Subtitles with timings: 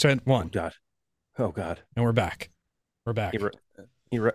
[0.00, 0.22] Company.
[0.26, 0.72] So Oh one, God.
[1.38, 1.80] Oh God.
[1.96, 2.50] and we're back.
[3.06, 3.32] We're back.
[3.34, 3.52] You're,
[4.10, 4.34] you're right.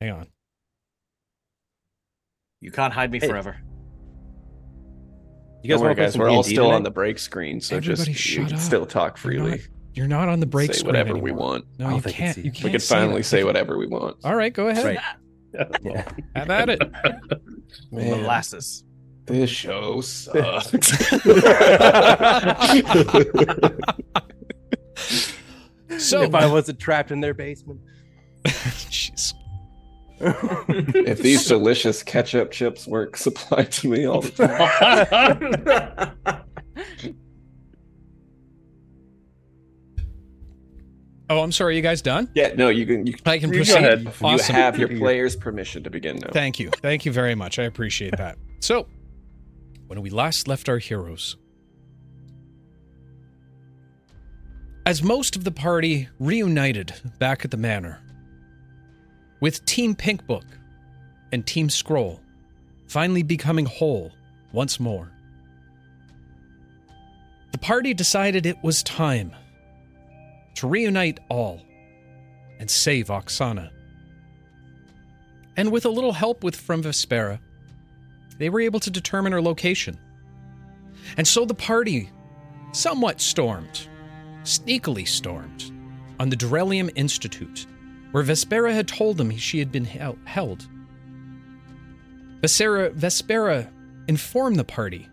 [0.00, 0.26] Hang on.
[2.60, 3.28] You can't hide me Hey.
[3.28, 3.56] forever.
[5.62, 6.18] You guys worry, want to play guys.
[6.18, 8.60] We're all D&D still on the break screen, so Everybody just you shut can up.
[8.62, 9.50] still talk You're freely.
[9.52, 9.60] not-
[9.94, 11.66] You're not on the break say screen whatever we want.
[11.78, 12.36] No, Oh, you can can't.
[12.38, 12.64] You We can't.
[12.64, 13.24] We could say finally that.
[13.24, 14.16] say whatever we want.
[14.24, 14.84] All right, go ahead.
[14.86, 14.98] Right.
[15.82, 16.10] Yeah.
[16.34, 16.80] Have at it.
[17.92, 18.84] Man, Molasses.
[19.26, 21.12] This show sucks.
[25.98, 27.80] So, if I wasn't trapped in their basement.
[28.44, 29.34] Jeez.
[30.20, 36.16] if these delicious ketchup chips weren't supplied to me all the time.
[41.30, 41.76] Oh, I'm sorry.
[41.76, 42.28] You guys done?
[42.34, 43.06] Yeah, no, you can.
[43.06, 43.76] You, I can You go proceed.
[43.76, 44.02] ahead.
[44.48, 46.28] you have your player's permission to begin now.
[46.30, 46.68] Thank you.
[46.82, 47.58] Thank you very much.
[47.58, 48.36] I appreciate that.
[48.60, 48.86] So,
[49.92, 51.36] when we last left our heroes,
[54.86, 58.00] as most of the party reunited back at the manor,
[59.40, 60.46] with Team Pink Book
[61.30, 62.22] and Team Scroll
[62.86, 64.10] finally becoming whole
[64.50, 65.12] once more,
[67.50, 69.30] the party decided it was time
[70.54, 71.60] to reunite all
[72.58, 73.68] and save Oksana.
[75.54, 77.40] And with a little help with from Vespera,
[78.42, 79.98] they were able to determine her location.
[81.16, 82.10] And so the party
[82.72, 83.88] somewhat stormed,
[84.42, 85.70] sneakily stormed,
[86.18, 87.66] on the Durelium Institute,
[88.10, 90.66] where Vespera had told them she had been hel- held.
[92.40, 93.70] Vespera
[94.08, 95.08] informed the party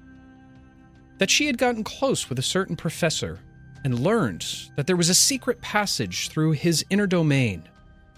[1.19, 3.39] that she had gotten close with a certain professor
[3.84, 4.45] and learned
[4.75, 7.69] that there was a secret passage through his inner domain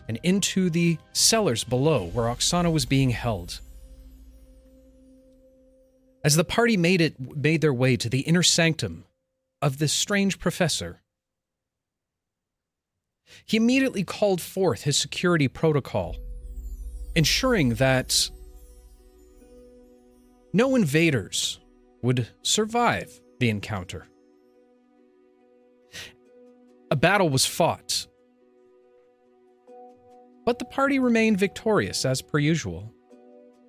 [0.07, 3.59] and into the cellars below where Oksana was being held.
[6.23, 9.05] As the party made it made their way to the inner sanctum
[9.61, 11.01] of this strange professor,
[13.45, 16.15] he immediately called forth his security protocol,
[17.15, 18.29] ensuring that
[20.53, 21.59] no invaders
[22.03, 24.07] would survive the encounter.
[26.91, 28.05] A battle was fought,
[30.45, 32.93] but the party remained victorious as per usual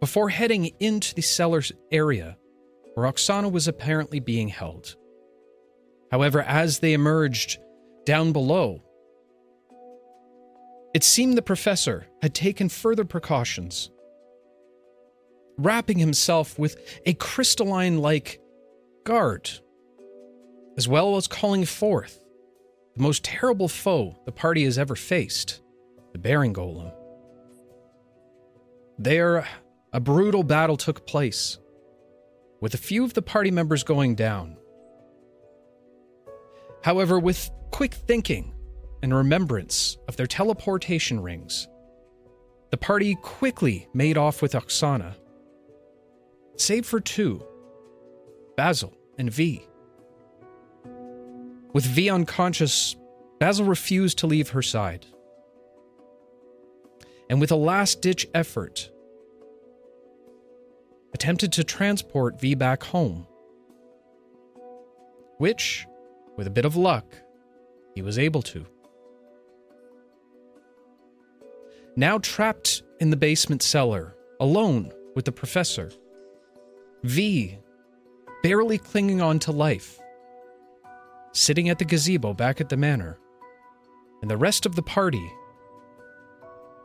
[0.01, 2.37] before heading into the cellars area
[2.95, 4.97] where Oksana was apparently being held.
[6.11, 7.59] However, as they emerged
[8.05, 8.83] down below,
[10.95, 13.91] it seemed the professor had taken further precautions,
[15.57, 16.77] wrapping himself with
[17.07, 18.41] a crystalline like
[19.05, 19.51] guard,
[20.77, 22.23] as well as calling forth
[22.95, 25.63] the most terrible foe the party has ever faced
[26.13, 26.93] the Ball Bearing Golem.
[28.99, 29.49] There,
[29.95, 31.59] a brutal battle took place,
[32.63, 34.57] with a few of the party members going down.
[36.85, 38.55] However, with quick thinking
[39.03, 41.67] and remembrance of their teleportation rings,
[42.71, 45.17] the party quickly made off with Oksana,
[46.57, 47.45] save for two
[48.57, 49.67] Basil and V.
[51.73, 52.95] With V unconscious,
[53.41, 55.05] Basil refused to leave her side.
[57.29, 58.92] And with a last ditch effort,
[61.15, 63.27] attempted to transport V back home.
[65.39, 65.87] Which,
[66.37, 67.05] with a bit of luck,
[67.95, 68.67] he was able to.
[71.97, 75.91] Now trapped in the basement cellar, alone with the professor,
[77.03, 77.59] V,
[78.43, 80.01] barely clinging on to life,
[81.33, 83.19] sitting at the gazebo back at the manor,
[84.23, 85.31] and the rest of the party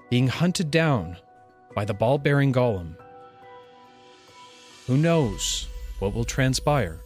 [0.09, 1.17] being hunted down
[1.75, 2.95] by the ball bearing golem.
[4.87, 5.67] Who knows
[5.99, 7.01] what will transpire?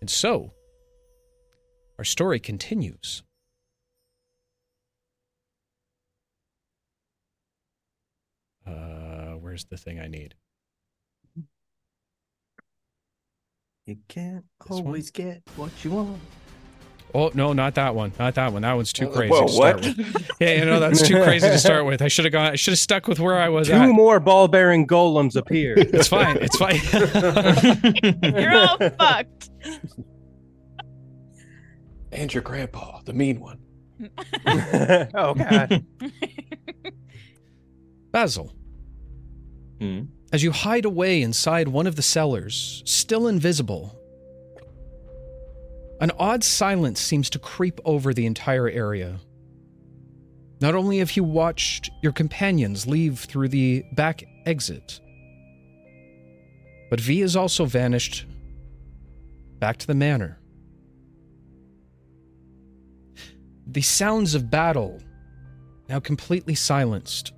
[0.00, 0.52] And so,
[1.98, 3.22] our story continues.
[8.66, 10.34] Uh, where's the thing I need?
[13.86, 14.86] You can't This one?
[14.86, 16.20] always get what you want.
[17.16, 18.12] Oh no, not that one.
[18.18, 18.62] Not that one.
[18.62, 19.96] That one's too crazy Whoa, to start what?
[19.96, 20.30] with.
[20.40, 22.02] Yeah, you know that's too crazy to start with.
[22.02, 22.52] I should have gone.
[22.52, 23.88] I should have stuck with where I was Two at.
[23.88, 25.74] more ball bearing golems appear.
[25.78, 26.38] It's fine.
[26.40, 26.80] It's fine.
[28.42, 29.50] You're all fucked.
[32.10, 33.58] And your grandpa, the mean one.
[35.14, 35.84] oh god.
[38.12, 38.52] Basil,
[39.80, 40.02] Hmm.
[40.32, 43.98] as you hide away inside one of the cellars, still invisible,
[46.04, 49.18] an odd silence seems to creep over the entire area.
[50.60, 55.00] Not only have you watched your companions leave through the back exit,
[56.90, 58.26] but V has also vanished
[59.60, 60.38] back to the manor.
[63.66, 65.00] The sounds of battle
[65.88, 67.32] now completely silenced.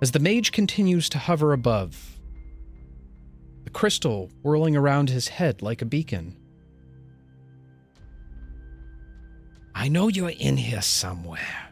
[0.00, 2.20] As the mage continues to hover above,
[3.64, 6.36] the crystal whirling around his head like a beacon.
[9.74, 11.70] I know you're in here somewhere.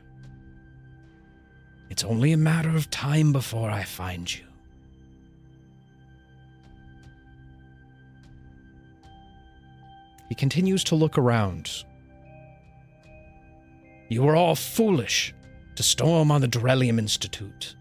[1.89, 4.45] It's only a matter of time before I find you.
[10.29, 11.85] He continues to look around.
[14.09, 15.35] You were all foolish
[15.77, 17.77] to storm on the Durelium Institute.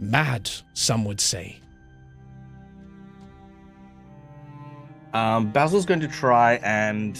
[0.00, 1.60] Mad, some would say.
[5.12, 7.18] Um, Basil's going to try and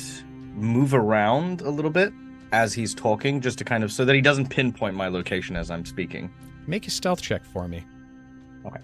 [0.54, 2.12] move around a little bit
[2.52, 5.70] as he's talking, just to kind of so that he doesn't pinpoint my location as
[5.70, 6.32] I'm speaking.
[6.66, 7.84] Make a stealth check for me.
[8.66, 8.80] Okay.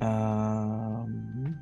[0.00, 1.58] Um.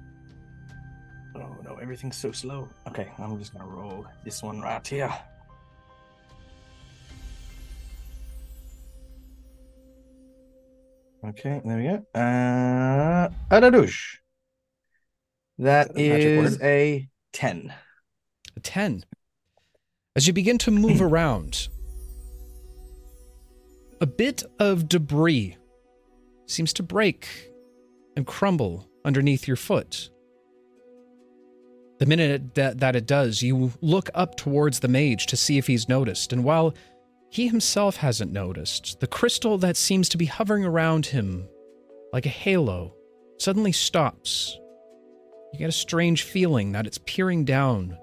[1.34, 2.69] Oh no, everything's so slow.
[2.87, 5.12] Okay, I'm just gonna roll this one right here.
[11.26, 12.06] Okay, there we go.
[12.14, 14.19] Uh, Adadush.
[15.58, 16.62] That Is that a magic is word?
[16.62, 17.08] a
[17.38, 17.73] ten.
[18.56, 19.05] A 10.
[20.17, 21.69] As you begin to move around,
[24.00, 25.56] a bit of debris
[26.46, 27.29] seems to break
[28.17, 30.11] and crumble underneath your foot.
[32.00, 35.69] The minute that, that it does, you look up towards the mage to see if
[35.69, 36.75] he's noticed, and while
[37.31, 41.49] he himself hasn't noticed, the crystal that seems to be hovering around him
[42.12, 42.96] like a halo
[43.38, 44.58] suddenly stops.
[45.52, 47.96] You get a strange feeling that it's peering down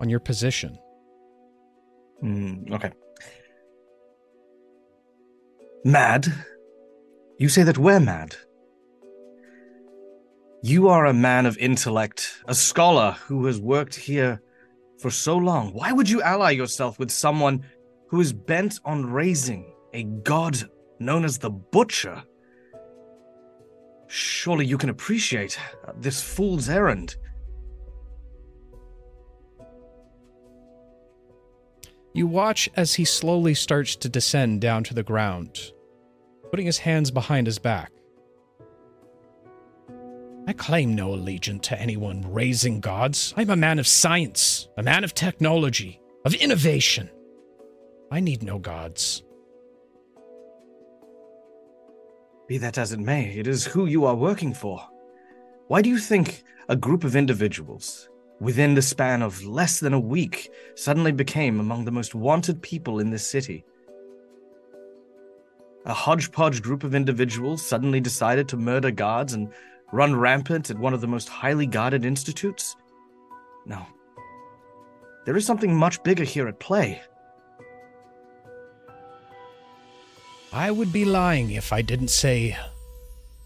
[0.00, 0.78] on your position.
[2.20, 2.90] Hmm, okay.
[5.84, 6.32] Mad?
[7.38, 8.36] You say that we're mad?
[10.62, 14.40] You are a man of intellect, a scholar who has worked here
[14.98, 15.74] for so long.
[15.74, 17.64] Why would you ally yourself with someone
[18.08, 20.56] who is bent on raising a god
[21.00, 22.22] known as the Butcher?
[24.14, 27.16] Surely you can appreciate uh, this fool's errand.
[32.12, 35.72] You watch as he slowly starts to descend down to the ground,
[36.50, 37.90] putting his hands behind his back.
[40.46, 43.32] I claim no allegiance to anyone raising gods.
[43.38, 47.08] I'm a man of science, a man of technology, of innovation.
[48.10, 49.22] I need no gods.
[52.52, 54.86] Be that as it may, it is who you are working for.
[55.68, 59.98] Why do you think a group of individuals, within the span of less than a
[59.98, 63.64] week, suddenly became among the most wanted people in this city?
[65.86, 69.50] A hodgepodge group of individuals suddenly decided to murder guards and
[69.90, 72.76] run rampant at one of the most highly guarded institutes?
[73.64, 73.86] No.
[75.24, 77.00] There is something much bigger here at play.
[80.54, 82.58] I would be lying if I didn't say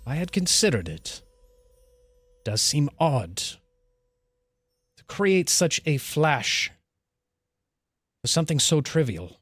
[0.05, 1.23] I had considered it.
[2.45, 6.73] Does seem odd to create such a flash
[8.21, 9.37] for something so trivial.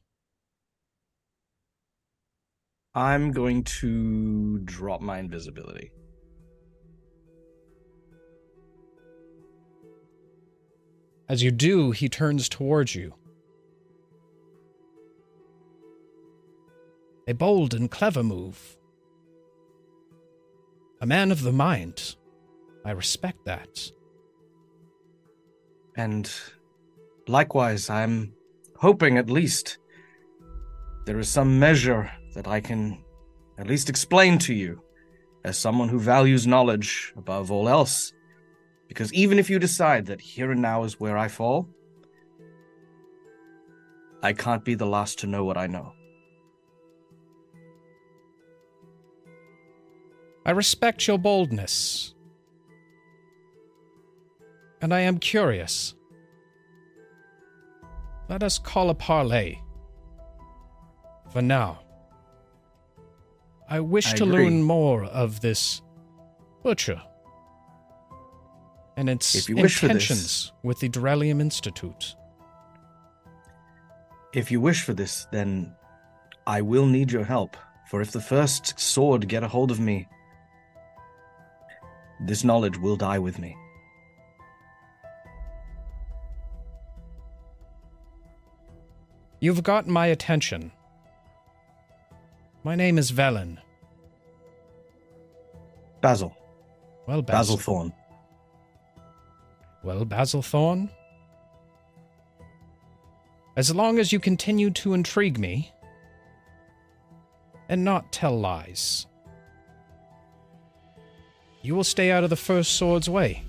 [2.95, 5.91] I'm going to drop my invisibility.
[11.31, 13.15] As you do, he turns towards you.
[17.27, 18.77] A bold and clever move.
[21.01, 22.17] A man of the mind.
[22.85, 23.91] I respect that.
[25.97, 26.31] And
[27.27, 28.35] likewise, I'm
[28.77, 29.79] hoping at least
[31.07, 33.03] there is some measure that I can
[33.59, 34.83] at least explain to you
[35.45, 38.13] as someone who values knowledge above all else.
[38.89, 41.69] Because even if you decide that here and now is where I fall,
[44.23, 45.93] I can't be the last to know what I know.
[50.47, 52.15] I respect your boldness.
[54.81, 55.95] And I am curious.
[58.29, 59.63] Let us call a parley.
[61.31, 61.81] For now.
[63.69, 64.45] I wish I to agree.
[64.45, 65.81] learn more of this
[66.63, 67.01] butcher
[68.97, 72.15] and its If you wish intentions with the Durelium Institute.
[74.33, 75.75] If you wish for this, then
[76.47, 77.57] I will need your help.
[77.89, 80.09] For if the first sword get a hold of me,
[82.21, 83.57] this knowledge will die with me.
[89.41, 90.73] You've got my attention.
[92.63, 93.59] My name is Velen.
[96.01, 96.35] Basil,
[97.07, 97.57] Well, Basil.
[97.57, 97.93] Basil Thorn.
[99.83, 100.91] Well, Basil Thorn.
[103.57, 105.73] As long as you continue to intrigue me
[107.69, 109.07] and not tell lies,
[111.65, 113.43] you will stay out of the First Sword's way.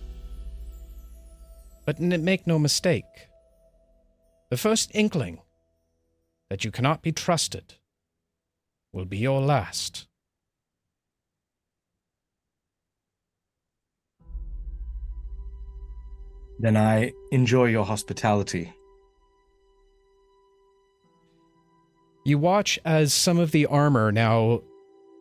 [1.85, 3.03] But make no mistake,
[4.49, 5.41] the first inkling
[6.49, 7.75] that you cannot be trusted
[8.93, 10.07] will be your last.
[16.57, 18.73] Then I enjoy your hospitality.
[22.23, 24.61] You watch as some of the armor now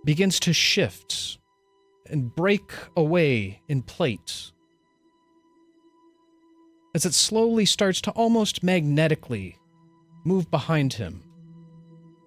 [0.05, 1.39] begins to shift
[2.07, 4.53] and break away in plates.
[6.95, 9.59] As it slowly starts to almost magnetically
[10.25, 11.23] move behind him.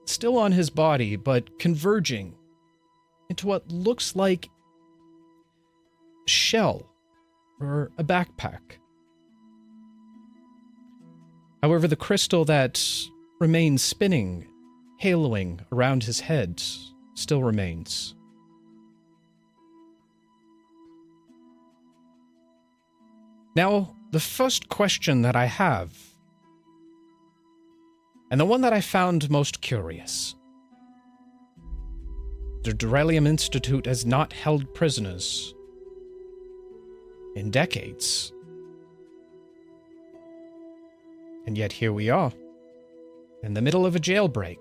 [0.06, 2.36] Still on his body, but converging
[3.30, 4.50] into what looks like
[6.26, 6.90] a shell
[7.60, 8.78] or a backpack.
[11.62, 12.82] However, the crystal that
[13.40, 14.48] remains spinning,
[15.02, 16.62] haloing around his head,
[17.16, 18.17] still remains.
[23.58, 25.92] Now, the first question that I have,
[28.30, 30.36] and the one that I found most curious
[32.64, 35.56] the Duralium Institute has not held prisoners
[37.36, 38.32] in decades.
[41.48, 42.32] And yet here we are,
[43.42, 44.60] in the middle of a jailbreak.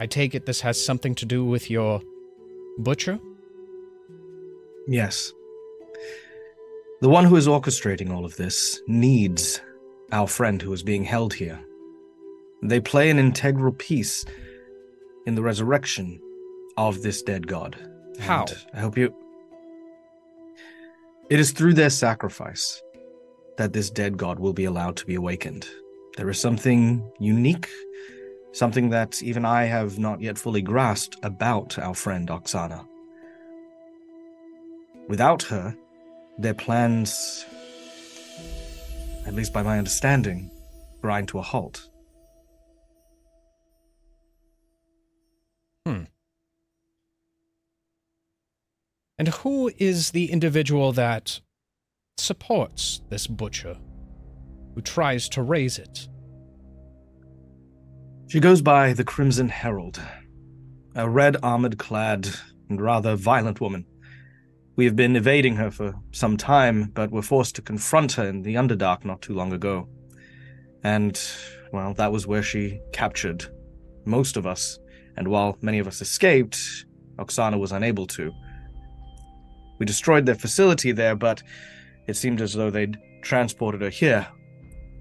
[0.00, 2.00] I take it this has something to do with your
[2.78, 3.18] butcher?
[4.88, 5.34] Yes.
[7.02, 9.60] The one who is orchestrating all of this needs
[10.12, 11.58] our friend who is being held here.
[12.62, 14.24] They play an integral piece
[15.26, 16.20] in the resurrection
[16.76, 17.76] of this dead god.
[18.20, 18.44] How?
[18.44, 19.12] And I hope you.
[21.28, 22.80] It is through their sacrifice
[23.56, 25.66] that this dead god will be allowed to be awakened.
[26.16, 27.68] There is something unique,
[28.52, 32.86] something that even I have not yet fully grasped about our friend Oksana.
[35.08, 35.76] Without her,
[36.38, 37.46] their plans,
[39.26, 40.50] at least by my understanding,
[41.00, 41.88] grind to a halt.
[45.86, 46.04] Hmm.
[49.18, 51.40] And who is the individual that
[52.18, 53.76] supports this butcher,
[54.74, 56.08] who tries to raise it?
[58.28, 60.00] She goes by the Crimson Herald,
[60.94, 62.28] a red armored clad
[62.70, 63.84] and rather violent woman.
[64.74, 68.42] We have been evading her for some time, but were forced to confront her in
[68.42, 69.88] the Underdark not too long ago.
[70.82, 71.20] And,
[71.72, 73.44] well, that was where she captured
[74.04, 74.78] most of us.
[75.16, 76.86] And while many of us escaped,
[77.18, 78.32] Oksana was unable to.
[79.78, 81.42] We destroyed their facility there, but
[82.06, 84.26] it seemed as though they'd transported her here.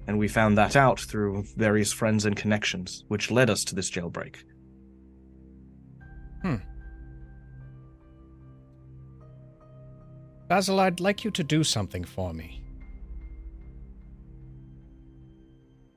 [0.07, 3.89] And we found that out through various friends and connections, which led us to this
[3.89, 4.35] jailbreak.
[6.41, 6.55] Hmm.
[10.51, 12.61] Basil, I'd like you to do something for me.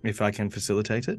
[0.05, 1.19] If I can facilitate it?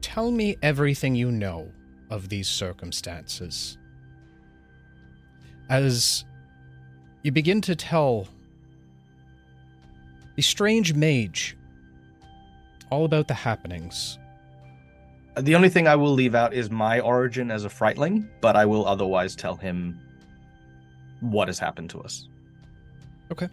[0.00, 1.70] Tell me everything you know
[2.08, 3.76] of these circumstances.
[5.68, 6.24] As
[7.20, 8.26] you begin to tell
[10.36, 11.58] the strange mage
[12.88, 14.18] all about the happenings,
[15.36, 18.64] The only thing I will leave out is my origin as a frightling, but I
[18.64, 20.00] will otherwise tell him
[21.22, 22.28] what has happened to us.
[23.30, 23.48] Okay.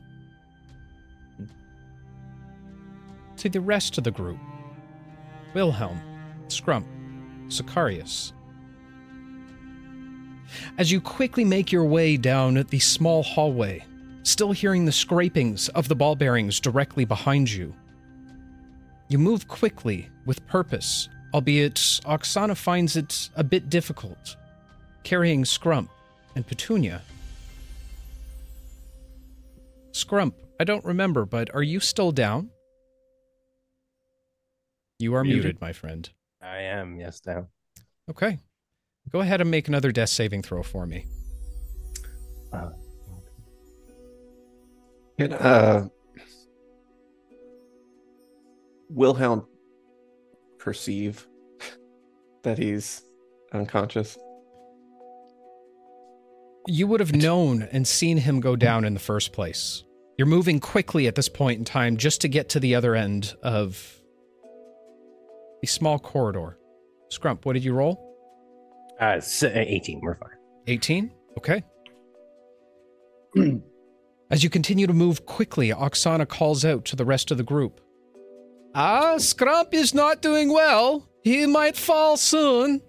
[3.37, 4.37] To the rest of the group
[5.53, 5.99] Wilhelm,
[6.47, 6.85] Scrump,
[7.47, 8.33] Sicarius.
[10.77, 13.83] As you quickly make your way down the small hallway,
[14.23, 17.73] still hearing the scrapings of the ball bearings directly behind you,
[19.07, 24.35] you move quickly with purpose, albeit Oksana finds it a bit difficult,
[25.03, 25.89] carrying Scrump
[26.35, 27.01] and Petunia.
[29.91, 32.49] Scrump, I don't remember, but are you still down?
[34.99, 35.61] You are muted, Muted.
[35.61, 36.09] my friend.
[36.41, 37.47] I am, yes, now.
[38.09, 38.39] Okay.
[39.11, 41.05] Go ahead and make another death saving throw for me.
[42.51, 42.69] Uh,
[45.17, 45.87] Can uh,
[48.89, 49.47] Wilhelm
[50.57, 51.27] perceive
[52.43, 53.03] that he's
[53.53, 54.17] unconscious?
[56.69, 59.83] You would have known and seen him go down in the first place.
[60.19, 63.35] You're moving quickly at this point in time just to get to the other end
[63.41, 63.99] of
[65.61, 66.59] the small corridor.
[67.11, 68.05] Scrump, what did you roll?
[69.01, 69.99] Uh, 18.
[69.99, 70.29] We're fine.
[70.67, 71.11] 18?
[71.39, 71.63] Okay.
[74.29, 77.81] As you continue to move quickly, Oksana calls out to the rest of the group.
[78.75, 81.09] Ah, Scrump is not doing well.
[81.23, 82.83] He might fall soon.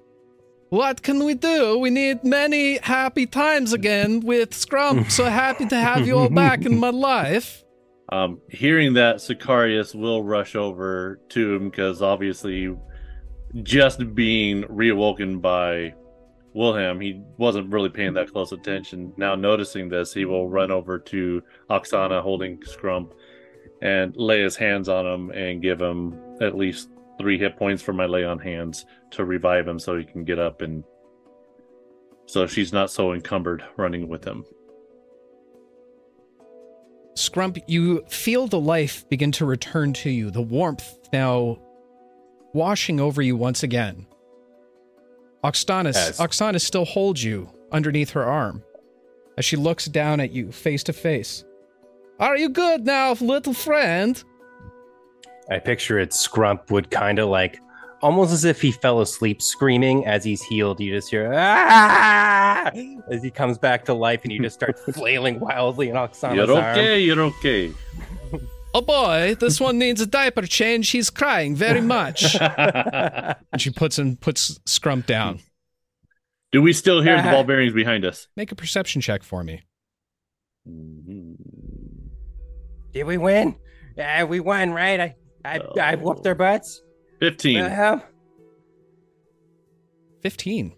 [0.71, 1.79] What can we do?
[1.79, 5.11] We need many happy times again with Scrump.
[5.11, 7.65] So happy to have you all back in my life.
[8.13, 12.77] Um, hearing that, Sicarius will rush over to him because obviously,
[13.65, 15.93] just being reawoken by
[16.55, 19.13] Wilhelm, he wasn't really paying that close attention.
[19.17, 23.11] Now, noticing this, he will run over to Oksana holding Scrump
[23.83, 27.93] and lay his hands on him and give him at least three hit points for
[27.93, 30.85] my lay on hands to revive him so he can get up and
[32.27, 34.45] so she's not so encumbered running with him.
[37.15, 41.59] Scrump, you feel the life begin to return to you, the warmth now
[42.55, 44.07] washing over you once again.
[45.45, 46.21] Oksana, Yes.
[46.21, 48.63] Oksana still holds you underneath her arm
[49.37, 51.45] as she looks down at you face to face.
[52.19, 54.23] Are you good now, little friend?
[55.51, 56.11] I picture it.
[56.11, 57.59] Scrump would kind of like,
[58.03, 60.81] almost as if he fell asleep screaming as he's healed.
[60.81, 62.71] You just hear ah!
[63.11, 66.53] as he comes back to life, and you just start flailing wildly in Oksana's You're
[66.53, 66.65] arm.
[66.65, 67.73] okay, you're okay.
[68.73, 70.91] Oh boy, this one needs a diaper change.
[70.91, 72.37] He's crying very much.
[72.41, 75.41] and she puts him puts Scrump down.
[76.53, 78.29] Do we still hear the ball bearings behind us?
[78.37, 79.63] Make a perception check for me.
[82.93, 83.57] Did we win?
[83.97, 85.01] Yeah, we won, right?
[85.01, 86.81] I, I, I whooped their butts.
[87.21, 87.61] 15.
[87.61, 88.03] Well,
[90.23, 90.73] 15.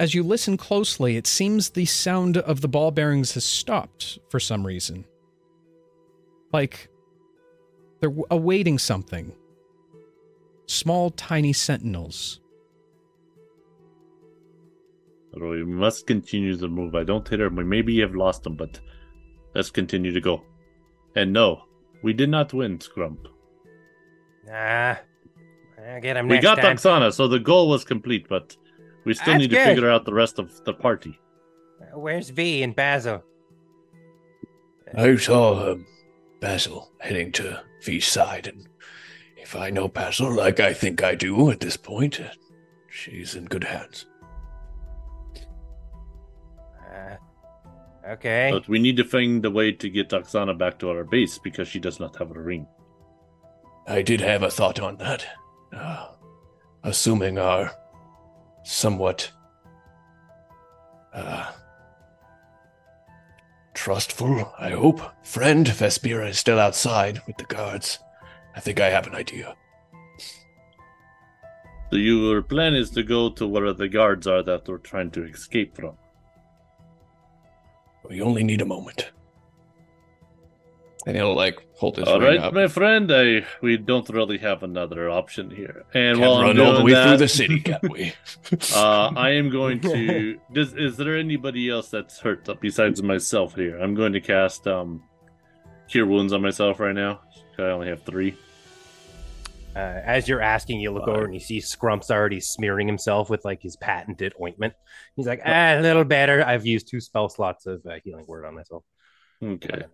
[0.00, 4.40] As you listen closely, it seems the sound of the ball bearings has stopped for
[4.40, 5.04] some reason.
[6.52, 6.88] Like
[8.00, 9.32] they're awaiting something.
[10.66, 12.40] Small, tiny sentinels.
[15.34, 16.94] We must continue the move.
[16.94, 17.48] I don't hit her.
[17.48, 18.80] We maybe have lost them, but
[19.54, 20.42] let's continue to go.
[21.16, 21.64] And no,
[22.02, 23.26] we did not win, Scrump.
[24.54, 24.96] Nah.
[25.86, 26.76] I'll get him We next got time.
[26.76, 28.56] Oksana, so the goal was complete, but
[29.04, 29.66] we still That's need to good.
[29.66, 31.18] figure out the rest of the party.
[31.92, 33.22] Where's V and Basil?
[34.96, 35.86] I saw um,
[36.40, 38.68] Basil heading to V's side, and
[39.36, 42.30] if I know Basil like I think I do at this point, uh,
[42.88, 44.06] she's in good hands.
[46.80, 47.16] Uh,
[48.08, 48.50] okay.
[48.52, 51.68] But we need to find a way to get Oksana back to our base because
[51.68, 52.66] she does not have a ring.
[53.86, 55.26] I did have a thought on that.
[55.72, 56.08] Uh,
[56.82, 57.70] assuming our
[58.62, 59.30] somewhat
[61.12, 61.52] uh,
[63.74, 67.98] trustful, I hope, friend Vespira is still outside with the guards.
[68.56, 69.54] I think I have an idea.
[71.90, 75.24] So your plan is to go to where the guards are that we're trying to
[75.24, 75.96] escape from.
[78.08, 79.12] We only need a moment.
[81.06, 82.54] And he'll like hold his All ring right, up.
[82.54, 83.12] my friend.
[83.12, 85.84] I we don't really have another option here.
[85.92, 88.14] And Can't while I'm run all the way that, through the city, can we?
[88.74, 90.38] uh, I am going to.
[90.52, 93.78] Does, is there anybody else that's hurt besides myself here?
[93.78, 95.02] I'm going to cast um,
[95.88, 97.20] Cure Wounds on myself right now.
[97.58, 98.36] I only have three.
[99.76, 103.44] Uh, as you're asking, you look over and you see Scrump's already smearing himself with
[103.44, 104.72] like his patented ointment.
[105.16, 106.44] He's like, ah, a little better.
[106.44, 108.84] I've used two spell slots of uh, healing word on myself.
[109.42, 109.84] Okay.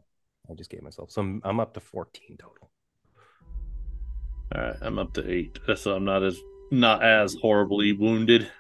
[0.51, 1.11] I just gave myself.
[1.11, 2.71] So I'm, up to 14 total.
[4.55, 4.77] All right.
[4.81, 6.41] I'm up to eight, so I'm not as
[6.73, 8.51] not as horribly wounded.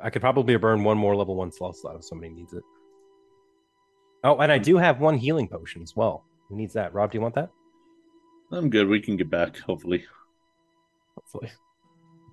[0.00, 2.62] I could probably burn one more level one spell slot if somebody needs it.
[4.24, 6.24] Oh, and I do have one healing potion as well.
[6.48, 6.92] Who needs that?
[6.94, 7.50] Rob, do you want that?
[8.50, 8.88] I'm good.
[8.88, 9.58] We can get back.
[9.58, 10.04] Hopefully.
[11.14, 11.50] Hopefully.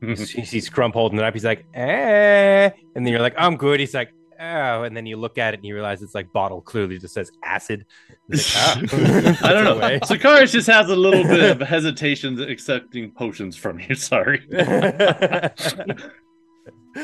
[0.01, 1.33] you see Scrump holding it up.
[1.33, 2.69] He's like, eh.
[2.95, 3.79] And then you're like, I'm good.
[3.79, 4.83] He's like, oh.
[4.83, 7.31] And then you look at it and you realize it's like bottle clearly just says
[7.43, 7.85] acid.
[8.29, 8.77] Like, "Ah."
[9.43, 9.77] I don't know.
[9.77, 9.99] Away.
[10.03, 13.93] Sicarius just has a little bit of hesitation accepting potions from you.
[13.95, 14.41] Sorry.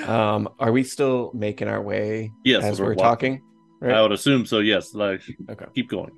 [0.06, 3.42] Um, are we still making our way Yes, as we're we're, talking?
[3.82, 3.94] Right.
[3.96, 4.60] I would assume so.
[4.60, 4.94] Yes.
[4.94, 5.66] Like, Okay.
[5.76, 6.12] keep going.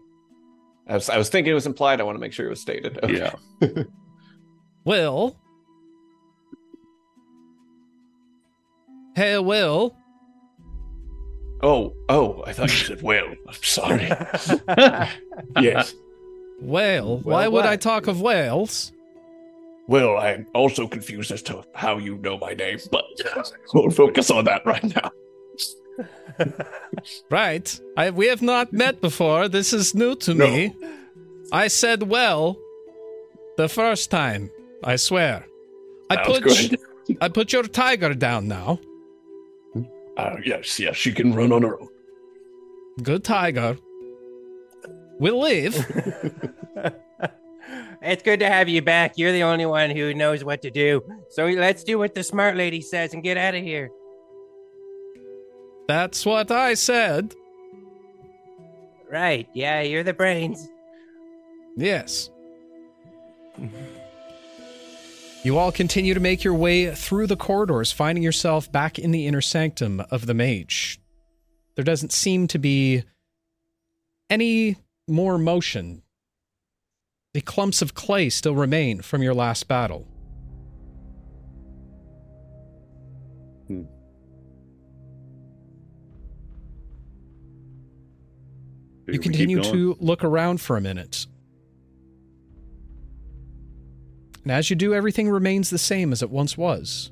[0.88, 2.00] I was, I was thinking it was implied.
[2.00, 3.00] I want to make sure it was stated.
[3.04, 3.18] Okay.
[3.18, 3.84] Yeah.
[4.86, 5.40] Will.
[9.16, 9.96] Hey, Will.
[11.64, 13.26] Oh, oh, I thought you said well.
[13.48, 14.12] I'm sorry.
[15.62, 15.96] yes.
[16.60, 17.20] Whale.
[17.20, 17.66] Why would what?
[17.66, 18.92] I talk of whales?
[19.88, 23.06] Well, I'm also confused as to how you know my name, but
[23.74, 25.12] we'll focus on that right now.
[27.30, 27.80] Right.
[27.96, 29.48] I, we have not met before.
[29.48, 30.48] This is new to No.
[30.48, 30.76] me.
[31.52, 32.58] I said well
[33.58, 34.50] the first time,
[34.84, 35.46] I swear.
[36.10, 36.80] I Sounds put good.
[37.22, 38.80] I put your tiger down now.
[40.18, 41.90] Uh, yes, yes, she can run on her own.
[43.02, 43.78] Good tiger.
[45.20, 45.76] We'll leave.
[48.02, 49.14] it's good to have you back.
[49.18, 51.02] You're the only one who knows what to do.
[51.30, 53.90] So let's do what the smart lady says and get out of here.
[55.88, 57.34] That's what I said.
[59.10, 59.48] Right.
[59.54, 60.70] Yeah, you're the brains.
[61.76, 62.30] Yes.
[65.44, 69.28] You all continue to make your way through the corridors, finding yourself back in the
[69.28, 71.02] inner sanctum of the mage.
[71.76, 73.04] There doesn't seem to be
[74.30, 76.02] any more motion.
[77.34, 80.08] The clumps of clay still remain from your last battle.
[89.08, 91.28] You continue to look around for a minute.
[94.44, 97.12] And as you do, everything remains the same as it once was.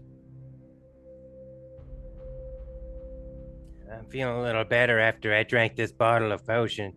[3.91, 6.93] I'm feeling a little better after I drank this bottle of potion.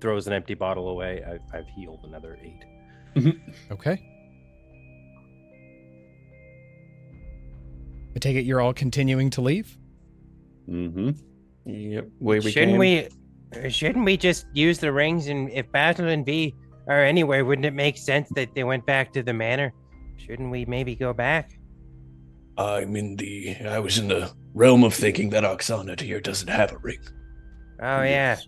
[0.00, 1.24] Throws an empty bottle away.
[1.24, 2.64] I've, I've healed another eight.
[3.70, 4.02] Okay.
[8.14, 9.78] I take it you're all continuing to leave?
[10.68, 11.10] Mm-hmm.
[11.64, 12.08] Yep.
[12.20, 12.78] Way we shouldn't came.
[12.78, 13.70] we?
[13.70, 15.28] Shouldn't we just use the rings?
[15.28, 16.54] And if Battle and V
[16.88, 19.72] are anywhere, wouldn't it make sense that they went back to the manor?
[20.16, 21.58] Shouldn't we maybe go back?
[22.58, 23.56] I'm in the.
[23.66, 27.00] I was in the realm of thinking that Oksana here doesn't have a ring.
[27.82, 28.38] Oh yeah.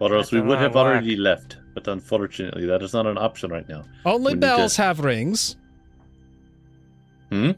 [0.00, 0.86] Or else That's we would have walk.
[0.86, 1.58] already left.
[1.74, 3.84] But unfortunately, that is not an option right now.
[4.06, 5.56] Only We bells to- have rings.
[7.30, 7.50] Hmm?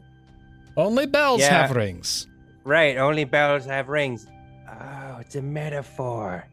[0.75, 1.61] Only bells Yeah.
[1.67, 2.27] have rings.
[2.63, 2.97] Right.
[2.97, 4.27] Only bells have rings.
[4.69, 6.45] Oh, it's a metaphor.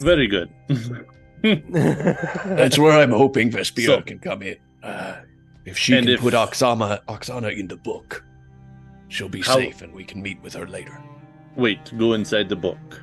[0.00, 0.50] Very good.
[1.42, 4.56] That's where I'm hoping Vespira So- can come in.
[4.82, 5.16] Uh,
[5.64, 8.24] if she can if- put Oksana, Oksana in the book,
[9.08, 11.00] she'll be How- safe and we can meet with her later.
[11.56, 13.02] Wait, go inside the book.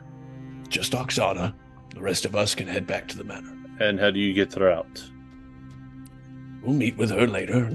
[0.69, 1.53] Just Oksana.
[1.93, 3.53] The rest of us can head back to the manor.
[3.79, 5.03] And how do you get her out?
[6.63, 7.69] We'll meet with her later.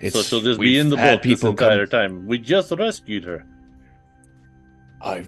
[0.00, 2.26] It's, so she'll just be in the book this people come- entire time.
[2.26, 3.46] We just rescued her.
[5.00, 5.24] I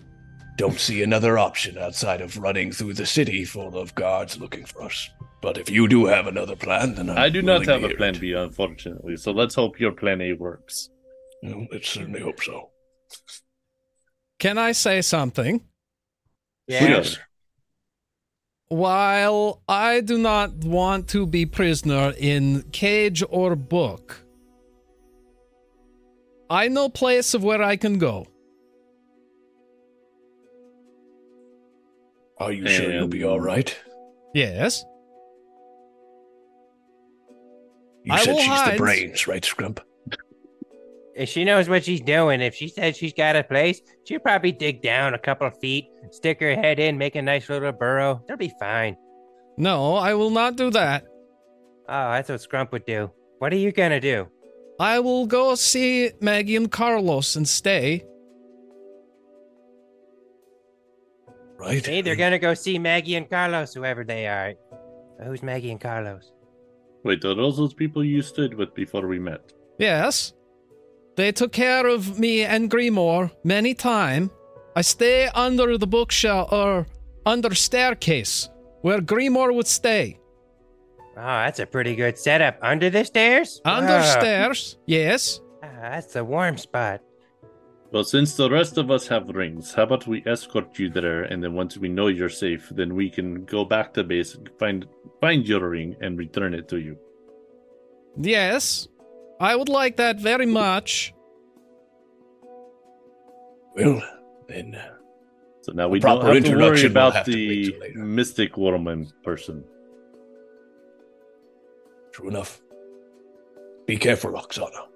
[0.56, 4.82] don't see another option outside of running through the city full of guards looking for
[4.82, 5.10] us.
[5.40, 8.14] But if you do have another plan, then I'm I do not have a plan
[8.14, 8.20] it.
[8.20, 9.16] B, unfortunately.
[9.16, 10.88] So let's hope your plan A works.
[11.42, 12.70] Well, let's certainly hope so.
[14.38, 15.62] Can I say something?
[16.66, 16.84] Yeah.
[16.84, 17.18] Yes.
[18.68, 24.22] While I do not want to be prisoner in cage or book,
[26.48, 28.26] I know place of where I can go.
[32.38, 33.76] Are you sure you'll be all right?
[34.34, 34.84] Yes.
[38.04, 38.74] You I said she's hide.
[38.74, 39.78] the brains, right, Scrump?
[41.14, 44.50] If she knows what she's doing, if she says she's got a place, she'll probably
[44.50, 48.22] dig down a couple of feet, stick her head in, make a nice little burrow.
[48.26, 48.96] They'll be fine.
[49.56, 51.04] No, I will not do that.
[51.88, 53.12] Oh, that's what Scrump would do.
[53.38, 54.26] What are you gonna do?
[54.80, 58.04] I will go see Maggie and Carlos and stay.
[61.58, 61.84] Right?
[61.84, 64.54] Hey, they're gonna go see Maggie and Carlos, whoever they are.
[65.24, 66.32] Who's Maggie and Carlos?
[67.04, 69.52] Wait, are those those people you stood with before we met?
[69.78, 70.32] Yes.
[71.16, 74.30] They took care of me and Grimoire many time.
[74.74, 76.86] I stay under the bookshelf or
[77.24, 78.48] under staircase
[78.80, 80.18] where Grimoire would stay.
[81.16, 82.58] Oh, that's a pretty good setup.
[82.60, 83.60] Under the stairs?
[83.64, 85.40] Under Ah, stairs, yes.
[85.62, 87.00] ah, that's a warm spot.
[87.94, 91.40] Well, since the rest of us have rings, how about we escort you there, and
[91.40, 94.84] then once we know you're safe, then we can go back to base, find
[95.20, 96.98] find your ring, and return it to you.
[98.16, 98.88] Yes.
[99.38, 101.14] I would like that very much.
[103.76, 104.02] Well,
[104.48, 104.94] then uh,
[105.60, 108.00] So now we proper don't have to worry introduction we'll about have to wait the
[108.00, 109.62] mystic woman person.
[112.10, 112.60] true enough.
[113.86, 114.88] Be careful, Oksana.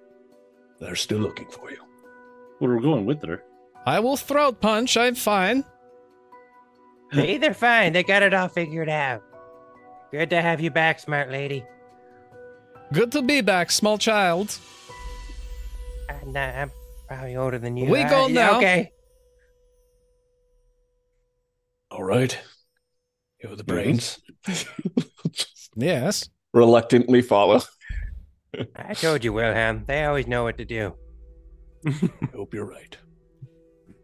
[0.80, 1.87] They're still looking for you.
[2.60, 3.42] Well, we're going with her.
[3.86, 4.96] I will throat punch.
[4.96, 5.64] I'm fine.
[7.12, 7.92] Hey, they're fine.
[7.92, 9.22] They got it all figured out.
[10.10, 11.64] Good to have you back, smart lady.
[12.92, 14.58] Good to be back, small child.
[16.10, 16.70] I'm, not, I'm
[17.06, 17.86] probably older than you.
[17.90, 18.58] We Uh, go now.
[18.58, 18.92] Okay.
[21.90, 22.38] All right.
[23.42, 24.20] You have the brains.
[25.80, 26.28] Yes.
[26.52, 27.60] Reluctantly follow.
[28.74, 29.84] I told you, Wilhelm.
[29.86, 30.96] They always know what to do.
[31.86, 32.96] I hope you're right.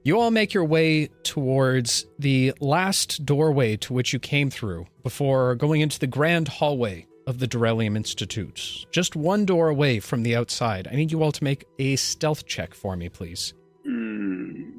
[0.03, 5.55] You all make your way towards the last doorway to which you came through before
[5.55, 10.37] going into the grand hallway of the Durelium Institute, just one door away from the
[10.37, 10.89] outside.
[10.91, 13.55] I need you all to make a stealth check for me, please.
[13.85, 14.79] Hmm.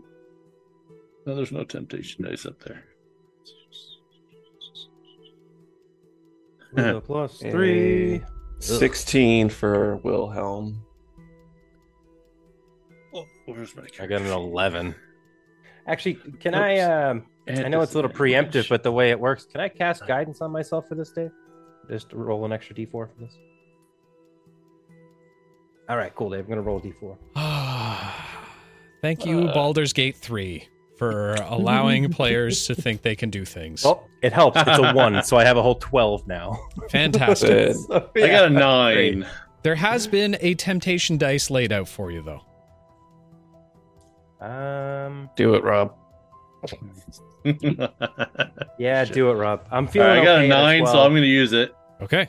[1.25, 2.83] No, there's no temptation dice up there.
[6.73, 8.21] With a plus three.
[8.59, 10.85] 16 for Wilhelm.
[13.45, 14.95] Where's my I got an 11.
[15.87, 16.61] Actually, can Oops.
[16.61, 16.79] I?
[16.79, 20.07] Um, I know it's a little preemptive, but the way it works, can I cast
[20.07, 21.29] guidance on myself for this, Dave?
[21.89, 23.37] Just roll an extra d4 for this.
[25.87, 26.41] All right, cool, Dave.
[26.41, 28.07] I'm gonna roll a d4.
[29.01, 29.53] Thank you, Uh.
[29.53, 33.85] Baldur's Gate 3, for allowing players to think they can do things.
[33.85, 34.57] Oh, it helps.
[34.65, 36.57] It's a one, so I have a whole 12 now.
[36.89, 37.75] Fantastic.
[37.87, 38.23] Good.
[38.23, 39.27] I got a nine.
[39.61, 42.41] there has been a temptation dice laid out for you, though.
[44.45, 45.95] Um, Do it, Rob.
[48.79, 49.65] yeah, do it, Rob.
[49.71, 50.09] I'm feeling.
[50.09, 51.75] I got okay a at nine, so I'm going to use it.
[52.01, 52.27] Okay.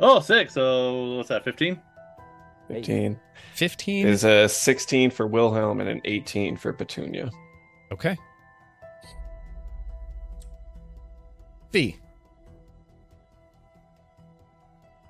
[0.00, 0.54] Oh, six.
[0.54, 1.44] So what's that?
[1.44, 1.80] Fifteen.
[2.68, 3.18] 15
[3.54, 4.06] 15.
[4.06, 7.30] is a 16 for Wilhelm and an 18 for Petunia.
[7.90, 8.16] Okay.
[11.72, 11.96] V.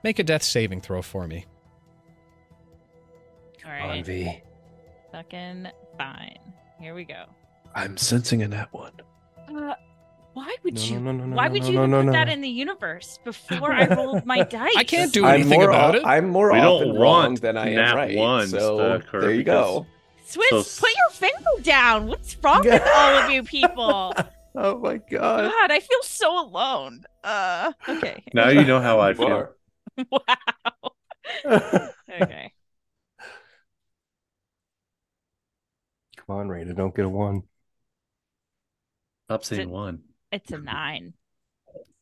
[0.05, 1.47] Make a death saving throw for me.
[3.67, 4.05] All On.
[4.05, 4.41] V.
[5.12, 6.38] Fucking fine.
[6.81, 7.25] Here we go.
[7.75, 8.92] I'm sensing a nat one.
[9.49, 9.75] Uh,
[10.35, 11.01] why would No, you?
[11.01, 12.40] no, no, no, why no, would no, you no, even no, put no, that in
[12.40, 14.75] the universe before I rolled my dice?
[14.77, 16.05] I can't do anything more, about o- it.
[16.07, 18.16] I'm more We often wrong than I am right.
[18.16, 19.87] ones so to occur there you go.
[20.27, 22.07] Swiss, So- put your finger down.
[22.07, 24.14] What's wrong with all of you people?
[24.61, 25.53] Oh my god.
[25.53, 27.05] God, I feel so alone.
[27.23, 28.25] Uh, okay.
[28.35, 29.51] Now you know how I feel.
[30.11, 30.90] wow.
[32.21, 32.53] Okay.
[36.29, 37.43] Come on, Rita, don't get a one.
[39.27, 40.01] Stop saying one.
[40.31, 41.14] It's a nine.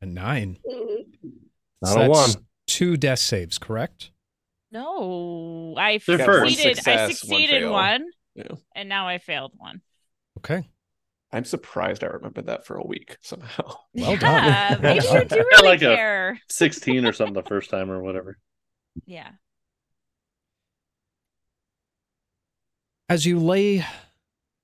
[0.03, 0.59] A nine.
[1.83, 2.31] Not So a one.
[2.67, 4.11] Two death saves, correct?
[4.73, 6.57] No, I They're first.
[6.57, 6.65] succeeded.
[6.65, 8.49] One I success, one succeeded one, Yeah.
[8.75, 9.81] and now I failed one.
[10.39, 10.69] Okay.
[11.33, 13.77] I'm surprised I remembered that for a week somehow.
[13.95, 14.21] Well done.
[14.23, 16.41] yeah, Well maybe you do really like a- care.
[16.49, 18.39] Sixteen or something the first time or whatever.
[19.07, 19.31] Yeah.
[23.09, 23.85] As you lay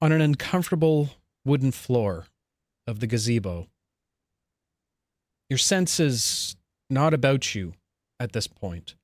[0.02, 1.10] on an uncomfortable
[1.44, 2.26] wooden floor
[2.88, 3.68] of the gazebo,
[5.48, 6.56] your sense is
[6.90, 7.74] not about you
[8.18, 8.96] at this point.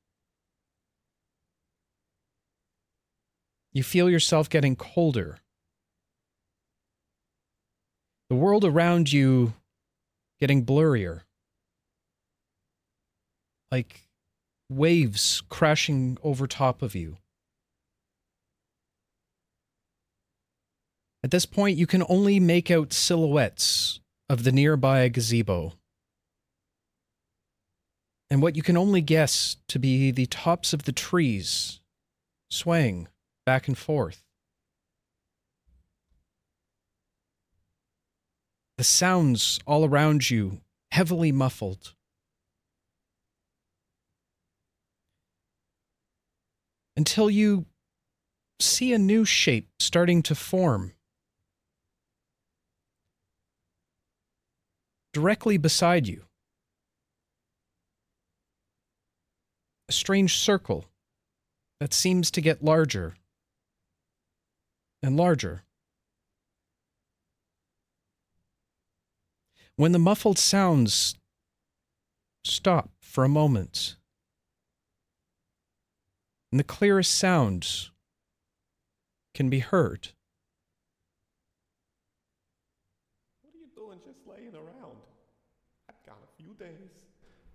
[3.72, 5.38] You feel yourself getting colder.
[8.28, 9.54] The world around you
[10.40, 11.20] getting blurrier.
[13.70, 14.08] Like
[14.68, 17.18] waves crashing over top of you.
[21.28, 25.74] At this point, you can only make out silhouettes of the nearby gazebo.
[28.30, 31.80] And what you can only guess to be the tops of the trees
[32.50, 33.08] swaying
[33.44, 34.24] back and forth.
[38.78, 40.62] The sounds all around you
[40.92, 41.92] heavily muffled.
[46.96, 47.66] Until you
[48.58, 50.94] see a new shape starting to form.
[55.12, 56.24] Directly beside you.
[59.88, 60.84] A strange circle
[61.80, 63.14] that seems to get larger
[65.02, 65.62] and larger.
[69.76, 71.14] When the muffled sounds
[72.44, 73.96] stop for a moment,
[76.50, 77.92] and the clearest sounds
[79.34, 80.08] can be heard.
[83.42, 84.96] What are you doing just laying around?
[85.88, 87.06] I've got a few days.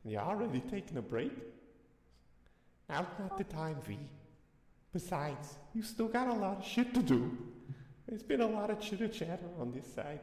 [0.05, 1.31] You already taking a break?
[2.89, 3.97] Now's not the time, V.
[4.91, 7.35] Besides, you still got a lot of shit to do.
[8.07, 10.19] There's been a lot of chitter chatter on this side,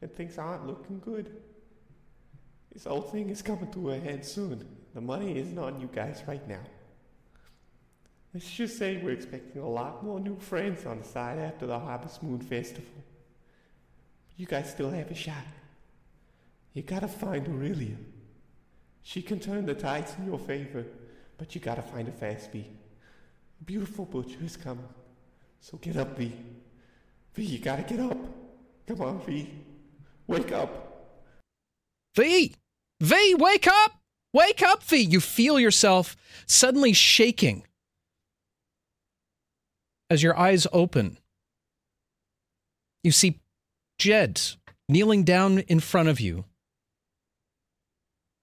[0.00, 1.30] and things aren't looking good.
[2.72, 4.66] This whole thing is coming to a head soon.
[4.94, 6.60] The money isn't on you guys right now.
[8.34, 11.78] Let's just say we're expecting a lot more new friends on the side after the
[11.78, 12.90] Harvest Moon Festival.
[12.96, 15.44] But You guys still have a shot.
[16.72, 17.96] You gotta find Aurelia.
[19.02, 20.84] She can turn the tides in your favor,
[21.36, 22.66] but you gotta find a fast, V.
[23.60, 24.88] A beautiful butcher is coming.
[25.60, 26.32] So get up, V.
[27.34, 28.18] V, you gotta get up.
[28.86, 29.50] Come on, V.
[30.26, 30.88] Wake up.
[32.14, 32.54] V!
[33.00, 34.00] V, wake up!
[34.32, 34.96] Wake up, V!
[34.98, 37.66] You feel yourself suddenly shaking
[40.08, 41.18] as your eyes open.
[43.02, 43.40] You see
[43.98, 44.40] Jed
[44.88, 46.44] kneeling down in front of you.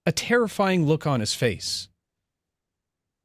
[0.06, 1.88] A terrifying look on his face.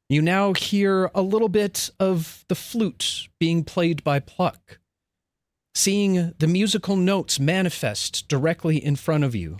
[0.08, 4.78] You now hear a little bit of the flute being played by Pluck,
[5.74, 9.58] seeing the musical notes manifest directly in front of you.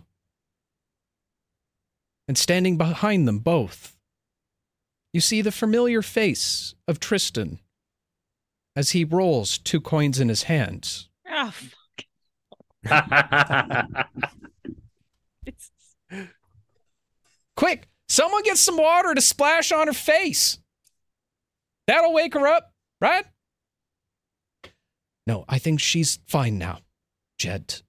[2.28, 3.96] And standing behind them both,
[5.12, 7.58] you see the familiar face of Tristan
[8.76, 11.08] as he rolls two coins in his hands.
[11.28, 11.72] Oh, fuck.
[15.46, 15.70] It's,
[17.56, 20.58] Quick, someone get some water to splash on her face.
[21.86, 23.24] That'll wake her up, right?
[25.26, 26.80] No, I think she's fine now,
[27.38, 27.82] Jed.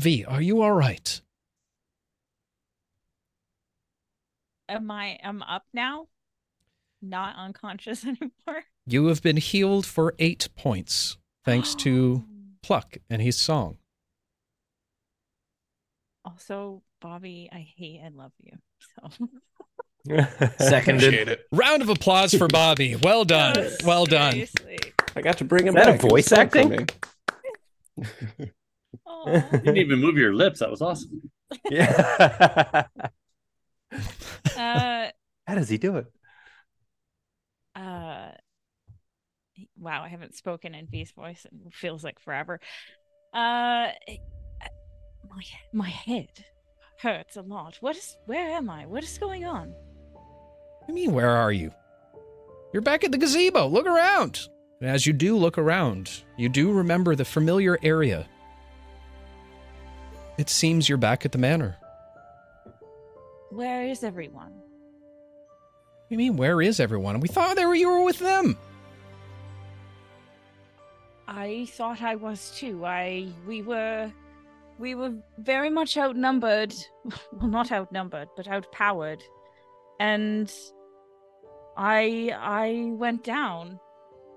[0.00, 1.20] V, are you all right?
[4.68, 5.18] am I?
[5.22, 6.08] I'm up now.
[7.02, 8.64] Not unconscious anymore.
[8.86, 12.24] You have been healed for eight points, thanks to
[12.62, 13.78] Pluck and his song.
[16.24, 18.52] Also, Bobby, I hate and love you.
[18.96, 19.28] So
[20.58, 21.04] Seconded.
[21.04, 21.40] Appreciate it.
[21.52, 22.96] Round of applause for Bobby.
[22.96, 23.54] Well done.
[23.56, 24.32] Yes, Well done.
[24.32, 24.78] seriously.
[25.14, 26.00] I got to bring him Is that a back.
[26.04, 26.88] It was voice acting?
[29.26, 30.60] You didn't even move your lips.
[30.60, 31.30] That was awesome.
[31.70, 32.84] yeah.
[34.56, 35.08] uh,
[35.46, 36.06] How does he do it?
[37.76, 38.30] uh,
[39.78, 41.44] wow, I haven't spoken in V's voice.
[41.46, 42.60] It feels like forever.
[43.32, 43.88] Uh,
[45.28, 46.28] my my head
[47.04, 47.76] hurts a lot.
[47.80, 48.16] What is?
[48.24, 48.86] Where am I?
[48.86, 49.74] What is going on?
[50.88, 51.70] I mean, where are you?
[52.72, 53.68] You're back at the gazebo.
[53.68, 54.48] Look around.
[54.80, 58.26] And as you do look around, you do remember the familiar area.
[60.38, 61.76] It seems you're back at the manor.
[63.50, 64.52] Where is everyone?
[66.08, 67.20] You mean, where is everyone?
[67.20, 68.58] We thought they were you were with them.
[71.28, 72.84] I thought I was too.
[72.84, 74.10] I we were
[74.78, 76.74] we were very much outnumbered.
[77.32, 79.22] Well, not outnumbered, but outpowered.
[80.00, 80.52] And
[81.76, 83.80] I I went down.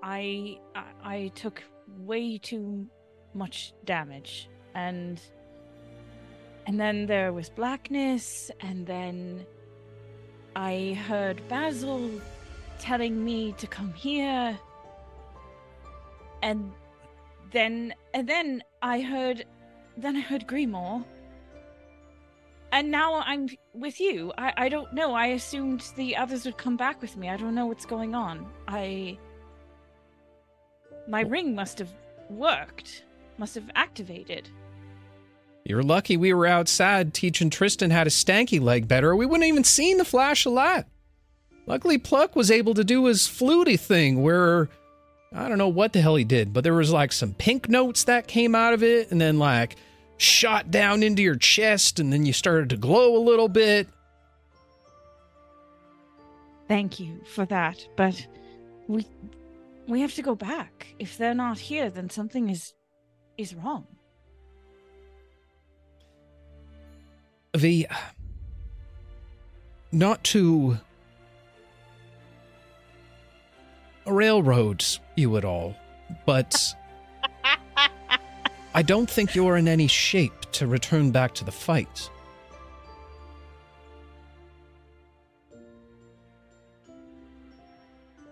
[0.03, 1.63] I I, I took
[1.99, 2.87] way too
[3.33, 5.21] much damage and
[6.65, 9.45] and then there was blackness and then
[10.55, 12.09] I heard Basil
[12.79, 14.57] telling me to come here
[16.43, 16.71] and
[17.51, 19.45] then and then I heard
[19.97, 21.03] then I heard Grimoire.
[22.71, 24.31] And now I'm with you.
[24.37, 25.13] I, I don't know.
[25.13, 27.29] I assumed the others would come back with me.
[27.29, 28.45] I don't know what's going on.
[28.67, 29.17] I
[31.07, 31.89] my ring must have
[32.29, 33.05] worked.
[33.37, 34.49] Must have activated.
[35.63, 39.15] You're lucky we were outside teaching Tristan how to stanky leg better.
[39.15, 40.85] We wouldn't even seen the flash of light.
[41.65, 44.69] Luckily, Pluck was able to do his fluty thing where
[45.33, 48.05] I don't know what the hell he did, but there was like some pink notes
[48.05, 49.75] that came out of it, and then like
[50.17, 53.87] shot down into your chest, and then you started to glow a little bit.
[56.67, 58.27] Thank you for that, but
[58.87, 59.05] we
[59.87, 60.87] we have to go back.
[60.99, 62.73] If they're not here, then something is
[63.37, 63.87] is wrong.
[67.57, 67.95] the uh,
[69.91, 70.77] not to
[74.05, 75.75] railroads you at all,
[76.25, 76.75] but
[78.77, 82.11] I don't think you're in any shape to return back to the fight.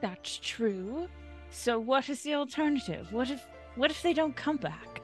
[0.01, 1.09] That's true.
[1.49, 3.11] So what is the alternative?
[3.11, 3.43] What if
[3.73, 5.01] what if they don't come back?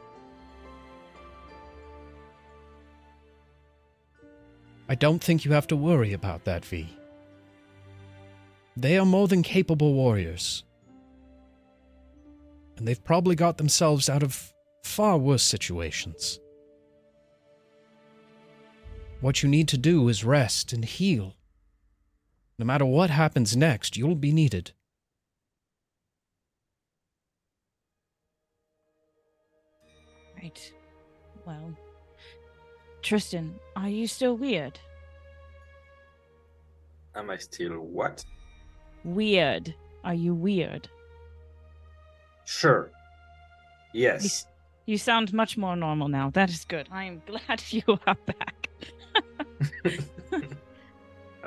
[4.87, 6.87] I don't think you have to worry about that, V.
[8.77, 10.63] They are more than capable warriors.
[12.77, 14.53] And they've probably got themselves out of
[14.83, 16.39] far worse situations.
[19.21, 21.35] What you need to do is rest and heal.
[22.57, 24.71] No matter what happens next, you'll be needed.
[30.41, 30.73] Right.
[31.45, 31.75] Well,
[33.01, 34.79] Tristan, are you still weird?
[37.15, 38.23] Am I still what?
[39.03, 39.73] Weird.
[40.03, 40.89] Are you weird?
[42.45, 42.89] Sure.
[43.93, 44.45] You, Yes.
[44.91, 46.29] S- you sound much more normal now.
[46.31, 46.87] That is good.
[46.91, 48.69] I am glad you are back.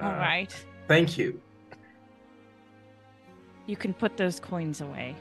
[0.00, 0.54] All Uh, right.
[0.88, 1.40] Thank you.
[3.66, 5.14] You can put those coins away.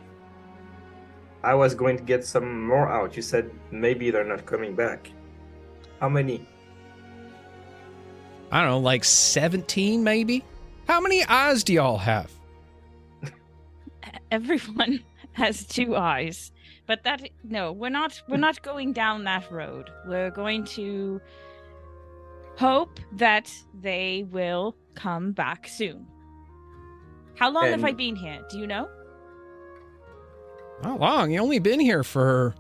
[1.44, 3.16] I was going to get some more out.
[3.16, 5.12] You said maybe they're not coming back.
[6.00, 6.48] How many?
[8.52, 10.44] I don't know, like 17 maybe?
[10.88, 12.32] How many eyes do y'all have?
[14.32, 15.04] Everyone
[15.34, 16.52] has two eyes.
[16.86, 19.90] But that no, we're not we're not going down that road.
[20.06, 21.22] We're going to
[22.58, 26.08] hope that they will come back soon.
[27.36, 28.42] How long have I been here?
[28.50, 28.88] Do you know?
[30.84, 31.32] Not long.
[31.32, 32.54] You only been here for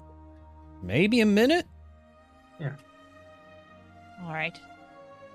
[0.82, 1.68] maybe a minute.
[2.60, 2.76] Yeah.
[4.24, 4.58] All right.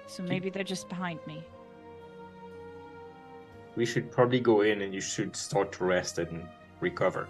[0.06, 1.44] So maybe they're just behind me.
[3.76, 6.48] We should probably go in and you should start to rest and
[6.80, 7.28] recover.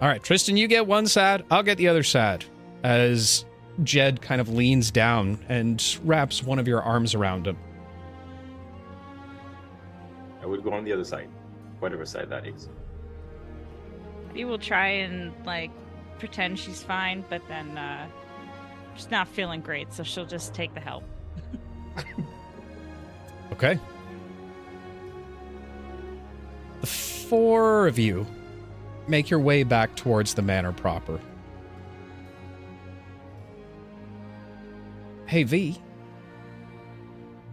[0.00, 1.44] All right, Tristan, you get one side.
[1.50, 2.44] I'll get the other side.
[2.82, 3.44] As
[3.84, 7.58] Jed kind of leans down and wraps one of your arms around him.
[10.42, 11.28] I would go on the other side,
[11.80, 12.68] whatever side that is.
[14.32, 15.70] We will try and like
[16.18, 18.08] pretend she's fine, but then uh
[18.94, 21.04] she's not feeling great, so she'll just take the help.
[23.52, 23.78] Okay.
[26.80, 28.26] The four of you
[29.08, 31.20] make your way back towards the manor proper.
[35.26, 35.80] Hey, V,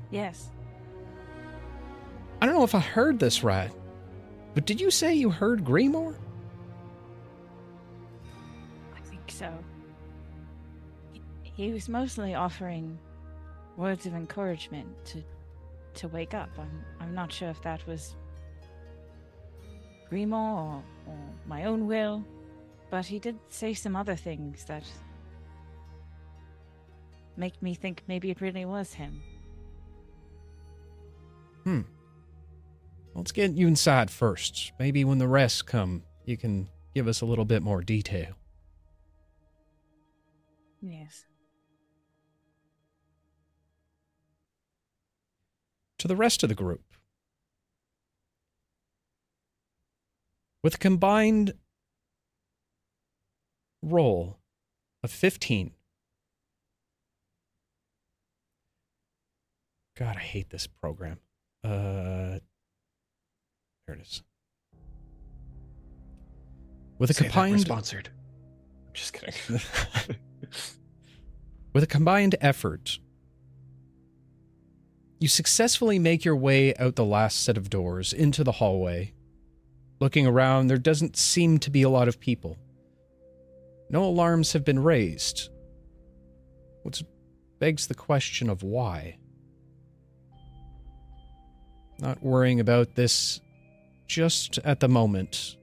[0.10, 0.50] Yes.
[2.42, 3.72] I don't know if I heard this right,
[4.54, 6.16] but did you say you heard Grimoire?
[8.96, 9.52] I think so.
[11.44, 12.98] He- was mostly offering
[13.76, 15.24] words of encouragement to
[15.96, 16.50] to wake up.
[16.58, 18.16] I'm I'm not sure if that was
[20.12, 20.34] Grimo
[20.78, 22.24] or, or my own will,
[22.90, 24.84] but he did say some other things that
[27.36, 29.22] make me think maybe it really was him.
[31.64, 31.82] Hmm.
[33.14, 34.72] Let's get you inside first.
[34.80, 38.34] Maybe when the rest come, you can give us a little bit more detail.
[40.82, 41.26] Yes.
[45.98, 46.82] to the rest of the group.
[50.64, 51.54] With a combined
[53.82, 54.38] roll
[55.04, 55.72] of 15.
[59.98, 61.20] God, I hate this program.
[61.64, 62.40] Uh,
[63.88, 64.22] there it is.
[67.00, 68.10] With a Say combined sponsored.
[68.88, 69.34] I'm just kidding.
[71.74, 73.00] With a combined effort,
[75.20, 79.14] you successfully make your way out the last set of doors into the hallway.
[80.00, 82.58] Looking around, there doesn't seem to be a lot of people.
[83.90, 85.50] No alarms have been raised,
[86.84, 87.04] which
[87.60, 89.18] begs the question of why.
[92.00, 93.42] Not worrying about this
[94.08, 95.58] just at the moment.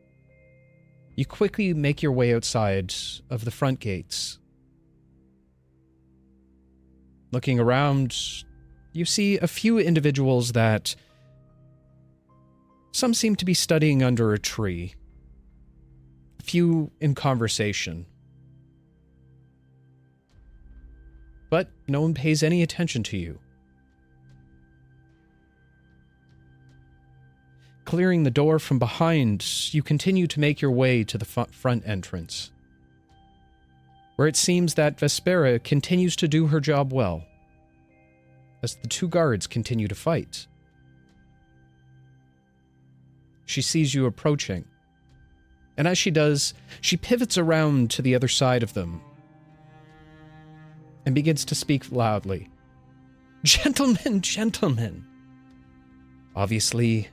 [1.16, 2.92] You quickly make your way outside
[3.30, 4.38] of the front gates
[7.34, 8.16] Looking around,
[8.92, 10.94] you see a few individuals that
[12.94, 14.94] some seem to be studying under a tree,
[16.38, 18.06] a few in conversation.
[21.50, 23.38] But no one pays any attention to you.
[27.84, 32.50] Clearing the door from behind, you continue to make your way to the front entrance
[34.16, 37.24] where it seems that Vespera continues to do her job well,
[38.62, 40.46] as the two guards continue to fight.
[43.46, 44.64] She sees you approaching,
[45.76, 49.00] and as she does, she pivots around to the other side of them
[51.04, 52.48] and begins to speak loudly.
[53.44, 55.04] Gentlemen, gentlemen!
[56.34, 57.08] Obviously,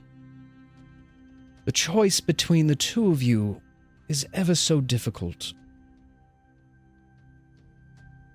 [1.64, 3.60] the choice between the two of you
[4.08, 5.52] is ever so difficult.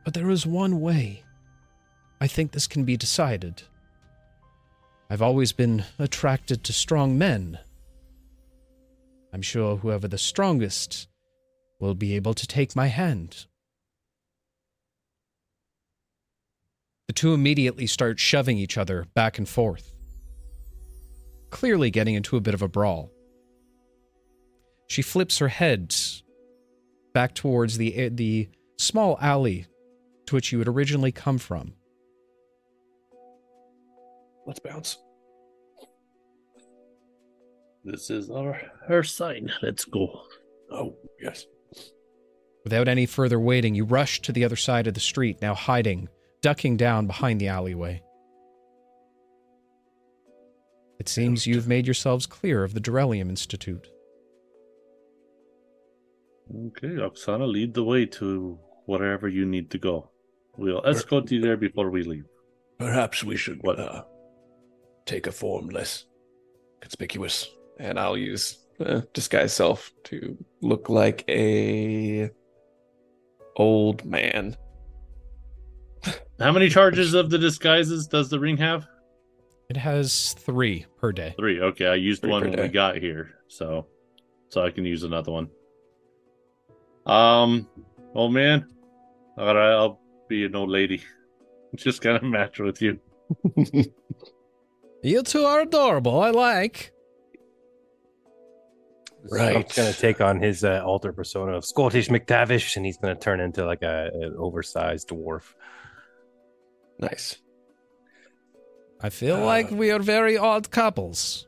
[0.06, 1.24] But there is one way
[2.22, 3.64] I think this can be decided.
[5.10, 7.60] I've always been attracted to strong men.
[9.38, 11.08] I'm sure whoever the strongest
[11.80, 13.46] will be able to take my hand.
[17.06, 19.94] The two immediately start shoving each other back and forth,
[21.52, 23.12] clearly getting into a bit of a brawl.
[24.88, 25.94] She flips her head
[27.14, 29.68] back towards the the small alley
[30.26, 31.76] to which you had originally come from.
[34.48, 34.98] Let's bounce.
[37.88, 39.50] This is our her sign.
[39.64, 40.22] Let's go.
[40.70, 41.46] Oh, yes.
[42.66, 46.10] Without any further waiting, you rush to the other side of the street, now hiding,
[46.42, 48.04] ducking down behind the alleyway.
[51.00, 53.88] It seems you've made yourselves clear of the Durellium Institute.
[56.68, 60.10] Okay, Oksana, lead the way to wherever you need to go.
[60.58, 62.26] We'll escort you there before we leave.
[62.80, 63.80] Perhaps we should What?
[63.80, 64.04] uh,
[65.06, 66.06] take a form less
[66.82, 67.50] conspicuous.
[67.80, 72.30] And I'll use uh, disguise self to look like a
[73.56, 74.56] old man.
[76.40, 78.88] How many charges of the disguises does the ring have?
[79.70, 81.34] It has three per day.
[81.38, 81.60] Three.
[81.60, 83.88] Okay, I used Three one per when we got here, so
[84.50, 85.50] so I can use another one.
[87.06, 87.68] Um,
[88.14, 88.68] old man,
[89.38, 90.00] all right, I'll
[90.30, 91.04] be an old lady.
[91.76, 93.00] Just kind of match with you.
[95.04, 96.20] You two are adorable.
[96.22, 96.92] I like.
[99.30, 99.56] Right.
[99.68, 103.40] Scrump's gonna take on his uh, alter persona of Scottish McTavish, and he's gonna turn
[103.40, 105.54] into like a, an oversized dwarf.
[107.00, 107.38] Nice.
[109.02, 111.48] I feel Uh, like we are very odd couples.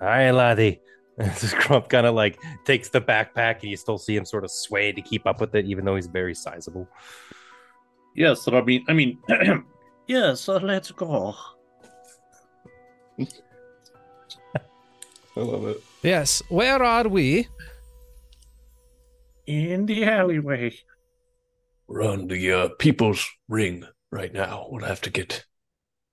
[0.00, 0.80] Aye, laddie.
[1.20, 4.90] Scrump kind of like takes the backpack, and you still see him sort of sway
[4.92, 6.88] to keep up with it, even though he's very sizable.
[8.16, 9.18] Yes, so I mean, I mean,
[10.08, 10.40] yes.
[10.40, 11.34] So let's go.
[15.36, 15.82] I love it.
[16.02, 16.42] Yes.
[16.48, 17.48] Where are we?
[19.46, 20.74] In the alleyway.
[21.86, 24.66] We're on the uh, People's Ring right now.
[24.70, 25.44] We'll have to get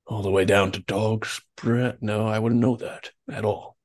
[0.07, 1.97] all the way down to Dog's Breath.
[2.01, 3.77] No, I wouldn't know that at all.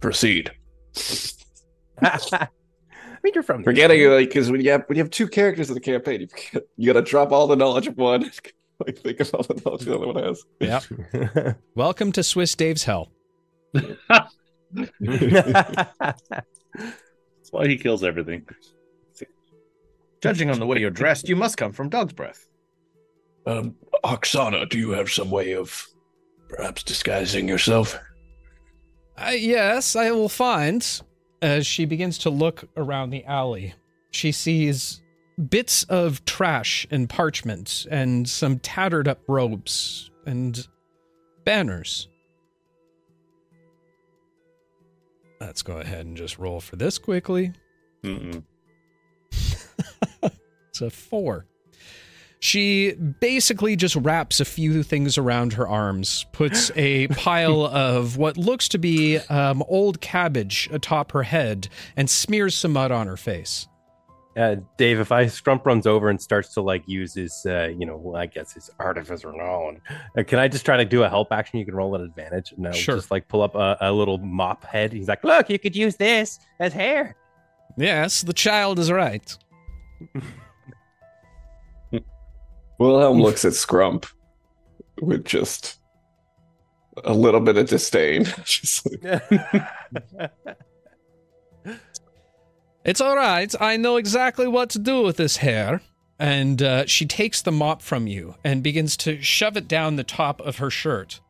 [0.00, 0.50] Proceed.
[2.02, 2.48] I
[3.22, 5.74] mean, you're from Forgetting like because when you have when you have two characters in
[5.74, 8.22] the campaign, you, forget, you gotta drop all the knowledge of one.
[8.86, 10.44] like think of all the knowledge the other one has.
[10.60, 11.54] Yeah.
[11.74, 13.13] Welcome to Swiss Dave's Hell.
[13.74, 14.30] That's
[17.50, 18.46] why he kills everything.
[20.20, 22.48] Judging on the way you're dressed, you must come from Dog's Breath.
[23.46, 25.86] Um, Oksana, do you have some way of
[26.48, 27.98] perhaps disguising yourself?
[29.16, 31.02] Uh, yes, I will find.
[31.42, 33.74] As she begins to look around the alley,
[34.12, 35.02] she sees
[35.50, 40.66] bits of trash and parchment and some tattered up robes and
[41.44, 42.08] banners.
[45.44, 47.52] Let's go ahead and just roll for this quickly.
[50.70, 51.46] It's a four.
[52.40, 58.36] She basically just wraps a few things around her arms, puts a pile of what
[58.36, 63.16] looks to be um, old cabbage atop her head, and smears some mud on her
[63.16, 63.68] face.
[64.36, 67.86] Uh, Dave, if I Scrump runs over and starts to like use his, uh, you
[67.86, 69.78] know, well, I guess his artificer knowledge,
[70.18, 71.58] uh, can I just try to do a help action?
[71.60, 72.52] You can roll at advantage.
[72.56, 72.96] No, Sure.
[72.96, 74.92] just like pull up a, a little mop head.
[74.92, 77.14] He's like, look, you could use this as hair.
[77.76, 79.36] Yes, the child is right.
[82.78, 84.06] Wilhelm looks at Scrump
[85.00, 85.78] with just
[87.04, 88.24] a little bit of disdain.
[88.44, 89.62] Just like,
[92.84, 93.52] It's all right.
[93.60, 95.80] I know exactly what to do with this hair.
[96.18, 100.04] And uh, she takes the mop from you and begins to shove it down the
[100.04, 101.20] top of her shirt.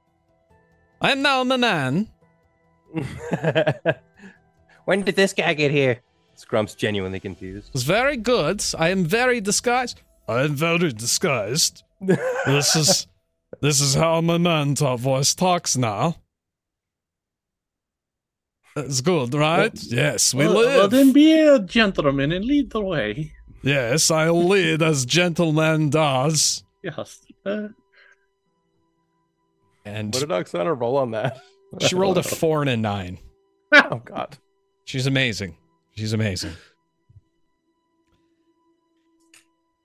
[1.00, 2.09] I'm now Manan.
[4.84, 6.00] when did this guy get here?
[6.34, 7.70] Scrump's genuinely confused.
[7.74, 8.62] It's very good.
[8.78, 10.00] I am very disguised.
[10.28, 11.82] I am very disguised.
[12.00, 13.07] this is
[13.61, 16.16] this is how my man top voice talks now.
[18.74, 19.72] That's good, right?
[19.84, 20.66] yes, we well, live.
[20.76, 23.32] well, then be a gentleman and lead the way.
[23.62, 26.64] Yes, I'll lead as gentleman does.
[26.82, 27.20] Yes.
[27.46, 27.68] Uh,
[29.84, 31.40] And What did Oksana roll on that?
[31.80, 33.18] she rolled a four and a nine.
[33.72, 34.36] Oh God.
[34.84, 35.56] She's amazing.
[35.96, 36.52] She's amazing.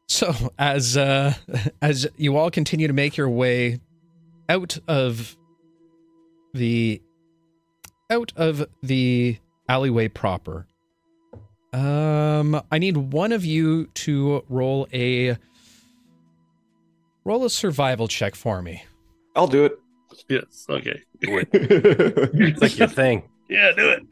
[0.07, 1.33] So as uh
[1.81, 3.79] as you all continue to make your way
[4.49, 5.37] out of
[6.53, 7.01] the
[8.09, 9.37] out of the
[9.67, 10.65] alleyway proper.
[11.73, 15.37] Um I need one of you to roll a
[17.23, 18.83] roll a survival check for me.
[19.35, 19.79] I'll do it.
[20.27, 20.65] yes.
[20.69, 21.03] Okay.
[21.21, 23.23] It's like your thing.
[23.49, 24.03] Yeah, do it.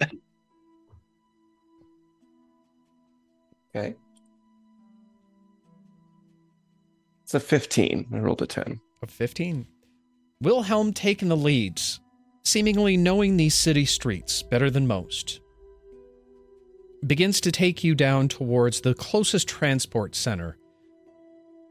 [3.75, 3.95] okay.
[7.23, 8.07] It's a 15.
[8.13, 8.79] I rolled a 10.
[9.03, 9.65] of 15.
[10.41, 11.81] Wilhelm taking the lead,
[12.47, 15.41] seemingly knowing these city streets better than most,
[17.05, 20.57] begins to take you down towards the closest transport center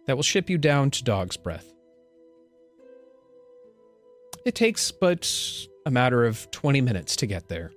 [0.07, 1.73] that will ship you down to Dog's Breath.
[4.45, 5.29] It takes but
[5.87, 7.73] a matter of 20 minutes to get there.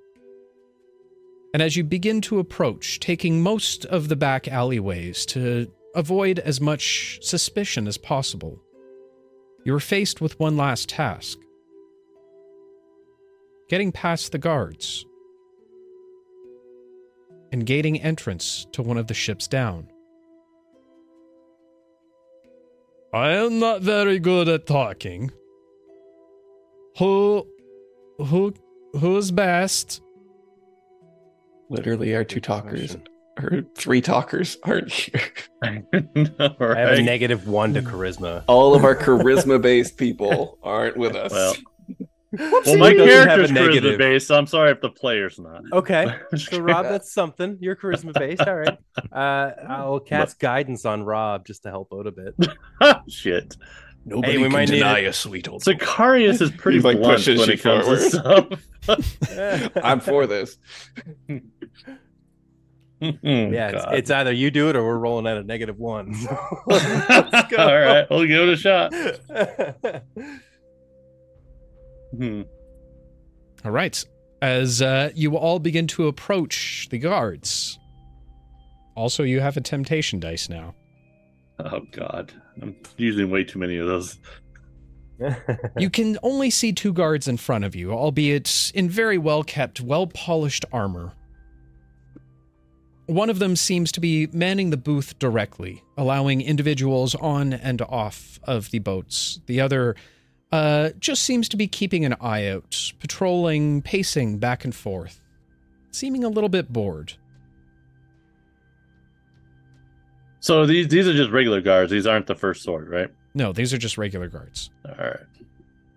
[1.53, 6.59] And as you begin to approach, taking most of the back alleyways to avoid as
[6.59, 8.61] much suspicion as possible,
[9.63, 11.39] you are faced with one last task
[13.69, 15.05] getting past the guards
[17.51, 19.87] and gaining entrance to one of the ships down.
[23.13, 25.31] I am not very good at talking.
[26.97, 27.47] Who
[28.17, 28.53] who
[28.93, 30.01] who's best?
[31.69, 32.97] Literally, our two talkers
[33.41, 35.21] our three talkers aren't here.
[35.63, 38.43] I have a negative one to charisma.
[38.47, 41.31] All of our charisma based people aren't with us.
[41.31, 41.55] Well,
[42.31, 43.97] Well, well, my doesn't have a character's charisma negative.
[43.97, 45.63] based, so I'm sorry if the player's not.
[45.73, 47.57] Okay, so Rob, that's something.
[47.59, 48.41] You're charisma based.
[48.41, 48.77] All right.
[49.11, 52.35] Uh, I'll cast guidance on Rob just to help out a bit.
[53.09, 53.55] Shit.
[54.05, 55.07] Nobody Hey, we can might deny it.
[55.07, 55.63] a sweet old.
[55.63, 58.09] Sicarius is pretty He, like, blunt pushes when you it comes to
[58.87, 59.75] stuff.
[59.83, 60.57] I'm for this.
[61.27, 61.39] yeah,
[63.01, 66.13] it's, it's either you do it or we're rolling at a negative one.
[66.29, 68.93] All right, we'll give it a shot.
[72.15, 72.41] Hmm.
[73.65, 74.03] All right.
[74.41, 77.77] As uh, you all begin to approach the guards.
[78.95, 80.75] Also, you have a temptation dice now.
[81.59, 82.31] Oh God,
[82.61, 84.17] I'm using way too many of those.
[85.77, 89.81] You can only see two guards in front of you, albeit in very well kept,
[89.81, 91.11] well polished armor.
[93.07, 98.39] One of them seems to be manning the booth directly, allowing individuals on and off
[98.43, 99.41] of the boats.
[99.47, 99.95] The other
[100.51, 105.21] uh, just seems to be keeping an eye out, patrolling, pacing back and forth,
[105.91, 107.13] seeming a little bit bored.
[110.41, 111.91] So these these are just regular guards.
[111.91, 113.09] These aren't the first sword, right?
[113.33, 114.69] No, these are just regular guards.
[114.85, 115.19] All right.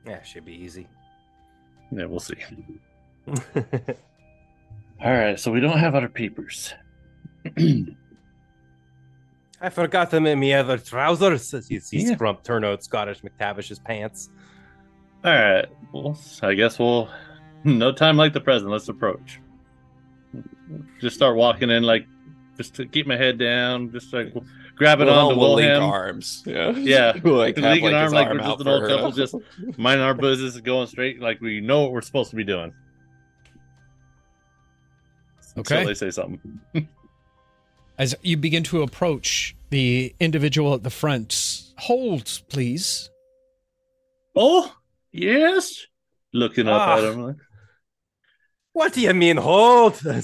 [0.06, 0.86] yeah, should be easy.
[1.90, 2.34] Yeah, we'll see.
[3.26, 5.38] All right.
[5.38, 6.74] So we don't have other peepers.
[9.60, 11.54] I forgot them in my other trousers.
[11.54, 12.14] As you see Yeah.
[12.14, 14.28] Scrump turn out Scottish McTavish's pants.
[15.24, 15.66] All right.
[15.92, 17.08] Well, I guess we'll.
[17.64, 18.72] No time like the present.
[18.72, 19.38] Let's approach.
[21.00, 22.08] Just start walking in, like,
[22.56, 24.34] just to keep my head down, just like
[24.74, 26.42] grabbing Wilhelm onto will link Wilhelm, arms.
[26.44, 26.70] Yeah.
[26.72, 27.12] Yeah.
[27.24, 29.34] like, have, linking like, arm like arm we're just out an old couple, just
[29.78, 32.72] minding our business, going straight, like we know what we're supposed to be doing.
[35.56, 35.76] Okay.
[35.76, 36.88] Until they say something.
[37.98, 43.10] As you begin to approach the individual at the front, hold, please.
[44.34, 44.74] Oh,
[45.12, 45.86] yes.
[46.32, 46.96] Looking up Ah.
[46.98, 47.20] at him.
[47.22, 47.36] Like,
[48.72, 50.00] What do you mean, hold?
[50.06, 50.22] Andy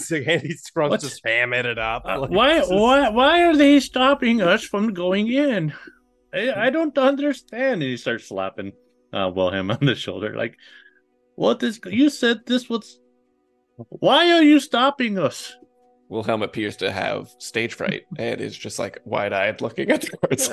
[0.57, 1.01] Scrump What?
[1.01, 2.05] just hamming it up.
[2.07, 5.75] Uh, Like, why, is- why, why are they stopping us from going in?
[6.33, 7.75] I, I don't understand.
[7.75, 8.73] And he starts slapping
[9.13, 10.57] uh, Wilhelm on the shoulder, like,
[11.37, 11.81] "What is?
[11.87, 12.99] You said this was.
[13.89, 15.55] Why are you stopping us?"
[16.11, 20.17] Wilhelm appears to have stage fright and is just like wide eyed looking at the
[20.21, 20.49] guards.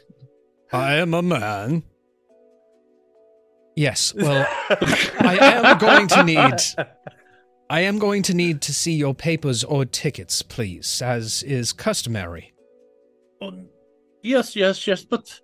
[0.72, 1.82] I am a man.
[3.76, 4.46] Yes, well,
[5.20, 6.60] I am going to need.
[7.70, 12.52] I am going to need to see your papers or tickets, please, as is customary.
[13.40, 13.52] Oh,
[14.22, 15.40] yes, yes, yes, but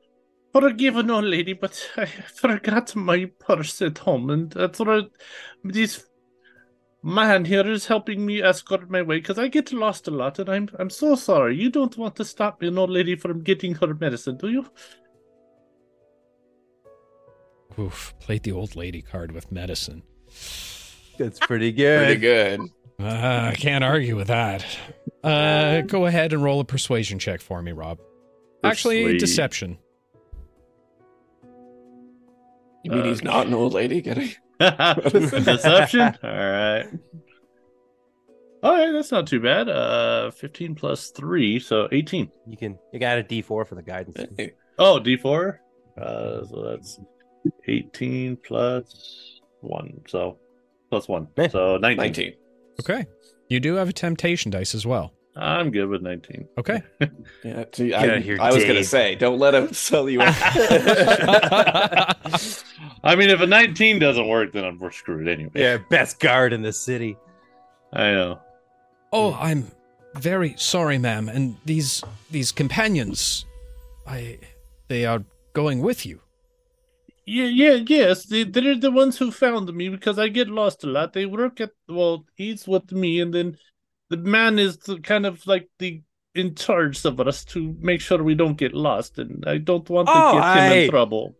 [0.52, 5.10] forgive an old lady, but I forgot my purse at home, and that's what
[5.64, 6.04] this
[7.02, 10.48] man here is helping me escort my way because I get lost a lot, and
[10.48, 11.56] I'm I'm so sorry.
[11.56, 14.66] You don't want to stop an old lady from getting her medicine, do you?
[17.78, 20.02] Oof, played the old lady card with medicine.
[21.18, 22.06] That's pretty good.
[22.06, 22.60] Pretty good.
[22.98, 24.64] Uh, I can't argue with that.
[25.22, 27.98] Uh, go ahead and roll a persuasion check for me, Rob.
[28.64, 29.76] Actually, deception.
[32.84, 34.00] You mean he's Uh, not an old lady?
[34.00, 36.00] Getting Deception.
[36.22, 36.86] All right.
[38.62, 39.68] All right, that's not too bad.
[39.68, 42.30] Uh, fifteen plus three, so eighteen.
[42.46, 44.16] You can you got a D four for the guidance.
[44.78, 45.60] Oh, D four.
[46.00, 46.98] Uh, so that's
[47.68, 50.38] eighteen plus one, so
[50.90, 51.48] plus one, Eh.
[51.48, 51.96] so 19.
[51.96, 52.34] 19.
[52.80, 53.06] Okay.
[53.48, 55.12] You do have a temptation dice as well.
[55.36, 56.48] I'm good with nineteen.
[56.58, 56.82] Okay.
[57.44, 60.20] Yeah, see, I, here, I was gonna say, don't let him sell you.
[60.22, 60.34] out.
[63.04, 65.50] I mean, if a nineteen doesn't work, then I'm, we're screwed anyway.
[65.54, 67.16] Yeah, best guard in the city.
[67.92, 68.40] I know.
[69.12, 69.70] Oh, I'm
[70.14, 71.28] very sorry, ma'am.
[71.28, 73.44] And these these companions,
[74.06, 74.38] I
[74.88, 75.22] they are
[75.52, 76.20] going with you.
[77.26, 78.24] Yeah, yeah, yes.
[78.26, 81.12] They, they're the ones who found me because I get lost a lot.
[81.12, 83.56] They work at well, he's with me, and then
[84.10, 86.02] the man is the, kind of like the
[86.34, 90.06] in charge of us to make sure we don't get lost, and I don't want
[90.06, 90.74] to Oh, get him aye.
[90.84, 91.34] in trouble.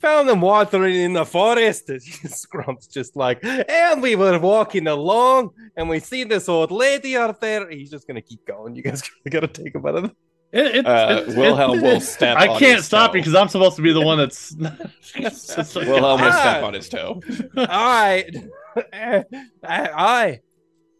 [0.00, 1.86] Found them watering in the forest.
[2.26, 7.40] Scrump's just like, and we were walking along, and we see this old lady out
[7.40, 7.70] there.
[7.70, 8.74] He's just gonna keep going.
[8.74, 10.10] You guys gotta take a minute.
[10.52, 13.16] It, it, Uh, it- Wilhelm it- will step I on can't his stop toe.
[13.16, 14.54] you because I'm supposed to be the one that's.
[15.14, 17.20] It's like- Wilhelm will step on his toe.
[17.56, 18.34] All right,
[18.92, 19.24] aye,
[19.64, 20.40] aye.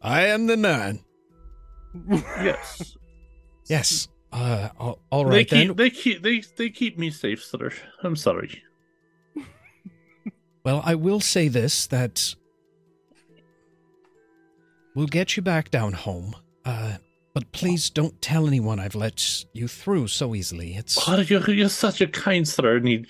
[0.01, 0.99] I am the man.
[2.41, 2.95] yes.
[3.67, 4.07] Yes.
[4.31, 5.67] Uh, all, all They right then.
[5.67, 7.71] keep they keep they they keep me safe, sir.
[8.03, 8.63] I'm sorry.
[10.63, 12.35] Well, I will say this that
[14.95, 16.35] we'll get you back down home.
[16.63, 16.97] Uh,
[17.33, 20.75] but please don't tell anyone I've let you through so easily.
[20.75, 22.77] It's Oh, you're, you're such a kind sir.
[22.77, 23.05] And he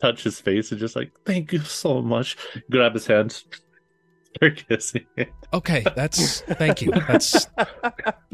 [0.00, 2.36] touch his face and just like, thank you so much.
[2.70, 3.32] Grab his hand.
[4.36, 5.30] Start kissing it.
[5.52, 5.84] okay.
[5.94, 6.90] That's thank you.
[6.92, 7.48] That's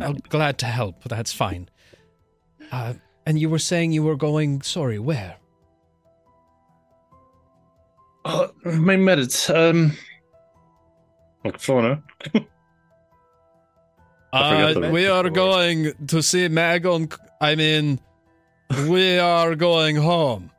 [0.01, 1.05] I'm glad to help.
[1.05, 1.69] That's fine.
[2.71, 2.95] Uh,
[3.27, 4.63] and you were saying you were going.
[4.63, 5.37] Sorry, where?
[8.25, 9.53] Oh, my medits.
[9.55, 9.97] Um,
[11.59, 12.03] Fauna.
[14.33, 17.13] I forgot the- Uh, we are going to see Magon.
[17.41, 17.99] I mean,
[18.89, 20.51] we are going home.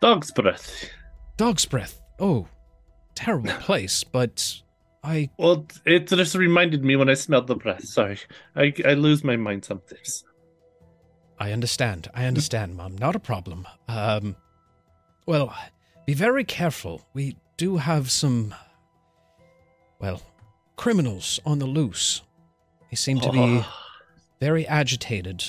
[0.00, 0.88] Dog's breath.
[1.36, 2.00] Dog's breath.
[2.18, 2.46] Oh,
[3.14, 4.60] terrible place, but
[5.02, 5.30] I.
[5.38, 7.84] Well, it just reminded me when I smelled the breath.
[7.84, 8.18] Sorry,
[8.56, 10.24] I I lose my mind sometimes.
[11.40, 12.08] I understand.
[12.14, 12.98] I understand, Mom.
[12.98, 13.66] Not a problem.
[13.86, 14.34] Um,
[15.26, 15.54] well,
[16.06, 17.06] be very careful.
[17.14, 18.52] We do have some,
[20.00, 20.20] well,
[20.78, 22.22] criminals on the loose.
[22.90, 23.66] They seem to be Oh,
[24.40, 25.44] very agitated.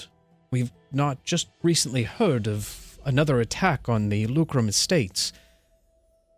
[0.52, 5.32] We've not just recently heard of another attack on the Lucrum estates.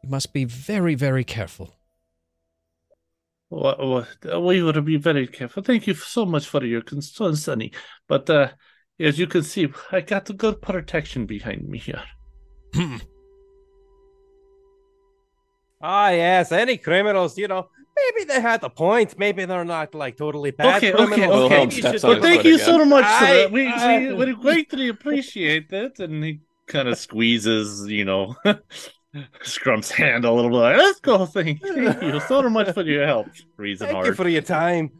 [0.03, 1.73] You must be very, very careful.
[3.49, 5.63] What, what, we would be very careful.
[5.63, 7.71] Thank you so much for your concern, Sonny.
[8.07, 8.49] But uh,
[8.99, 12.03] as you can see, I got a good protection behind me here.
[15.81, 19.17] Ah, yes, any criminals, you know, maybe they had a point.
[19.17, 21.43] Maybe they're not like totally bad Okay, okay, criminals.
[21.45, 21.57] okay.
[21.59, 22.65] Maybe you Steps should- Well, thank you again.
[22.65, 23.49] so much, I- sir.
[23.49, 25.99] We, I- we, we greatly appreciate it.
[25.99, 28.35] And he kind of squeezes, you know,
[29.43, 30.57] Scrump's hand a little bit.
[30.57, 31.25] Like, Let's go.
[31.25, 31.61] Thank
[32.01, 33.27] you so much for your help.
[33.57, 34.07] Reason Thank hard.
[34.07, 34.91] you for your time.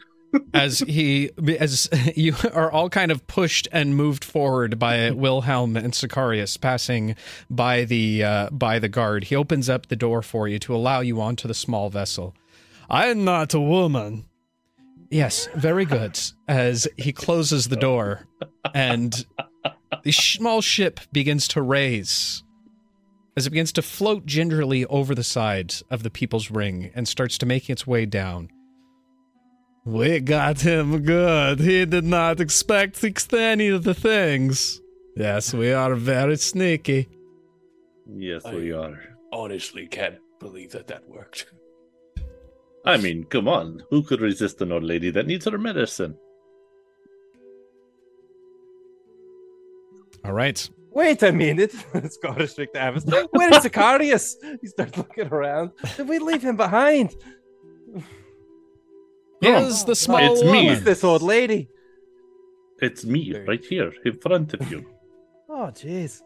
[0.54, 1.30] as he
[1.60, 7.16] as you are all kind of pushed and moved forward by Wilhelm and Sicarius passing
[7.50, 9.26] by the uh, by the guard.
[9.26, 12.34] He opens up the door for you to allow you onto the small vessel.
[12.92, 14.26] I am not a woman.
[15.10, 16.20] Yes, very good.
[16.48, 18.28] As he closes the door
[18.74, 19.26] and
[20.04, 22.44] the small ship begins to raise
[23.38, 27.38] as it begins to float gingerly over the side of the people's ring and starts
[27.38, 28.50] to make its way down.
[29.86, 31.60] We got him good.
[31.62, 34.82] He did not expect any of the things.
[35.16, 37.08] Yes, we are very sneaky.
[38.06, 39.00] Yes, we are.
[39.32, 41.46] Honestly, can't believe that that worked.
[42.86, 43.84] I mean, come on.
[43.90, 46.18] Who could resist an old lady that needs her medicine?
[50.26, 50.70] All right.
[50.94, 51.72] Wait a minute,
[52.10, 53.30] Scottish McTavish.
[53.32, 54.36] Where is Sicarius?
[54.60, 55.72] He starts looking around.
[55.96, 57.16] Did we leave him behind?
[59.40, 60.68] Here's the small It's me.
[60.68, 61.70] Who's this old lady?
[62.82, 64.86] It's me right here in front of you.
[65.54, 66.22] Oh, jeez.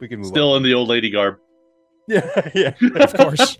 [0.00, 1.38] We can move Still in the old lady garb.
[2.08, 2.74] Yeah, yeah.
[2.94, 3.58] Of course.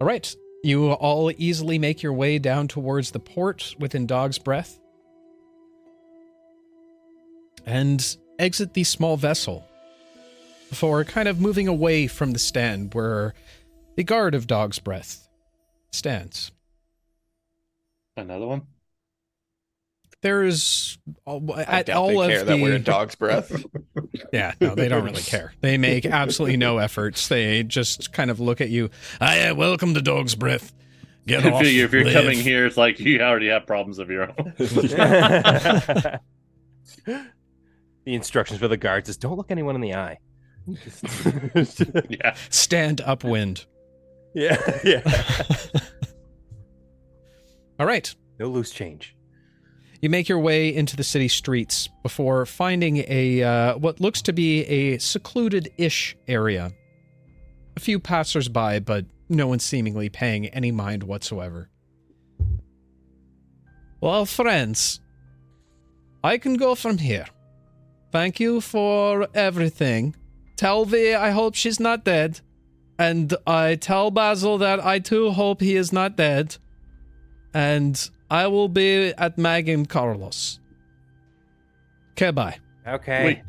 [0.00, 0.34] All right.
[0.62, 4.80] You all easily make your way down towards the port within Dog's Breath
[7.64, 9.64] and exit the small vessel
[10.68, 13.34] before kind of moving away from the stand where
[13.96, 15.28] the guard of Dog's Breath
[15.92, 16.50] stands.
[18.16, 18.66] Another one?
[20.26, 23.64] There's all, at all they of care the that we're in dog's breath.
[24.32, 25.52] Yeah, no, they don't really care.
[25.60, 27.28] They make absolutely no efforts.
[27.28, 28.90] They just kind of look at you.
[29.20, 30.72] Ah, welcome to Dog's Breath.
[31.28, 31.62] Get If off.
[31.64, 34.52] you're, if you're live." coming here, it's like you already have problems of your own.
[34.56, 36.20] the
[38.06, 40.18] instructions for the guards is don't look anyone in the eye.
[41.54, 42.34] Just- yeah.
[42.50, 43.64] stand upwind.
[44.34, 45.02] yeah, yeah.
[47.78, 48.12] All right.
[48.40, 49.15] No loose change.
[50.06, 54.32] You make your way into the city streets before finding a uh, what looks to
[54.32, 56.70] be a secluded-ish area.
[57.76, 61.70] A few passers-by, but no one seemingly paying any mind whatsoever.
[64.00, 65.00] Well, friends,
[66.22, 67.26] I can go from here.
[68.12, 70.14] Thank you for everything.
[70.54, 72.42] Tell V I hope she's not dead.
[72.96, 76.58] And I tell Basil that I too hope he is not dead.
[77.52, 80.58] And I will be at Mag and Carlos.
[82.12, 82.58] Okay, bye.
[82.86, 83.24] Okay.
[83.24, 83.42] Wait,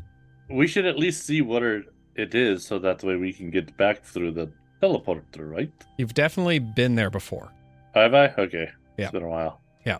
[0.50, 1.82] we should at least see what are,
[2.16, 4.50] it is so that way we can get back through the
[4.82, 5.72] teleporter, right?
[5.96, 7.52] You've definitely been there before.
[7.94, 8.28] Have I?
[8.38, 8.68] Okay.
[8.96, 9.04] Yeah.
[9.06, 9.60] It's been a while.
[9.84, 9.98] Yeah.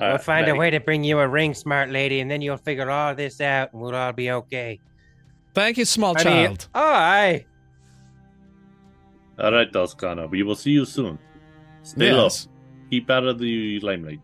[0.00, 2.56] We'll Uh, find a way to bring you a ring, smart lady, and then you'll
[2.56, 4.80] figure all this out, and we'll all be okay.
[5.54, 6.68] Thank you, small I child.
[6.74, 7.46] Oh, aye.
[9.38, 10.26] All right, Toscana.
[10.26, 11.18] We will see you soon.
[11.82, 12.28] Stay low.
[12.94, 13.00] Yes.
[13.00, 14.20] Keep out of the limelight.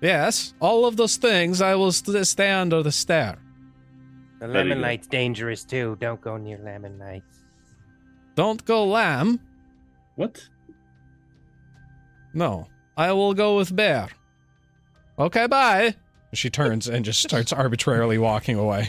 [0.00, 0.54] Yes.
[0.60, 3.38] All of those things, I will st- stay under the stair.
[4.40, 4.82] The Very lemon good.
[4.82, 5.96] light's dangerous too.
[6.00, 7.42] Don't go near lemon lights.
[8.34, 9.40] Don't go lamb.
[10.16, 10.42] What?
[12.34, 12.66] No,
[12.96, 14.08] I will go with bear.
[15.18, 15.94] Okay, bye.
[16.32, 18.88] She turns and just starts arbitrarily walking away.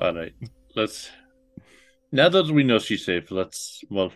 [0.00, 0.34] All right.
[0.74, 1.10] Let's.
[2.12, 3.82] Now that we know she's safe, let's.
[3.90, 4.12] Well,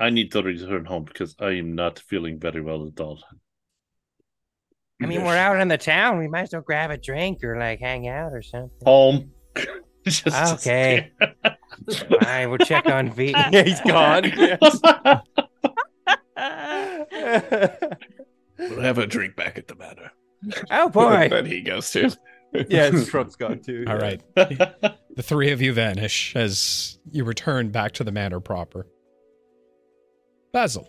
[0.00, 3.20] I need to return home because I am not feeling very well at all.
[5.02, 6.18] I mean, we're out in the town.
[6.18, 8.70] We might as well grab a drink or like hang out or something.
[8.84, 9.30] home.
[10.06, 10.26] Just-
[10.66, 11.10] Okay.
[12.20, 13.34] Fine, we'll check on V.
[13.52, 14.24] Yeah, he's gone.
[18.58, 20.12] We'll have a drink back at the manor.
[20.70, 21.28] oh boy.
[21.30, 22.10] Then he goes too.
[22.68, 23.84] Yeah, his truck's gone too.
[23.88, 24.20] All right.
[24.36, 28.86] The three of you vanish as you return back to the manor proper.
[30.52, 30.88] Basil.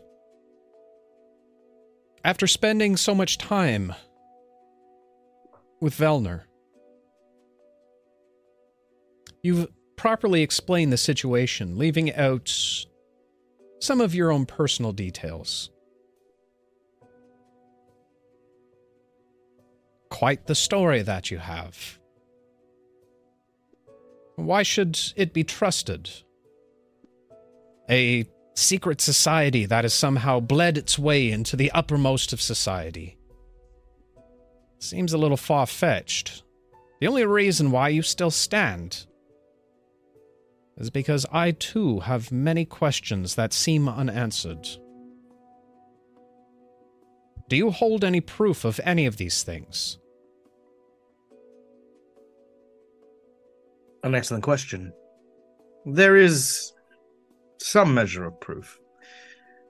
[2.25, 3.93] After spending so much time
[5.81, 6.43] with Velner,
[9.41, 9.67] you've
[9.97, 12.49] properly explained the situation, leaving out
[13.79, 15.69] some of your own personal details.
[20.09, 21.99] Quite the story that you have.
[24.35, 26.09] Why should it be trusted?
[27.89, 33.17] A secret society that has somehow bled its way into the uppermost of society.
[34.79, 36.43] Seems a little far fetched.
[36.99, 39.05] The only reason why you still stand
[40.77, 44.67] is because I too have many questions that seem unanswered.
[47.49, 49.99] Do you hold any proof of any of these things?
[54.03, 54.91] An excellent question.
[55.85, 56.73] There is
[57.63, 58.77] some measure of proof,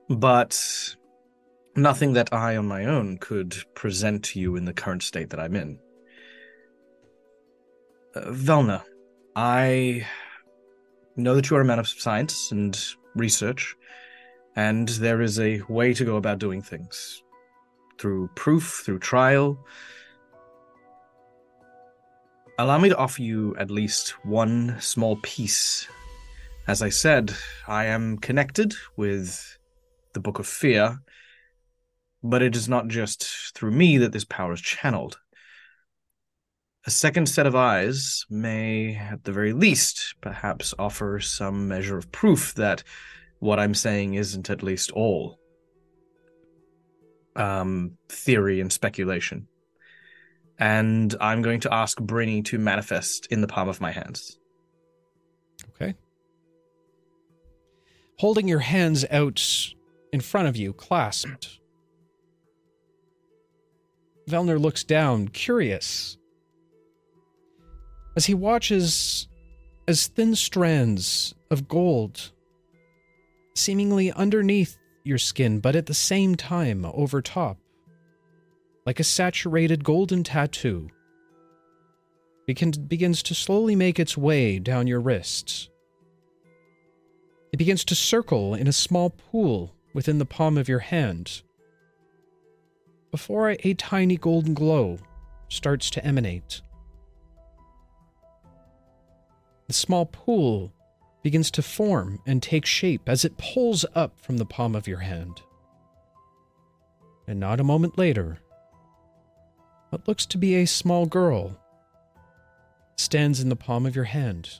[0.09, 0.59] but
[1.75, 5.39] nothing that I on my own could present to you in the current state that
[5.39, 5.79] I'm in.
[8.15, 8.83] Uh, Velna,
[9.35, 10.07] I
[11.15, 12.79] know that you are a man of science and
[13.15, 13.75] research,
[14.55, 17.23] and there is a way to go about doing things
[17.99, 19.57] through proof, through trial,
[22.57, 25.87] allow me to offer you at least one small piece.
[26.67, 27.33] As I said,
[27.67, 29.57] I am connected with
[30.13, 30.99] the Book of Fear,
[32.23, 35.19] but it is not just through me that this power is channeled.
[36.85, 42.11] A second set of eyes may, at the very least, perhaps offer some measure of
[42.11, 42.83] proof that
[43.39, 45.39] what I'm saying isn't at least all
[47.35, 49.47] um, theory and speculation
[50.59, 54.39] and I'm going to ask Brinny to manifest in the palm of my hands.
[58.19, 59.73] Holding your hands out
[60.11, 61.59] in front of you, clasped.
[64.29, 66.17] Velner looks down, curious,
[68.15, 69.27] as he watches
[69.87, 72.31] as thin strands of gold,
[73.55, 77.57] seemingly underneath your skin, but at the same time over top,
[78.85, 80.87] like a saturated golden tattoo,
[82.45, 85.69] begin, begins to slowly make its way down your wrists.
[87.53, 91.43] It begins to circle in a small pool within the palm of your hand
[93.11, 94.97] before a, tiny golden glow
[95.49, 96.61] starts to emanate.
[99.67, 100.73] The small pool
[101.21, 104.97] begins to form and take shape as it pulls up from the palm of your
[104.97, 105.43] hand.
[107.27, 108.39] And not a moment later,
[109.91, 111.55] what looks to be a small girl
[112.97, 114.59] stands in the palm of your hand.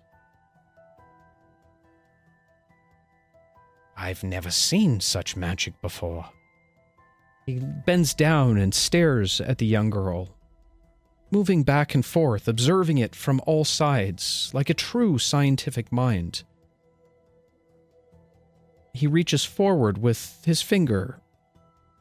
[3.96, 6.30] I've never seen such magic before.
[7.46, 10.30] He bends down and stares at the young girl,
[11.30, 16.44] moving back and forth, observing it from all sides, like a true scientific mind.
[18.94, 21.20] He reaches forward with his finger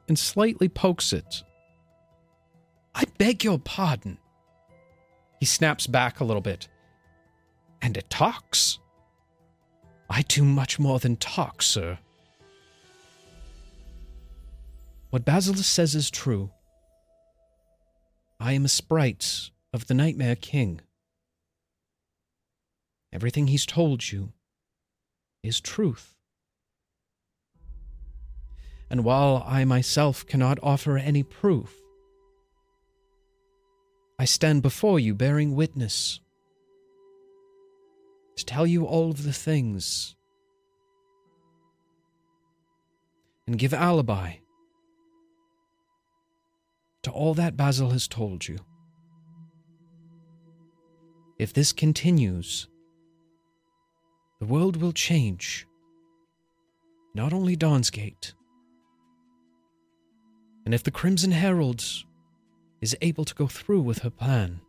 [0.08, 1.42] and slightly pokes it.
[2.94, 4.18] I beg your pardon.
[5.40, 6.68] He snaps back a little bit.
[7.80, 8.78] And it talks.
[10.14, 11.98] I do much more than talk, sir.
[15.08, 16.50] What Basilisk says is true.
[18.38, 20.82] I am a sprite of the Nightmare King.
[23.10, 24.34] Everything he's told you
[25.42, 26.14] is truth.
[28.90, 31.74] And while I myself cannot offer any proof,
[34.18, 36.20] I stand before you bearing witness
[38.36, 40.14] to tell you all of the things
[43.46, 44.34] and give alibi
[47.02, 48.58] to all that Basil has told you.
[51.38, 52.68] If this continues,
[54.38, 55.66] the world will change,
[57.14, 58.34] not only Dawnsgate.
[60.64, 61.84] And if the Crimson Herald
[62.80, 64.60] is able to go through with her plan,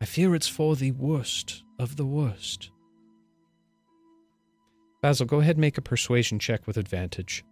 [0.00, 2.70] I fear it's for the worst of the worst.
[5.02, 7.42] Basil, go ahead and make a persuasion check with advantage.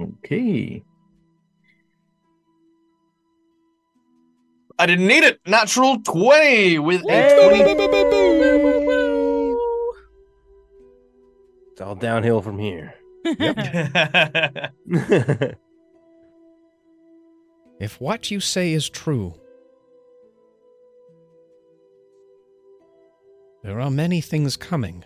[0.00, 0.82] Okay.
[4.78, 5.38] I didn't need it.
[5.46, 7.06] Natural 20 with a
[11.72, 12.94] It's all downhill from here.
[13.36, 15.50] 20.
[17.80, 19.39] If what you say is true,
[23.62, 25.04] there are many things coming.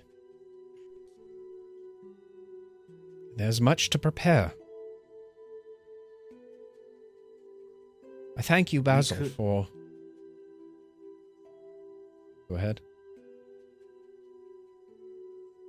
[3.37, 4.55] There's much to prepare.
[8.37, 9.69] I thank you, Basil, could- for.
[12.49, 12.81] Go ahead.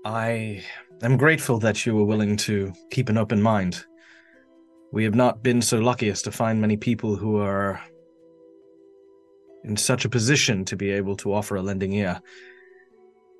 [0.03, 0.63] I
[1.01, 3.83] am grateful that you were willing to keep an open mind.
[4.91, 7.81] We have not been so lucky as to find many people who are
[9.63, 12.21] in such a position to be able to offer a lending ear.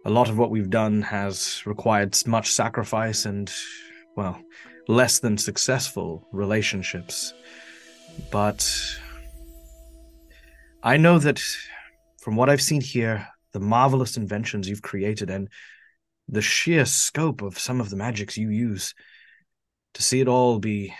[0.06, 3.52] A lot of what we've done has required much sacrifice and,
[4.16, 4.40] well,
[4.88, 7.34] less than successful relationships.
[8.32, 8.72] But
[10.84, 11.42] I know that
[12.22, 15.50] from what I've seen here, the marvelous inventions you've created and
[16.28, 18.94] the sheer scope of some of the magics you use
[19.96, 20.94] to see it all be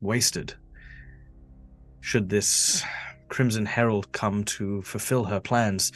[0.00, 0.54] wasted
[2.00, 2.84] should this
[3.28, 5.92] crimson herald come to fulfill her plans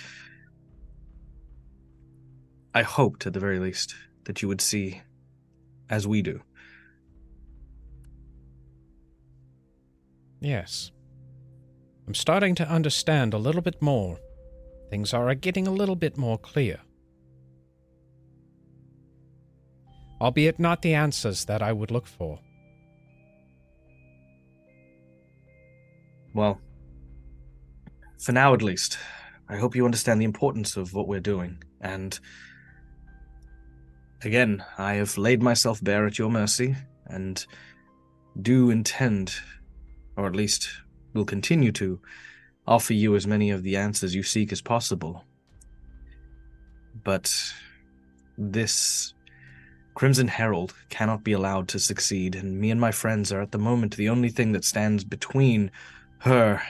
[2.75, 3.95] i hoped at the very least
[4.25, 5.03] that you would see
[5.89, 6.41] as we do
[10.43, 10.91] Yes.
[12.07, 14.18] I'm starting to understand a little bit more.
[14.89, 16.81] Things are getting a little bit more clear.
[20.21, 22.41] Albeit not the answers that I would look for.
[26.33, 26.61] well
[28.21, 28.99] for now at least
[29.49, 32.21] i hope you understand the importance of what we're doing and
[34.23, 36.75] again i have laid myself bare at your mercy
[37.07, 37.47] and
[38.43, 39.35] do intend
[40.16, 40.68] or at least
[41.14, 41.99] will continue to
[42.66, 45.25] offer you as many of the answers you seek as possible
[47.03, 47.35] but
[48.39, 49.14] this
[49.95, 53.59] crimson herald cannot be allowed to succeed and me and my friends are at the
[53.59, 55.71] moment the only thing that stands between
[56.18, 56.62] her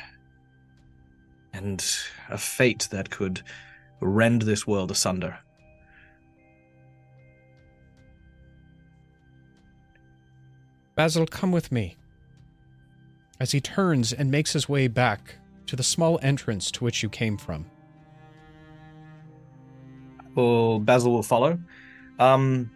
[1.52, 1.84] and
[2.28, 3.42] a fate that could
[4.00, 5.38] rend this world asunder.
[10.94, 11.96] Basil, come with me.
[13.38, 15.36] As he turns and makes his way back
[15.66, 17.64] to the small entrance to which you came from.
[20.34, 21.58] Well, Basil will follow.
[22.18, 22.70] Um,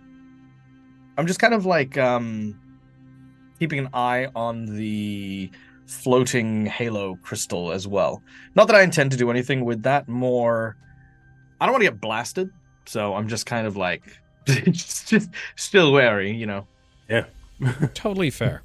[1.19, 2.59] I'm just kind of like um,
[3.59, 5.51] keeping an eye on the
[5.87, 8.23] floating halo crystal as well.
[8.55, 10.09] Not that I intend to do anything with that.
[10.09, 10.77] More,
[11.61, 12.51] I don't want to get blasted,
[12.87, 14.03] so I'm just kind of like
[14.47, 16.67] just, just still wary, you know.
[17.95, 18.63] Totally fair.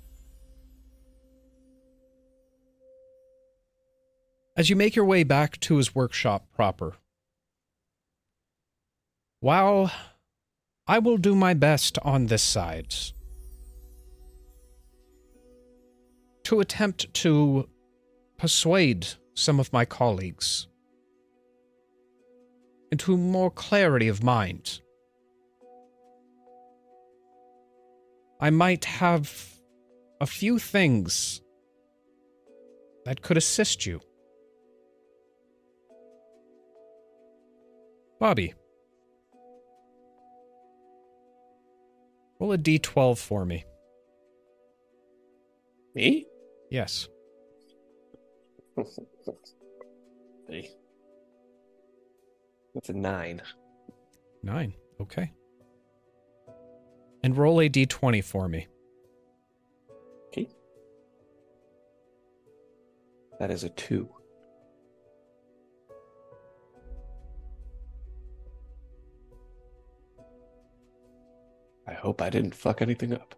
[4.57, 6.95] As you make your way back to his workshop proper,
[9.39, 9.91] while
[10.85, 12.93] I will do my best on this side
[16.43, 17.69] to attempt to
[18.37, 20.67] persuade some of my colleagues
[22.91, 24.81] into more clarity of mind.
[28.39, 29.31] I might have
[30.21, 31.41] a few things
[33.05, 33.99] that could assist you.
[38.19, 38.53] Bobby,
[42.39, 43.65] roll a d12 for me.
[45.95, 46.25] Me?
[46.69, 47.07] Yes.
[50.49, 50.71] Hey.
[52.73, 53.43] That's a nine.
[54.41, 54.73] Nine.
[54.99, 55.31] Okay.
[57.21, 58.67] And roll a d20 for me.
[60.27, 60.47] Okay.
[63.39, 64.09] That is a two.
[71.87, 73.35] I hope I didn't fuck anything up.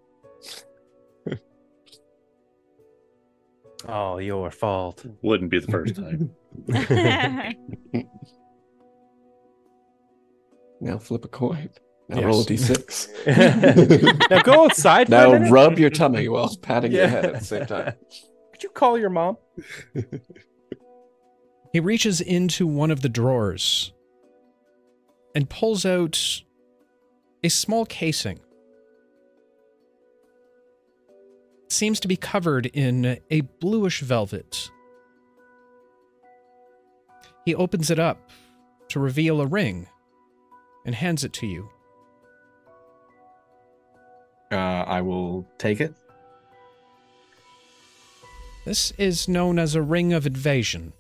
[3.88, 5.04] Oh, your fault.
[5.24, 6.32] Wouldn't be the first time.
[10.84, 11.70] Now flip a coin.
[12.12, 12.26] Now Yes.
[12.26, 14.30] roll a d6.
[14.30, 15.50] now go outside for a now minute.
[15.52, 17.94] rub your tummy while patting your head at the same time.
[18.52, 19.38] Could you call your mom?
[21.74, 23.94] He reaches into one of the drawers
[25.34, 26.42] and pulls out
[27.46, 28.42] a small casing.
[31.66, 34.70] It seems to be covered in a bluish velvet.
[37.46, 38.30] He opens it up
[38.90, 39.88] to reveal a ring
[40.86, 41.70] and hands it to you.
[44.52, 45.94] Uh, I will take it.
[48.66, 50.94] This is known as a ring of evasion.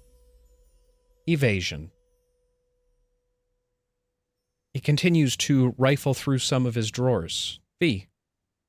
[1.27, 1.91] Evasion.
[4.73, 7.59] He continues to rifle through some of his drawers.
[7.79, 8.07] V,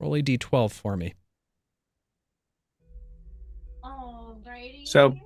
[0.01, 1.14] roll a d12 for me.
[4.85, 5.16] So,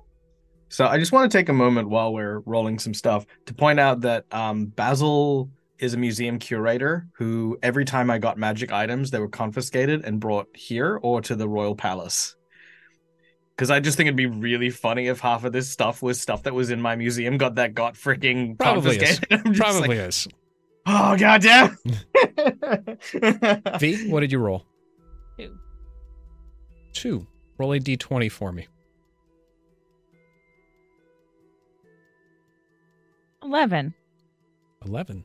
[0.69, 3.79] so I just want to take a moment while we're rolling some stuff to point
[3.79, 5.49] out that um, Basil
[5.79, 10.19] is a museum curator who every time I got magic items, they were confiscated and
[10.19, 12.35] brought here or to the royal palace.
[13.55, 16.43] Because I just think it'd be really funny if half of this stuff was stuff
[16.43, 19.19] that was in my museum got that got freaking Probably is.
[19.19, 19.41] confiscated.
[19.47, 20.27] I'm Probably like, is.
[20.85, 21.75] oh goddamn!
[23.79, 24.65] V, what did you roll?
[25.39, 25.57] Two.
[26.93, 27.27] Two.
[27.57, 28.67] Roll a d20 for me.
[33.43, 33.93] Eleven.
[34.85, 35.23] 11.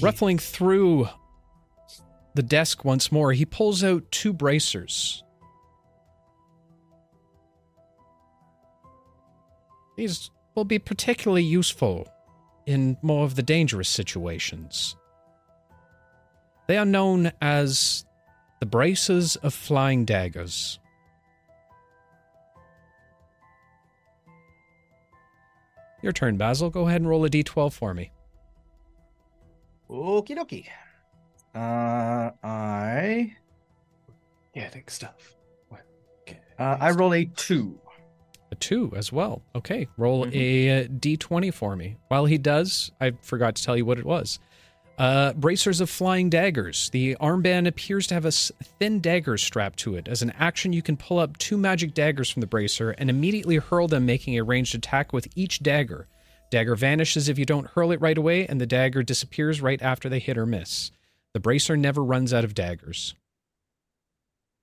[0.00, 0.04] 11.
[0.04, 1.08] Ruffling through
[2.34, 5.22] the desk once more, he pulls out two bracers.
[9.96, 12.08] These will be particularly useful
[12.66, 14.96] in more of the dangerous situations.
[16.68, 18.04] They are known as
[18.60, 20.78] the bracers of flying daggers.
[26.02, 26.70] Your turn, Basil.
[26.70, 28.10] Go ahead and roll a d12 for me.
[29.92, 30.66] Okie dokie.
[31.54, 33.36] Uh, I
[34.54, 35.34] Getting stuff.
[35.68, 35.82] What?
[36.22, 36.40] Okay.
[36.58, 37.78] uh, I roll a two.
[38.50, 39.42] A two as well.
[39.54, 40.34] Okay, roll Mhm.
[40.34, 41.96] a uh, d20 for me.
[42.08, 44.38] While he does, I forgot to tell you what it was.
[44.98, 46.90] Uh, bracers of flying daggers.
[46.90, 50.06] The armband appears to have a thin dagger strapped to it.
[50.06, 53.56] As an action, you can pull up two magic daggers from the bracer and immediately
[53.56, 56.08] hurl them, making a ranged attack with each dagger.
[56.52, 60.10] Dagger vanishes if you don't hurl it right away, and the dagger disappears right after
[60.10, 60.90] they hit or miss.
[61.32, 63.14] The bracer never runs out of daggers.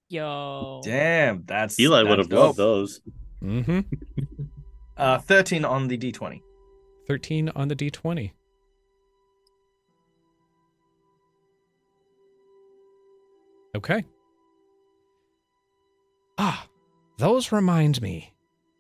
[0.07, 0.81] Yo.
[0.83, 2.39] Damn, that's Eli that's would have dope.
[2.39, 3.01] loved those.
[3.43, 3.79] Mm-hmm.
[4.97, 6.43] Uh, thirteen on the d twenty.
[7.07, 8.33] 13 on the d20.
[13.75, 14.05] Okay.
[16.37, 16.67] Ah,
[17.17, 18.33] those remind me.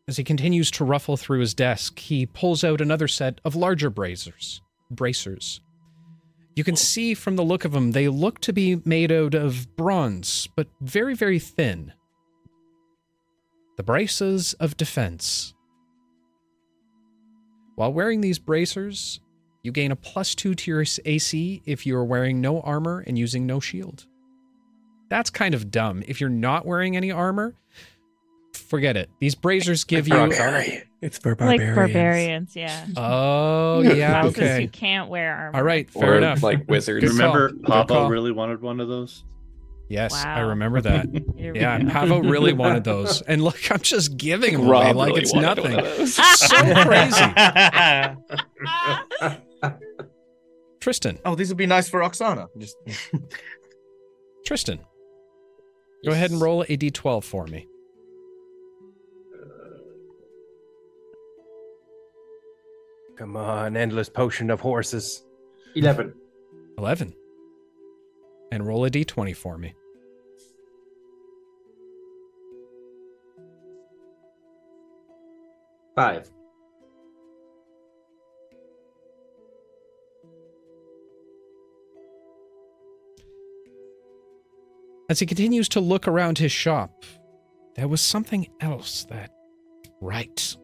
[0.09, 3.91] As he continues to ruffle through his desk, he pulls out another set of larger
[3.91, 4.59] bracers.
[4.89, 5.61] Bracers.
[6.55, 9.75] You can see from the look of them, they look to be made out of
[9.75, 11.93] bronze, but very, very thin.
[13.77, 15.53] The bracers of defense.
[17.75, 19.19] While wearing these bracers,
[19.61, 23.15] you gain a plus two to your AC if you are wearing no armor and
[23.15, 24.07] using no shield.
[25.07, 26.01] That's kind of dumb.
[26.07, 27.53] If you're not wearing any armor,
[28.69, 29.09] forget it.
[29.19, 30.13] These bracers give you.
[30.13, 30.83] Barbarian.
[31.01, 31.67] It's for barbarians.
[31.67, 32.53] Like barbarians.
[32.53, 32.85] barbarians, yeah.
[32.97, 34.61] Oh, yeah, Classes okay.
[34.61, 35.57] You can't wear armor.
[35.57, 36.43] All right, fair or enough.
[36.43, 37.03] like wizards.
[37.03, 37.11] Good.
[37.13, 39.23] Remember, Good Papa really wanted one of those.
[39.89, 41.07] Yes, I remember that.
[41.35, 41.89] Yeah, go.
[41.89, 43.21] Pavo really wanted those.
[43.23, 46.05] And look, I'm just giving them away like really it's nothing.
[46.05, 46.53] So
[46.85, 47.25] crazy.
[50.79, 52.47] Tristan, oh, these would be nice for Oksana.
[52.57, 52.77] Just
[54.45, 54.79] Tristan,
[56.05, 57.65] go ahead and roll a d12 for me.
[63.19, 65.25] Come on, endless potion of horses.
[65.75, 66.13] Eleven.
[66.77, 67.13] 11.
[68.53, 69.75] And roll a d20 for me.
[75.97, 76.31] Five.
[85.09, 87.03] As he continues to look around his shop,
[87.75, 89.31] there was something else that.
[89.99, 90.55] Right.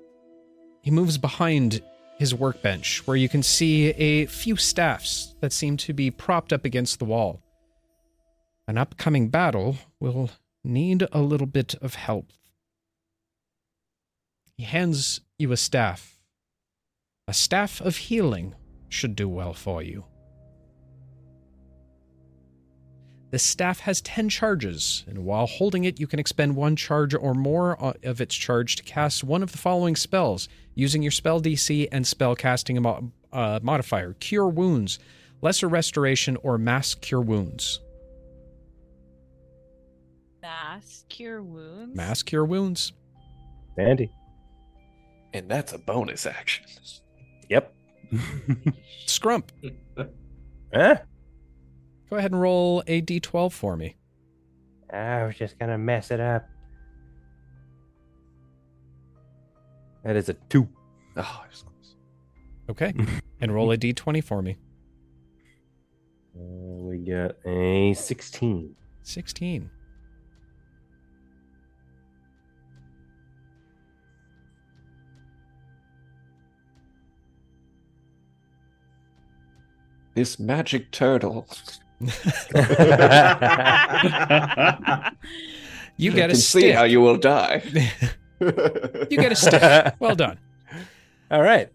[0.81, 1.81] He moves behind
[2.17, 6.65] his workbench, where you can see a few staffs that seem to be propped up
[6.65, 7.41] against the wall.
[8.67, 10.31] An upcoming battle will
[10.63, 12.31] need a little bit of help.
[14.57, 16.19] He hands you a staff.
[17.27, 18.55] A staff of healing
[18.87, 20.05] should do well for you.
[23.31, 27.33] The staff has 10 charges, and while holding it, you can expend one charge or
[27.33, 31.87] more of its charge to cast one of the following spells using your spell DC
[31.91, 34.99] and spell casting amo- uh, modifier: cure wounds,
[35.41, 37.81] lesser restoration, or mass cure wounds.
[40.41, 41.95] Mass cure wounds.
[41.95, 42.93] Mass cure wounds.
[43.77, 44.11] Andy.
[45.33, 46.65] And that's a bonus action.
[47.49, 47.73] Yep.
[49.07, 49.49] Scrump,
[50.71, 50.95] Eh?
[52.09, 53.95] Go ahead and roll a d12 for me.
[54.91, 56.47] I was just gonna mess it up.
[60.03, 60.67] That is a two.
[61.17, 61.95] Oh, I was close.
[62.69, 62.93] Okay,
[63.41, 64.57] and roll a d20 for me.
[66.37, 66.41] Uh,
[66.83, 68.75] we got a sixteen.
[69.03, 69.69] 16.
[80.15, 81.47] This magic turtle.
[85.97, 87.63] You I get a can see how you will die.
[88.41, 89.93] you get a stick.
[89.99, 90.37] Well done.
[91.31, 91.69] All right.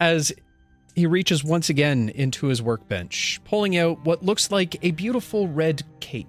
[0.00, 0.32] as
[0.96, 5.82] he reaches once again into his workbench, pulling out what looks like a beautiful red
[6.00, 6.26] cape.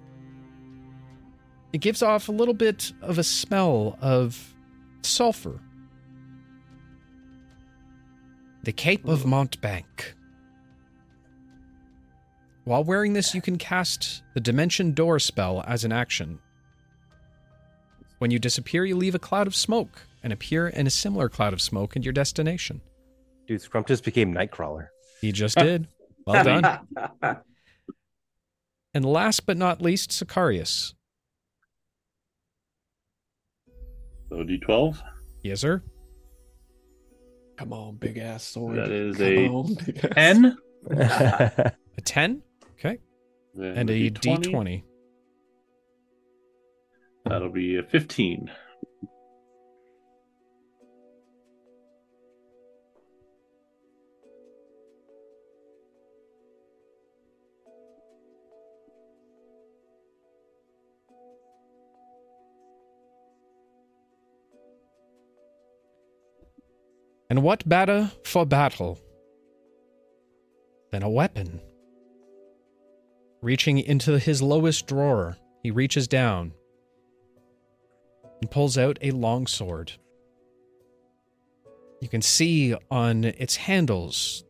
[1.72, 4.54] It gives off a little bit of a smell of
[5.02, 5.60] sulfur.
[8.62, 10.14] The Cape of Mountebank.
[12.64, 16.38] While wearing this, you can cast the Dimension Door spell as an action.
[18.18, 21.52] When you disappear, you leave a cloud of smoke and appear in a similar cloud
[21.54, 22.82] of smoke at your destination.
[23.48, 24.88] Dude, Scrump just became Nightcrawler.
[25.20, 25.88] He just did.
[26.26, 26.44] Well
[27.22, 27.38] done.
[28.92, 30.92] And last but not least, Sicarius.
[34.28, 35.00] So D12.
[35.42, 35.82] Yes, sir.
[37.56, 38.76] Come on, big ass sword.
[38.76, 40.56] That is Come a on, big ass- 10.
[41.98, 42.42] A 10.
[43.54, 44.82] Then And a d20.
[47.24, 48.50] That'll be a 15.
[67.28, 68.98] And what better for battle
[70.90, 71.60] than a weapon?
[73.42, 76.52] Reaching into his lowest drawer, he reaches down
[78.40, 79.92] and pulls out a long sword.
[82.00, 84.44] You can see on its handles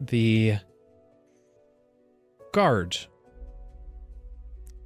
[0.00, 0.58] the
[2.52, 2.96] guard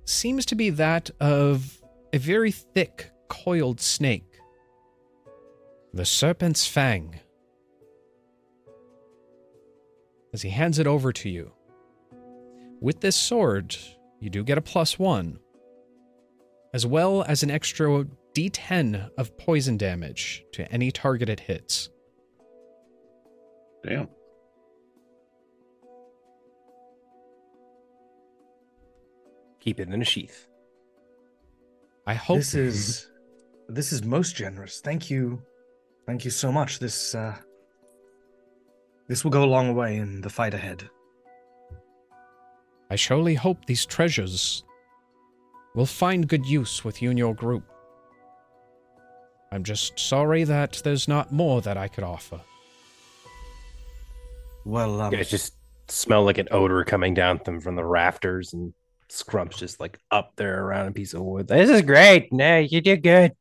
[0.05, 1.83] seems to be that of
[2.13, 4.39] a very thick, coiled snake.
[5.93, 7.21] The serpent's fang.
[10.33, 11.53] As he hands it over to you.
[12.81, 13.77] With this sword,
[14.21, 15.39] you do get a plus one,
[16.73, 21.91] as well as an extra d10 of poison damage to any target it hits.
[23.85, 24.09] Damn.
[29.61, 30.47] Keep it in a sheath.
[32.07, 33.11] I hope This is
[33.69, 34.81] this is most generous.
[34.81, 35.43] Thank you.
[36.07, 36.79] Thank you so much.
[36.79, 37.37] This uh
[39.09, 40.89] this will go a long way in the fight ahead.
[42.91, 44.65] I surely hope these treasures
[45.75, 47.65] will find good use with you and your group.
[49.53, 52.41] I'm just sorry that there's not more that I could offer.
[54.65, 55.55] Well, um, You guys just
[55.89, 58.75] smell like an odor coming down them from the rafters, and
[59.09, 61.49] Scrump's just like up there around a piece of wood.
[61.49, 62.33] This is great.
[62.33, 63.33] No, you did good.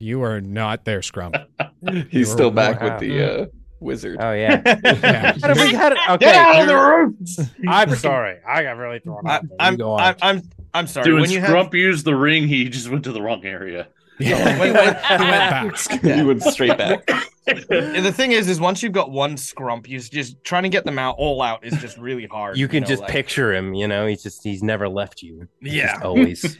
[0.00, 1.46] You are not there, Scrump.
[2.10, 2.90] He's You still back wow.
[2.90, 3.46] with the uh,
[3.82, 4.18] wizard.
[4.20, 4.62] Oh yeah.
[4.84, 5.32] Yeah.
[5.42, 7.68] How we- how did- okay, Get out of the you're- room!
[7.68, 8.38] I'm sorry.
[8.46, 9.42] I got really thrown off.
[9.60, 9.80] I'm.
[9.82, 10.42] I'm I'm
[10.74, 11.04] I'm sorry.
[11.04, 13.44] Dude, when when you Scrump have used the ring, he just went to the wrong
[13.44, 13.88] area.
[14.18, 16.02] Yeah, when- he went, he went back.
[16.02, 17.06] he went straight back.
[17.46, 20.98] the thing is, is once you've got one scrump, you just trying to get them
[20.98, 22.56] out all out is just really hard.
[22.56, 23.74] you can know, just like- picture him.
[23.74, 25.48] You know, he's just he's never left you.
[25.60, 25.92] He's Yeah.
[25.94, 26.56] just always.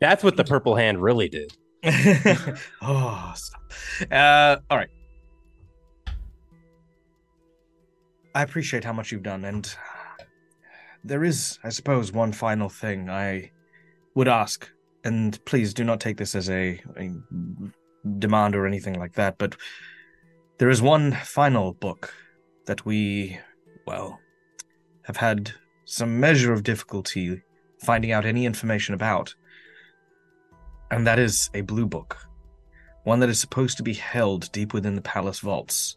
[0.00, 1.52] That's what the purple hand really did.
[2.82, 3.60] oh, stop.
[4.10, 4.88] Uh, all right.
[8.34, 9.74] I appreciate how much you've done, and
[11.04, 13.50] there is, I suppose, one final thing I
[14.14, 14.68] would ask,
[15.04, 17.10] and please do not take this as a, a
[18.18, 19.56] demand or anything like that, but
[20.58, 22.12] there is one final book
[22.66, 23.38] that we,
[23.86, 24.18] well,
[25.02, 25.52] have had
[25.84, 27.42] some measure of difficulty
[27.80, 29.34] finding out any information about
[30.94, 32.16] and that is a blue book.
[33.02, 35.96] One that is supposed to be held deep within the palace vaults.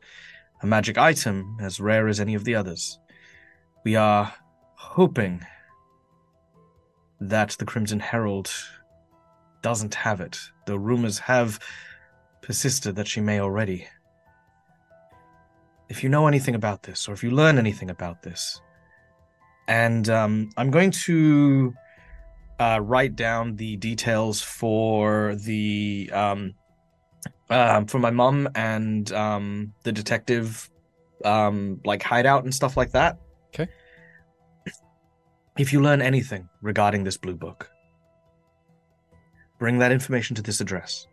[0.61, 2.99] A magic item as rare as any of the others.
[3.83, 4.33] We are
[4.75, 5.45] hoping
[7.19, 8.51] that the Crimson Herald
[9.61, 11.59] doesn't have it, though rumors have
[12.41, 13.87] persisted that she may already.
[15.89, 18.61] if you know anything about this, or if you learn anything about this,
[19.67, 21.73] and um, I'm going to
[22.59, 26.55] uh, write down the details for the um,
[27.49, 30.69] um, for my mom and um, the detective,
[31.23, 33.17] um, like hideout and stuff like that.
[33.53, 33.67] Okay.
[35.57, 37.69] If you learn anything regarding this blue book,
[39.59, 41.07] bring that information to this address.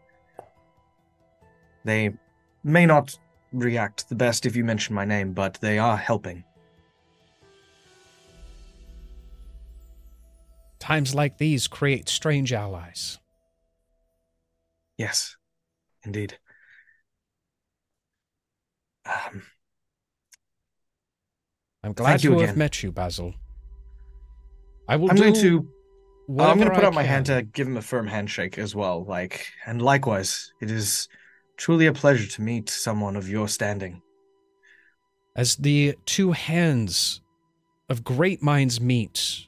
[1.85, 2.15] They
[2.63, 3.17] may not
[3.53, 6.45] react the best if you mention my name, but they are helping.
[10.79, 13.19] Times like these create strange allies.
[14.99, 15.37] Yes,
[16.05, 16.39] indeed.
[19.07, 19.43] Um,
[21.83, 23.35] I'm glad you to have met you, Basil.
[24.89, 25.69] I will I'm going to.
[26.31, 28.75] I'm going to put I out my hand to give him a firm handshake as
[28.75, 29.05] well.
[29.05, 31.07] Like, and likewise, it is
[31.59, 34.01] truly a pleasure to meet someone of your standing.
[35.37, 37.21] As the two hands
[37.91, 39.47] of great minds meet,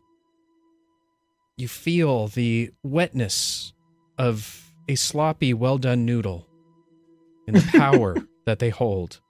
[1.57, 3.73] you feel the wetness
[4.19, 6.46] of a sloppy, well done noodle
[7.47, 8.17] in the power
[8.47, 9.21] that they hold.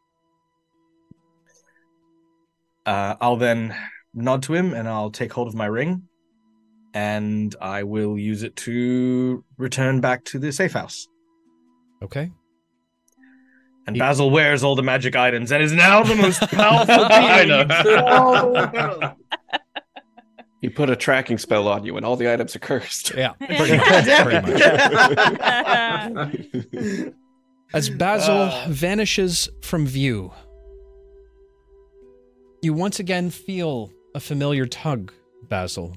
[2.84, 3.74] Uh, I'll then
[4.14, 6.02] nod to him and I'll take hold of my ring,
[6.94, 11.06] and I will use it to return back to the safe house.
[12.02, 12.30] Okay?
[13.86, 17.44] And He- Basil wears all the magic items and is now the most powerful I
[17.44, 17.60] being know.
[17.62, 19.12] in the world.
[20.62, 23.12] He put a tracking spell on you, and all the items are cursed.
[23.14, 23.30] Yeah.
[23.38, 24.40] Pretty Pretty
[27.74, 28.66] As Basil Uh.
[28.68, 30.32] vanishes from view,
[32.62, 35.12] you once again feel a familiar tug,
[35.42, 35.96] Basil.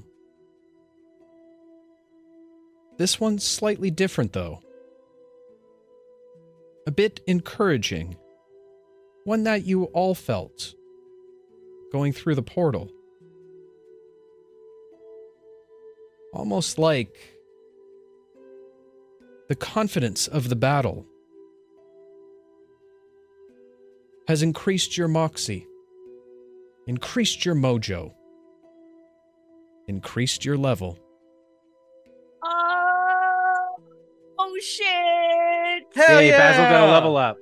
[2.98, 4.60] This one's slightly different, though.
[6.86, 8.16] A bit encouraging.
[9.24, 10.74] One that you all felt
[11.92, 12.90] going through the portal.
[16.32, 17.16] Almost like
[19.48, 21.06] the confidence of the battle
[24.30, 25.66] has increased your moxie,
[26.86, 28.12] increased your mojo,
[29.88, 30.96] increased your level.
[32.44, 33.76] Oh,
[34.38, 35.82] oh shit!
[35.96, 36.38] Hell Hey, yeah!
[36.38, 37.38] Basil got a level up.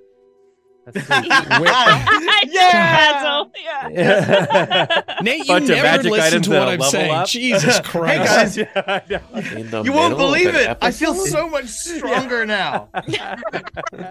[0.93, 1.29] That's sweet.
[2.51, 3.45] Yeah!
[3.91, 5.03] Yeah.
[5.23, 7.15] Nate, you Bunch never listen to what I'm saying.
[7.15, 7.27] up.
[7.27, 8.25] Jesus Christ.
[8.25, 8.57] guys.
[8.57, 9.59] Yeah, I know.
[9.59, 10.79] In the You won't believe an it.
[10.81, 12.89] I feel so much stronger now.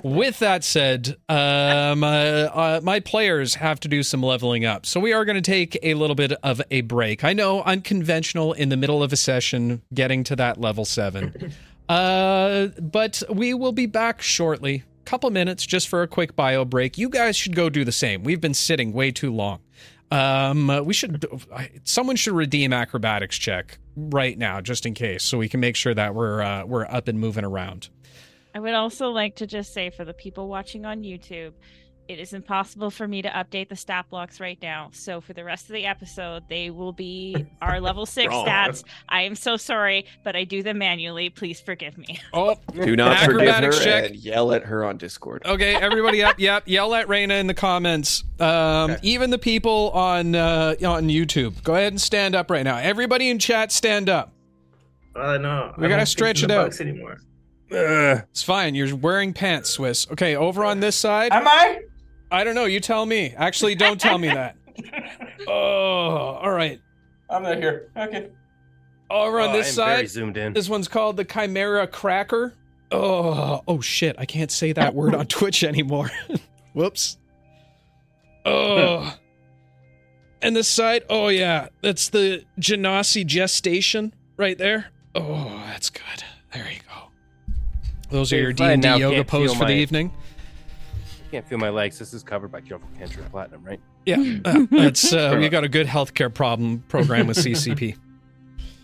[0.03, 4.85] With that said, um, uh, uh, my players have to do some leveling up.
[4.85, 7.23] So we are going to take a little bit of a break.
[7.23, 11.53] I know unconventional in the middle of a session getting to that level seven.
[11.89, 14.83] Uh, but we will be back shortly.
[15.07, 16.97] Couple minutes just for a quick bio break.
[16.97, 18.23] You guys should go do the same.
[18.23, 19.61] We've been sitting way too long.
[20.11, 21.25] Um, we should.
[21.85, 25.93] Someone should redeem acrobatics check right now, just in case, so we can make sure
[25.93, 27.87] that we're uh, we're up and moving around.
[28.53, 31.53] I would also like to just say for the people watching on YouTube,
[32.07, 34.89] it is impossible for me to update the stat blocks right now.
[34.93, 38.45] So for the rest of the episode, they will be our level six Wrong.
[38.45, 38.83] stats.
[39.09, 41.29] I am so sorry, but I do them manually.
[41.29, 42.19] Please forgive me.
[42.33, 44.05] Oh, Do not forgive her check.
[44.11, 45.43] and yell at her on Discord.
[45.45, 46.39] Okay, everybody up.
[46.39, 48.23] Yep, yell at Raina in the comments.
[48.39, 51.63] Um, Even the people on uh, on YouTube.
[51.63, 52.77] Go ahead and stand up right now.
[52.77, 54.33] Everybody in chat, stand up.
[55.15, 56.79] Uh, no, We I gotta stretch it out.
[56.79, 57.17] anymore.
[57.71, 58.21] Ugh.
[58.29, 58.75] It's fine.
[58.75, 60.07] You're wearing pants, Swiss.
[60.11, 61.31] Okay, over on this side.
[61.33, 61.81] Am I?
[62.31, 62.65] I don't know.
[62.65, 63.33] You tell me.
[63.37, 64.55] Actually, don't tell me that.
[65.47, 66.79] Oh, all right.
[67.29, 67.89] I'm not here.
[67.95, 68.29] Okay.
[69.09, 70.09] Over on Oh, this I'm very side.
[70.09, 70.51] zoomed in.
[70.53, 72.53] This one's called the Chimera Cracker.
[72.91, 74.15] Oh, oh shit!
[74.19, 76.09] I can't say that word on Twitch anymore.
[76.73, 77.17] Whoops.
[78.45, 79.13] Oh.
[80.41, 84.87] and this side, oh yeah, that's the Genasi gestation right there.
[85.15, 86.23] Oh, that's good.
[86.53, 87.53] There you go.
[88.09, 90.11] Those are your D and D yoga can't pose feel for the evening.
[91.37, 91.99] Can't feel my legs.
[91.99, 93.79] This is covered by Careful Cancer Platinum, right?
[94.07, 97.95] Yeah, uh, that's uh, we got a good healthcare problem program with CCP.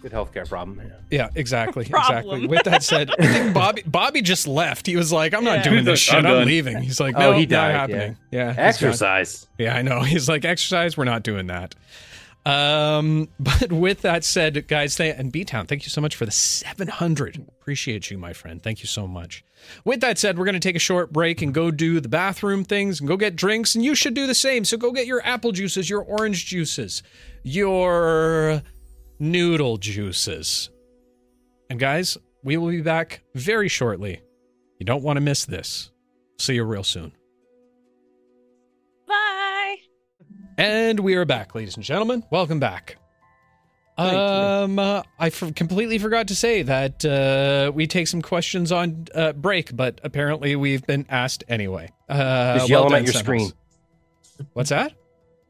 [0.03, 0.79] Good healthcare problem.
[0.85, 0.93] Yeah.
[1.09, 2.17] Yeah, exactly, Problem.
[2.19, 2.47] exactly.
[2.47, 4.85] With that said, I think Bobby Bobby just left.
[4.85, 5.71] He was like, "I'm not Yeah.
[5.71, 6.25] doing this He's shit.
[6.25, 8.65] I'm, "I'm leaving." He's like, Oh, "No, he not died, happening." Yeah, he's gone.
[8.65, 9.47] Exercise.
[9.57, 10.01] Yeah, I know.
[10.03, 10.95] He's like, "Exercise.
[10.95, 11.73] We're not doing that."
[12.45, 16.31] Um, but with that said, guys, and B Town, thank you so much for the
[16.31, 17.45] 700.
[17.61, 18.61] Appreciate you, my friend.
[18.61, 19.43] Thank you so much.
[19.85, 22.65] With that said, we're going to take a short break and go do the bathroom
[22.65, 24.65] things and go get drinks, and you should do the same.
[24.65, 27.01] So go get your apple juices, your orange juices,
[27.43, 28.61] your
[29.19, 30.69] noodle juices.
[31.69, 34.21] And guys, we will be back very shortly.
[34.79, 35.91] You don't want to miss this.
[36.37, 37.13] See you real soon.
[40.63, 42.23] And we are back, ladies and gentlemen.
[42.29, 42.95] Welcome back.
[43.97, 49.07] Um, uh, I f- completely forgot to say that uh, we take some questions on
[49.13, 51.89] uh, break, but apparently we've been asked anyway.
[52.07, 53.51] Uh, Just yell well them at your screen.
[54.53, 54.93] What's that?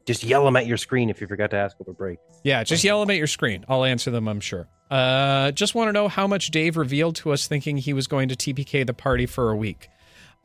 [0.04, 2.18] Just yell them at your screen if you forgot to ask over break.
[2.42, 3.64] Yeah, just yell them at your screen.
[3.68, 4.66] I'll answer them, I'm sure.
[4.90, 8.30] Uh, just want to know how much Dave revealed to us thinking he was going
[8.30, 9.90] to TPK the party for a week.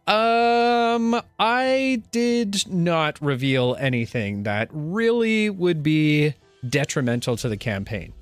[0.10, 6.34] Um, I did not reveal anything that really would be
[6.68, 8.14] detrimental to the campaign.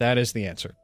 [0.00, 0.74] That is the answer.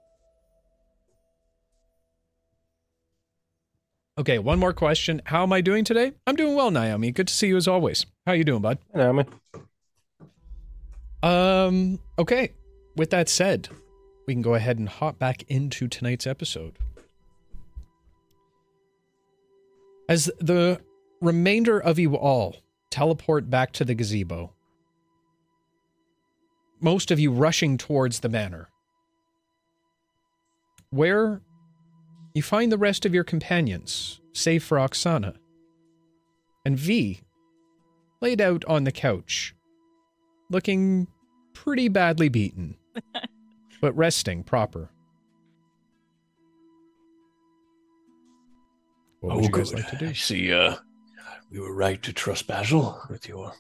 [4.19, 5.23] Okay, one more question.
[5.25, 6.13] How am I doing today?
[6.27, 7.13] I'm doing well, Naomi.
[7.13, 8.05] Good to see you as always.
[8.27, 8.79] How you doing, bud?
[8.95, 9.27] I mean,
[11.23, 12.53] Um, okay.
[12.95, 13.71] With that said,
[14.27, 16.77] we can go ahead and hop back into tonight's episode.
[20.13, 20.79] As the
[21.23, 22.57] remainder of you all
[22.91, 24.53] teleport back to the gazebo,
[26.83, 28.69] most of you rushing towards the manor,
[30.91, 31.41] where
[32.35, 35.37] you find the rest of your companions, save for Oksana,
[36.67, 37.23] and V
[38.21, 39.55] laid out on the couch,
[40.51, 41.07] looking
[41.55, 42.77] pretty badly beaten,
[43.81, 44.91] but resting proper.
[49.23, 49.79] What would oh, you guys good.
[49.79, 50.09] like to do?
[50.09, 50.77] I see, uh,
[51.51, 53.53] we were right to trust Basil with your.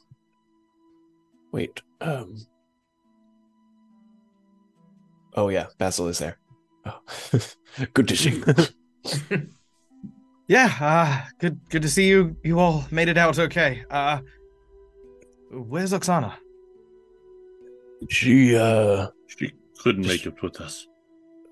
[1.53, 2.37] Wait, um.
[5.35, 6.37] Oh yeah, Basil is there.
[6.85, 6.99] Oh.
[7.95, 8.43] good to see
[9.31, 9.47] you.
[10.49, 12.37] Yeah, uh, good good to see you.
[12.43, 13.85] You all made it out okay.
[13.89, 14.21] Uh,
[15.51, 16.35] where's Oksana?
[18.11, 19.07] she, uh.
[19.29, 20.89] She couldn't make it with us.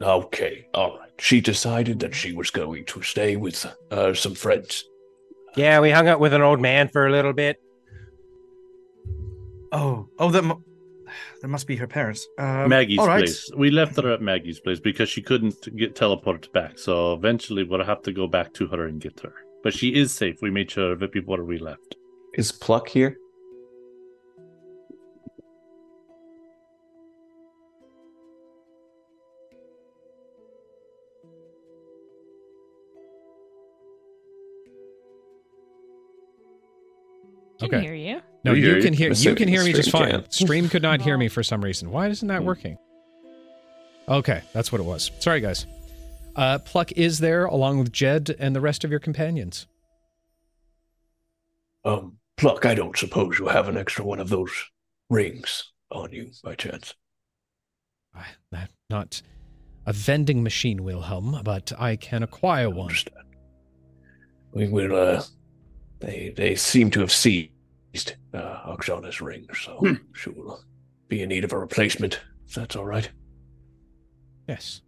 [0.03, 1.10] Okay, all right.
[1.21, 4.85] She decided that she was going to stay with uh, some friends.
[5.57, 7.61] yeah, we hung out with an old man for a little bit.
[9.73, 10.61] Oh, oh, that mu-
[11.43, 12.27] that must be her parents.
[12.39, 13.21] Um, Maggie's all right.
[13.25, 13.51] place.
[13.57, 16.79] We left her at Maggie's place because she couldn't get teleported back.
[16.79, 19.33] So eventually we'll have to go back to her and get her.
[19.63, 20.41] But she is safe.
[20.43, 21.97] We made sure of it before we left.
[22.35, 23.17] Is Pluck here?
[37.71, 37.87] Can Okay.
[37.87, 38.21] hear you.
[38.45, 40.11] No, We you hear can hear you can hear me just fine.
[40.11, 40.31] can.
[40.31, 41.91] Stream could not hear me for some reason.
[41.91, 42.47] Why isn't that Hmm.
[42.47, 42.79] working?
[44.09, 45.11] Okay, that's what it was.
[45.21, 45.67] Sorry, guys.
[46.37, 49.67] Uh, Pluck is there along with Jed and the rest of your companions.
[51.85, 54.51] Um, Pluck, I don't suppose you have an extra one of those
[55.11, 56.95] rings on you by chance.
[58.15, 59.23] I, that not
[59.87, 62.89] a vending machine, Wilhelm, but I can acquire one.
[62.89, 63.17] Understand.
[64.53, 65.23] We will, uh,
[66.01, 67.13] they, they seem to have
[67.95, 69.95] seized uh, Oksana's ring, so Hmm.
[70.15, 70.63] she will
[71.09, 73.11] be in need of a replacement, if that's all right.
[74.49, 74.83] Yes.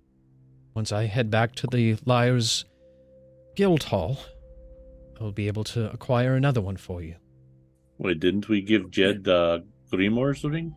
[0.74, 2.64] Once I head back to the Liars
[3.56, 4.18] Guild Hall,
[5.20, 7.16] I will be able to acquire another one for you.
[7.98, 9.60] Wait, didn't we give Jed uh,
[9.92, 10.74] Grimoire's ring?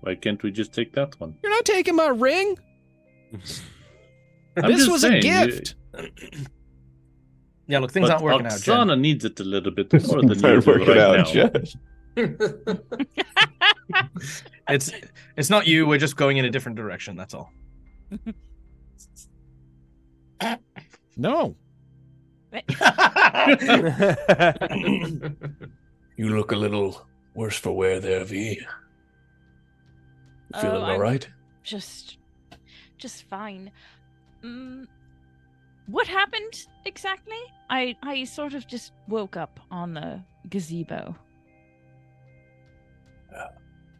[0.00, 1.36] Why can't we just take that one?
[1.42, 2.56] You're not taking my ring.
[4.56, 5.74] This was saying, a you- gift.
[7.68, 8.60] Yeah, look, things but aren't working out.
[8.60, 8.76] Jen.
[8.88, 11.24] Oksana needs it a little bit more than you Better do right out, now.
[11.24, 11.68] Jed.
[14.68, 14.90] It's
[15.36, 15.86] it's not you.
[15.86, 17.16] We're just going in a different direction.
[17.16, 17.52] That's all.
[21.16, 21.56] No.
[26.18, 28.60] You look a little worse for wear there, V.
[30.54, 31.20] Oh, Feeling all I'm-
[31.62, 32.16] Just,
[32.96, 33.70] just fine.
[34.42, 34.86] Mm,
[35.86, 37.38] what happened exactly?
[37.70, 41.16] I I sort of just woke up on the gazebo.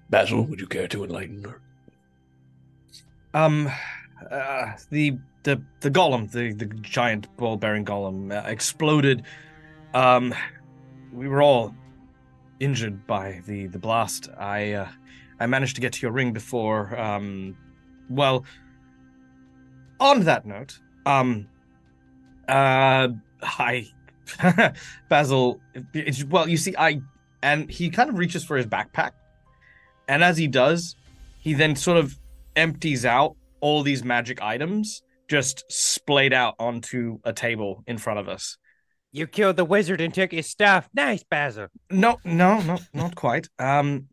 [0.08, 1.60] Basil, would you care to enlighten her?
[3.34, 3.68] Um,
[4.30, 9.24] uh, the the the golem, the the giant ball-bearing golem, uh, exploded.
[9.94, 10.34] Um,
[11.12, 11.74] we were all
[12.60, 14.28] injured by the the blast.
[14.38, 14.88] I uh,
[15.40, 16.98] I managed to get to your ring before.
[16.98, 17.56] Um,
[18.08, 18.44] well,
[19.98, 21.48] on that note, um,
[22.48, 23.08] uh,
[23.42, 23.88] I
[25.08, 25.60] Basil.
[25.94, 27.00] It's, well, you see, I
[27.42, 29.12] and he kind of reaches for his backpack,
[30.08, 30.96] and as he does,
[31.40, 32.18] he then sort of
[32.56, 38.28] empties out all these magic items just splayed out onto a table in front of
[38.28, 38.56] us.
[39.12, 40.88] You killed the wizard and took his stuff.
[40.94, 41.68] Nice, Basil.
[41.90, 43.48] No, no, no, not quite.
[43.58, 44.08] Um,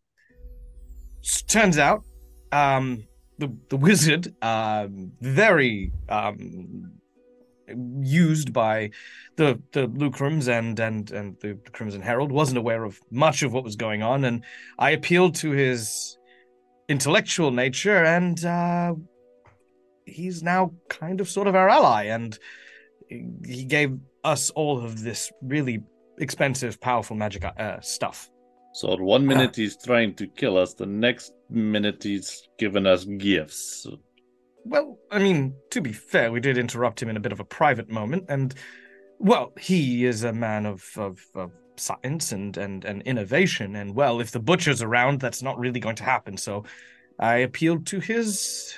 [1.47, 2.03] turns out,
[2.51, 3.03] um,
[3.37, 6.93] the the wizard, um, very um,
[7.67, 8.91] used by
[9.35, 12.31] the the Lucrums and and and the Crimson Herald.
[12.31, 14.43] wasn't aware of much of what was going on, and
[14.79, 16.17] I appealed to his
[16.89, 18.93] intellectual nature, and uh,
[20.05, 22.37] he's now kind of sort of our ally, and
[23.45, 25.83] he gave us all of this really
[26.19, 28.29] expensive, powerful magic uh, stuff.
[28.73, 33.85] So one minute he's trying to kill us, the next minute he's giving us gifts.
[34.65, 37.45] Well, I mean, to be fair, we did interrupt him in a bit of a
[37.45, 38.53] private moment, and
[39.19, 44.19] well, he is a man of of, of science and, and and innovation, and well,
[44.21, 46.37] if the butcher's around, that's not really going to happen.
[46.37, 46.63] So,
[47.19, 48.73] I appealed to his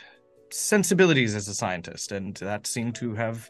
[0.52, 3.50] sensibilities as a scientist, and that seemed to have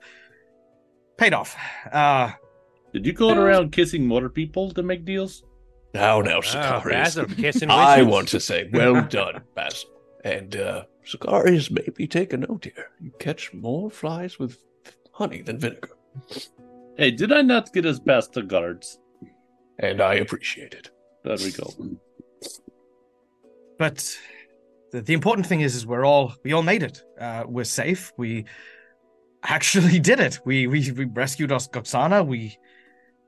[1.18, 1.56] paid off.
[1.92, 2.32] Uh
[2.94, 5.44] Did you go around kissing more people to make deals?
[5.94, 6.92] No, now, Oh, Sicarius.
[6.92, 8.12] Basil kissing I witches.
[8.12, 9.90] want to say, well done, Basil.
[10.26, 12.90] And uh, Sicarius, maybe take a note here.
[13.00, 14.58] You catch more flies with
[15.12, 15.92] honey than vinegar,
[16.98, 19.00] Hey, did I not get us past the guards?
[19.80, 20.90] and I appreciate it.
[21.26, 21.68] There we go.
[23.78, 24.18] but
[24.92, 27.04] the, the important thing is is we're all we all made it.
[27.20, 28.12] Uh we're safe.
[28.18, 28.46] We
[29.44, 30.40] actually did it.
[30.46, 32.26] We we, we rescued us Oksana.
[32.26, 32.58] We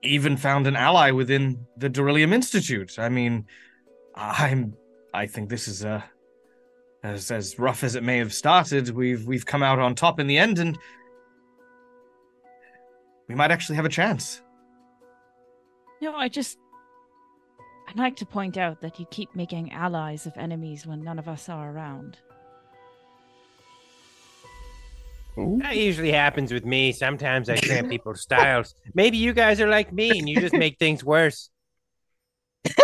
[0.04, 2.98] even found an ally within the Dorillium Institute.
[2.98, 3.46] I mean,
[4.16, 4.74] I'm
[5.14, 6.02] I think this is uh
[7.08, 10.28] as as rough as it may have started, we've we've come out on top in
[10.28, 10.78] the end and
[13.28, 14.42] we might actually have a chance.
[16.02, 16.58] No, I just.
[17.90, 21.30] I'd like to point out that you keep making allies of enemies when none of
[21.30, 22.18] us are around.
[25.38, 26.92] That usually happens with me.
[26.92, 28.76] Sometimes I tramp people's styles.
[28.94, 31.50] Maybe you guys are like me and you just make things worse.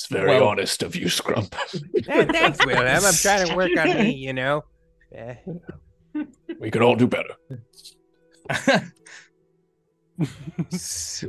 [0.00, 1.50] It's very Well- honest of you, Scrump.
[2.32, 3.04] Thanks, Wilhelm.
[3.04, 4.64] I'm trying to work on me, you know.
[6.58, 7.34] We could all do better.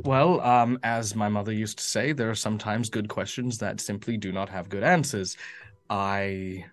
[0.04, 4.16] Well, um, as my mother used to say, there are sometimes good questions that simply
[4.16, 5.36] do not have good answers.
[5.90, 6.64] I,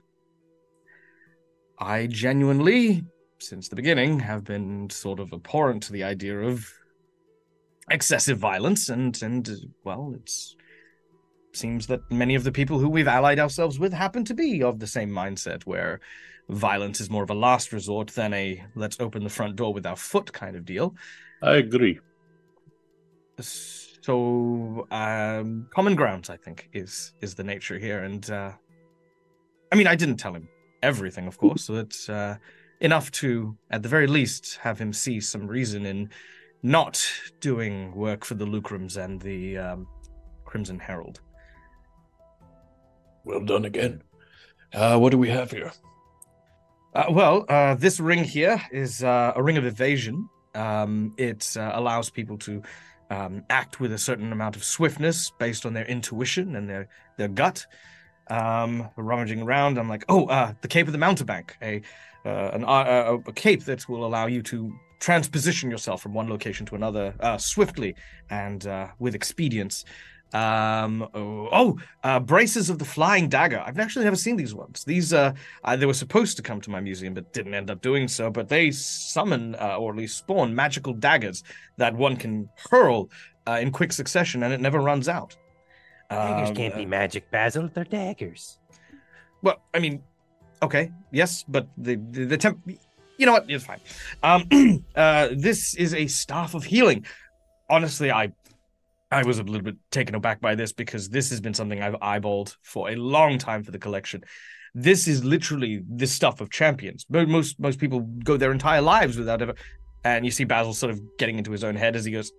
[1.79, 3.03] I genuinely,
[3.39, 6.65] since the beginning, have been sort of abhorrent to the idea of
[7.91, 9.53] excessive violence, and and uh,
[9.83, 10.55] well, it's
[11.53, 14.79] seems that many of the people who we've allied ourselves with happen to be of
[14.79, 15.99] the same mindset, where
[16.49, 19.85] violence is more of a last resort than a let's open the front door with
[19.85, 20.95] our foot kind of deal.
[21.41, 21.99] I agree.
[23.39, 28.51] So, um, common grounds, I think, is is the nature here, and uh,
[29.71, 30.47] I mean, I didn't tell him
[30.81, 32.37] everything, of course, so it's uh,
[32.81, 36.09] enough to, at the very least, have him see some reason in
[36.63, 37.05] not
[37.39, 39.87] doing work for the Lucrums and the um,
[40.45, 41.21] Crimson Herald.
[43.23, 44.01] Well done again.
[44.73, 45.71] Uh, what do we have here?
[46.93, 50.27] Uh, well, uh, this ring here is uh, a ring of evasion.
[50.55, 52.61] Um, it uh, allows people to
[53.09, 56.87] um, act with a certain amount of swiftness based on their intuition and their
[57.17, 57.65] their gut.
[58.27, 61.81] Um, rummaging around, I'm like, oh, uh, the Cape of the Mountebank, a
[62.25, 67.13] an, a cape that will allow you to transposition yourself from one location to another
[67.21, 67.95] uh, swiftly
[68.29, 69.85] and uh, with expedience.
[70.33, 73.63] Um, oh, oh uh, bracers of the flying dagger.
[73.65, 74.83] I've actually never seen these ones.
[74.83, 75.33] These uh,
[75.63, 78.29] uh, they were supposed to come to my museum, but didn't end up doing so.
[78.29, 81.43] But they summon, uh, or at least spawn, magical daggers
[81.77, 83.09] that one can hurl
[83.47, 85.35] uh, in quick succession, and it never runs out.
[86.09, 87.69] daggers Um, can't uh, be magic, Basil.
[87.73, 88.59] They're daggers.
[89.41, 90.03] Well, I mean,
[90.61, 92.59] okay, yes, but the the, the temp.
[93.17, 93.49] You know what?
[93.49, 93.79] It's fine.
[94.23, 97.05] Um, uh, this is a staff of healing.
[97.69, 98.31] Honestly, I
[99.11, 101.95] I was a little bit taken aback by this because this has been something I've
[101.95, 104.23] eyeballed for a long time for the collection.
[104.75, 107.05] This is literally the stuff of champions.
[107.09, 109.55] Most most people go their entire lives without ever.
[110.03, 112.31] And you see Basil sort of getting into his own head as he goes,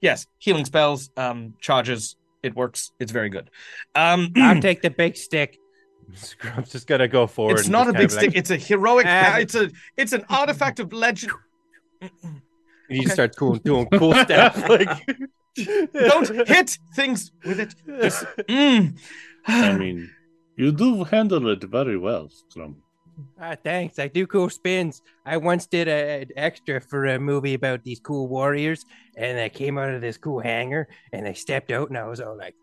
[0.00, 2.16] "Yes, healing spells, um, charges.
[2.42, 2.92] It works.
[3.00, 3.50] It's very good."
[3.94, 5.58] Um, I'll take the big stick.
[6.14, 7.58] Scrump's just gonna go forward.
[7.58, 8.28] it's not a big stick.
[8.28, 9.06] like- It's a heroic.
[9.08, 9.38] Ah.
[9.38, 9.70] it's a.
[9.96, 11.32] It's an artifact of legend.
[12.88, 14.56] you just start cool, doing cool stuff.
[14.68, 14.88] Like,
[15.92, 17.74] Don't hit things with it.
[17.86, 18.98] Just, mm.
[19.46, 20.10] I mean,
[20.56, 22.76] you do handle it very well, Scrump.
[23.40, 23.98] Ah, thanks.
[23.98, 25.00] I do cool spins.
[25.24, 28.84] I once did a, an extra for a movie about these cool warriors,
[29.16, 32.20] and I came out of this cool hangar, and I stepped out, and I was
[32.20, 32.54] all like,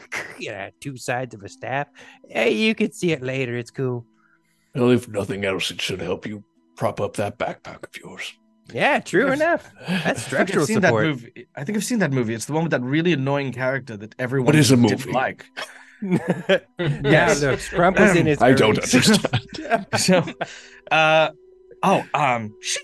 [0.38, 1.88] you know, two sides of a staff.
[2.28, 3.56] Hey, you can see it later.
[3.56, 4.06] It's cool.
[4.74, 6.44] Well, if nothing else, it should help you
[6.76, 8.32] prop up that backpack of yours.
[8.72, 9.40] Yeah, true Yes.
[9.40, 9.70] enough.
[9.88, 11.02] That's I think I've structural seen support.
[11.04, 11.46] that movie.
[11.56, 12.34] I think I've seen that movie.
[12.34, 15.12] It's the one with that really annoying character that everyone What is a didn't movie?
[15.12, 15.46] like.
[16.02, 17.42] yeah, Yes.
[17.42, 18.40] look, Scrump was in his.
[18.42, 19.86] I don't early- understand.
[19.98, 20.24] so,
[20.90, 21.30] uh,
[21.82, 22.82] oh, um, shit.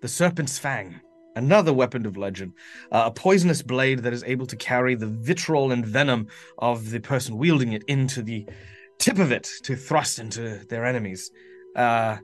[0.00, 1.00] the serpent's fang,
[1.36, 2.52] another weapon of legend,
[2.92, 6.28] uh, a poisonous blade that is able to carry the vitriol and venom
[6.58, 8.46] of the person wielding it into the
[8.98, 11.30] tip of it to thrust into their enemies.
[11.76, 12.16] Uh,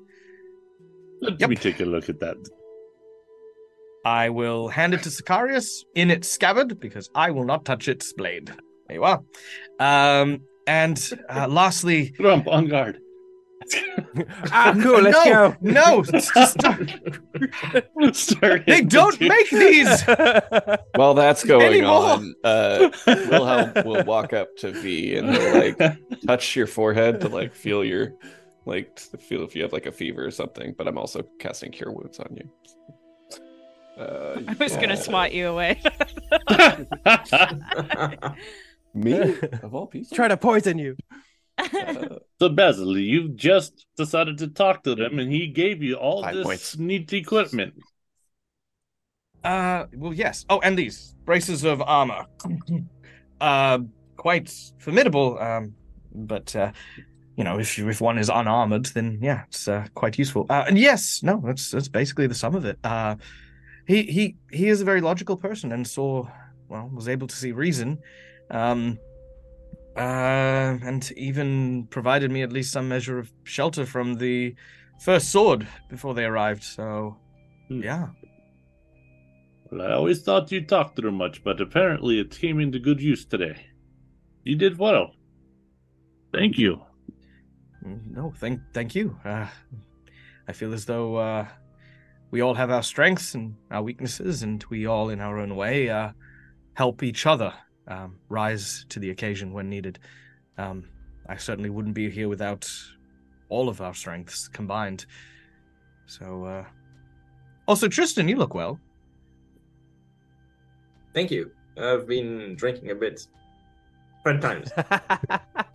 [1.23, 1.51] Let Yep.
[1.51, 2.37] me take a look at that.
[4.05, 8.13] I will hand it to Sicarius in its scabbard because I will not touch its
[8.13, 8.49] blade.
[8.87, 9.21] There you are.
[9.81, 10.99] Um, and
[11.29, 12.99] uh, lastly, Grump on guard.
[14.53, 15.01] ah, cool.
[15.01, 15.57] Let's no, go.
[15.61, 16.79] no, stop.
[18.13, 20.03] Start they don't the make these.
[20.95, 21.91] While that's going Anymore.
[21.91, 25.79] on, uh, Wilhelm will walk up to V and like
[26.29, 28.13] touch your forehead to like feel your
[28.67, 30.75] like to feel if you have like a fever or something.
[30.77, 32.51] But I'm also casting cure wounds on you.
[33.99, 34.95] Uh, I was gonna yeah.
[34.95, 35.81] swat you away.
[38.95, 40.15] me of all people.
[40.15, 40.97] Try to poison you.
[41.59, 46.23] Uh, So Basil, you've just decided to talk to them, and he gave you all
[46.23, 46.77] this points.
[46.79, 47.75] neat equipment.
[49.43, 50.45] Uh, well, yes.
[50.51, 52.27] Oh, and these bracers of armor.
[53.41, 53.79] uh,
[54.17, 55.39] quite formidable.
[55.39, 55.75] Um,
[56.13, 56.73] but uh,
[57.37, 60.47] you know, if you, if one is unarmored, then yeah, it's uh, quite useful.
[60.49, 62.79] Uh, and yes, no, that's that's basically the sum of it.
[62.83, 63.17] Uh,
[63.87, 66.27] he he he is a very logical person, and saw
[66.69, 67.99] well was able to see reason.
[68.51, 68.99] Um.
[69.97, 74.55] Uh, and even provided me at least some measure of shelter from the
[75.01, 76.63] first sword before they arrived.
[76.63, 77.17] So,
[77.69, 77.83] Hmm.
[77.83, 78.09] yeah.
[79.73, 83.25] Well, I always thought you talked too much, but apparently it came into good use
[83.25, 83.57] today.
[84.45, 85.13] You did well.
[86.31, 86.83] Thank you.
[87.87, 89.19] No, thank thank you.
[89.25, 89.47] Uh,
[90.49, 91.47] I feel as though uh,
[92.31, 95.89] we all have our strengths and our weaknesses, and we all, in our own way,
[95.89, 96.11] uh,
[96.75, 97.53] help each other
[97.89, 99.99] um, rise to the occasion when needed.
[100.59, 100.89] Um,
[101.29, 102.69] I certainly wouldn't be here without
[103.49, 105.07] all of our strengths combined.
[106.07, 106.65] So, uh...
[107.67, 108.79] also, Tristan, you look well.
[111.15, 111.51] Thank you.
[111.79, 113.27] I've been drinking a bit.
[114.25, 114.71] Fun times.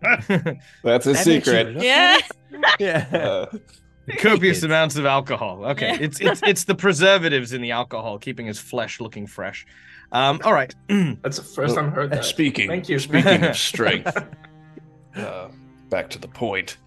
[0.02, 1.82] that's a That makes you secret.
[1.82, 2.18] yeah.
[2.78, 3.06] yeah.
[3.12, 3.58] Uh,
[4.18, 5.64] Copious amounts of alcohol.
[5.66, 5.98] Okay, Yeah.
[6.00, 9.66] it's it's it's the preservatives in the alcohol keeping his flesh looking fresh.
[10.12, 10.74] Um, all right.
[10.88, 12.24] That's the first time I've heard that.
[12.24, 12.98] Speaking, Thank you.
[12.98, 14.16] speaking of strength,
[15.14, 15.48] uh,
[15.90, 16.78] back to the point.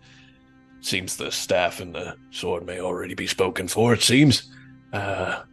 [0.83, 3.93] Seems the staff and the sword may already be spoken for.
[3.93, 4.51] It seems.
[4.91, 5.43] Uh,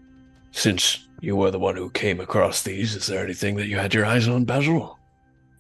[0.52, 3.92] since you were the one who came across these, is there anything that you had
[3.92, 4.97] your eyes on, Basil?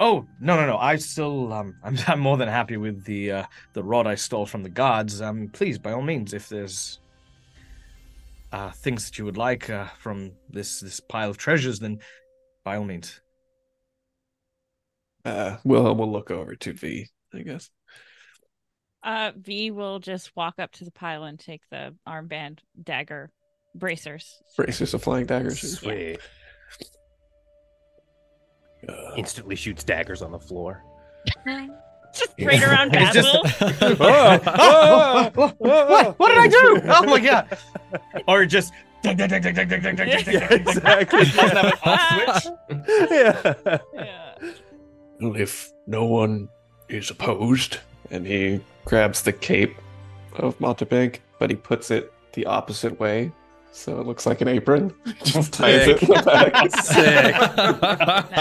[0.00, 0.76] Oh no no no!
[0.78, 4.46] I still um I'm I'm more than happy with the uh the rod I stole
[4.46, 5.20] from the guards.
[5.20, 7.00] Um, please by all means, if there's
[8.52, 11.98] uh things that you would like uh from this this pile of treasures, then
[12.64, 13.20] by all means.
[15.24, 17.70] uh, we'll look over to V, I guess.
[19.02, 23.30] Uh, V will just walk up to the pile and take the armband, dagger,
[23.74, 24.42] bracers.
[24.56, 25.60] Bracers of flying daggers.
[25.60, 26.20] Sweet.
[28.88, 30.82] Uh, Instantly shoots daggers on the floor.
[32.12, 33.96] Just right around It's just- Basil.
[34.00, 36.18] Oh, oh, oh, what?
[36.18, 36.80] What did I do?
[36.86, 37.58] Oh my god!
[38.26, 38.72] Or just.
[39.04, 39.52] Yeah, exactly.
[41.20, 42.52] Doesn't have an off switch.
[43.10, 43.54] yeah.
[43.94, 44.18] yeah.
[45.20, 46.48] well, if no one
[46.88, 47.78] is opposed,
[48.10, 49.76] And he grabs the cape
[50.36, 53.32] of Mountebank, but he puts it the opposite way.
[53.78, 54.92] So it looks like an apron.
[55.24, 56.70] Just ties it in the back.
[56.82, 57.34] Sick.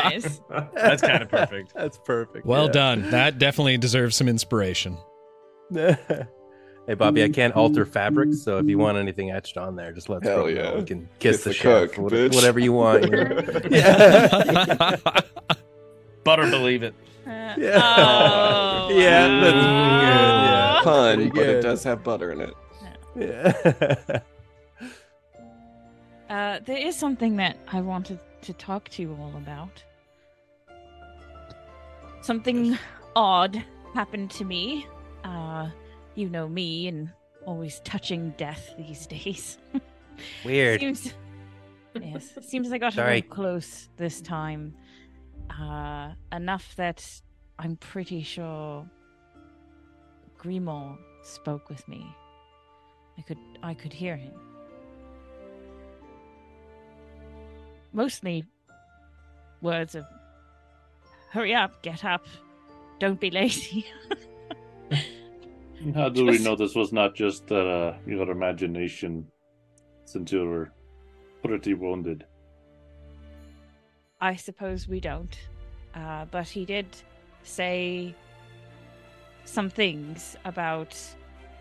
[0.04, 0.42] Nice.
[0.74, 1.74] That's kind of perfect.
[1.76, 2.46] That's perfect.
[2.46, 2.72] Well yeah.
[2.72, 3.12] done.
[3.12, 4.98] That definitely deserves some inspiration.
[5.74, 10.10] hey, Bobby, I can't alter fabrics, so if you want anything etched on there, just
[10.10, 10.62] let Hell Scroll know.
[10.64, 10.76] yeah.
[10.80, 12.34] We can kiss Get the, the chef, cook, what- bitch.
[12.36, 13.04] whatever you want.
[13.04, 13.62] you know?
[13.70, 14.96] yeah.
[16.24, 16.94] Butter believe it.
[17.28, 17.80] Uh, Yeah.
[17.84, 19.42] Oh, Yeah, wow.
[19.42, 19.68] that's pretty
[20.02, 20.82] good, yeah.
[20.84, 22.54] Pun, Pretty but it does have butter in it.
[23.16, 24.20] yeah.
[26.30, 29.84] Uh, there is something that I wanted to talk to you all about.
[32.22, 32.78] Something
[33.16, 33.64] odd
[33.94, 34.86] happened to me.
[35.24, 35.70] Uh,
[36.16, 37.10] you know me and
[37.46, 39.58] always touching death these days.
[40.44, 40.82] Weird.
[40.82, 41.14] Seems,
[41.96, 44.76] yes, seems I got a little close this time.
[45.50, 47.22] Uh, enough that
[47.58, 48.86] I'm pretty sure
[50.38, 52.06] Grimoire spoke with me.
[53.18, 54.34] I could, I could hear him.
[57.94, 58.46] Mostly
[59.62, 60.06] words of
[61.32, 62.26] "Hurry up, get up,
[63.00, 63.86] don't be lazy."
[65.96, 69.28] How do we know this was not just uh, your imagination
[70.06, 70.72] since you were
[71.44, 72.26] pretty wounded?
[74.20, 75.38] I suppose we don't.
[75.94, 76.88] Uh, but he did
[77.44, 78.16] say
[79.46, 80.98] some things about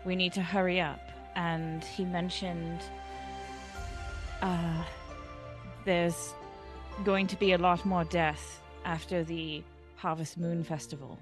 [0.05, 1.01] we need to hurry up,
[1.35, 2.81] and he mentioned
[4.41, 4.83] uh,
[5.87, 6.33] there's
[7.05, 9.63] going to be a lot more death after the
[9.95, 11.17] Harvest Moon Festival,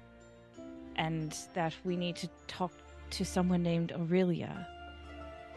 [0.96, 2.72] and that we need to talk
[3.10, 4.66] to someone named Aurelia,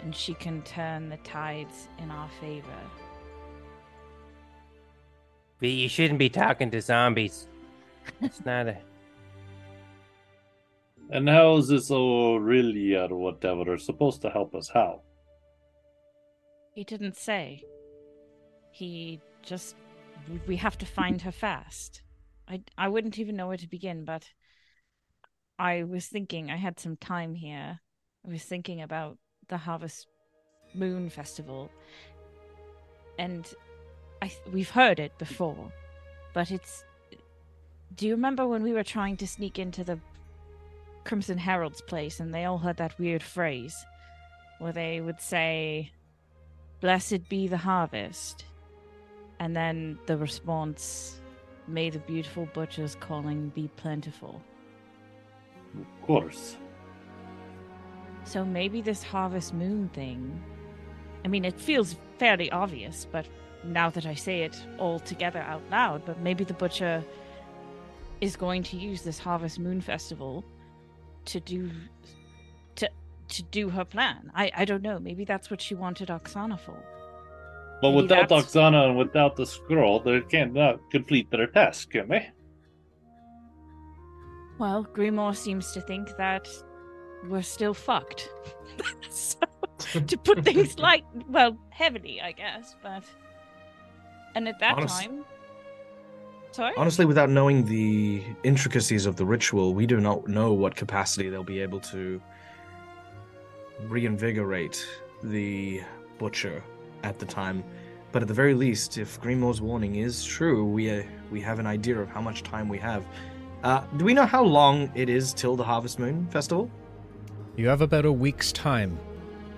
[0.03, 2.81] and she can turn the tides in our favor.
[5.59, 7.47] But you shouldn't be talking to zombies.
[8.21, 8.77] It's not a.
[11.11, 14.69] And how is this Aurelia or whatever are supposed to help us?
[14.69, 15.01] How?
[16.75, 17.63] He didn't say.
[18.71, 19.75] He just.
[20.47, 22.01] We have to find her fast.
[22.47, 24.29] I, I wouldn't even know where to begin, but
[25.57, 27.79] I was thinking, I had some time here.
[28.25, 29.17] I was thinking about
[29.47, 30.07] the Harvest
[30.73, 31.69] Moon Festival.
[33.17, 33.51] And
[34.21, 35.71] I, we've heard it before,
[36.33, 36.83] but it's.
[37.95, 39.99] Do you remember when we were trying to sneak into the
[41.03, 43.75] Crimson Herald's place and they all heard that weird phrase
[44.59, 45.91] where they would say,
[46.81, 48.45] Blessed be the harvest.
[49.39, 51.19] And then the response,
[51.69, 54.41] May the beautiful butcher's calling be plentiful.
[55.79, 56.57] Of course.
[58.23, 60.41] So maybe this harvest moon thing.
[61.23, 63.27] I mean, it feels fairly obvious, but
[63.63, 67.03] now that I say it all together out loud, but maybe the butcher
[68.19, 70.43] is going to use this harvest moon festival
[71.25, 71.69] to do
[72.75, 72.89] to
[73.27, 74.31] to do her plan.
[74.33, 74.99] I I don't know.
[74.99, 76.83] Maybe that's what she wanted Oksana for.
[77.81, 81.91] But Maybe without that's- Oksana and without the scroll, they cannot uh, complete their task,
[81.91, 82.29] can they?
[84.57, 86.47] Well, Grimoire seems to think that
[87.29, 88.29] we're still fucked.
[89.09, 89.37] so,
[90.07, 93.03] to put things like well, heavily, I guess, but
[94.35, 95.25] and at that Honest- time
[96.51, 96.73] Sorry?
[96.77, 101.43] Honestly, without knowing the intricacies of the ritual, we do not know what capacity they'll
[101.43, 102.19] be able to
[103.87, 104.85] reinvigorate
[105.23, 105.81] the
[106.17, 106.63] butcher
[107.03, 107.63] at the time.
[108.11, 111.67] But at the very least, if Grimoire's warning is true, we uh, we have an
[111.67, 113.05] idea of how much time we have.
[113.63, 116.71] Uh, do we know how long it is till the Harvest Moon Festival?
[117.55, 118.97] You have about a week's time.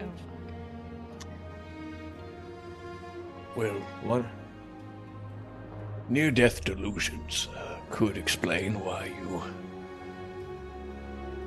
[0.02, 0.06] Oh.
[3.56, 3.74] Well,
[4.04, 4.26] What?
[6.10, 9.42] near death delusions uh, could explain why you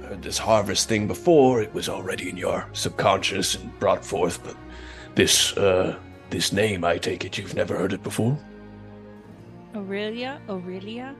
[0.09, 1.61] heard this harvest thing before.
[1.61, 4.57] It was already in your subconscious and brought forth, but
[5.15, 5.97] this, uh,
[6.31, 8.39] this name, I take it you've never heard it before?
[9.75, 10.41] Aurelia?
[10.49, 11.15] Aurelia?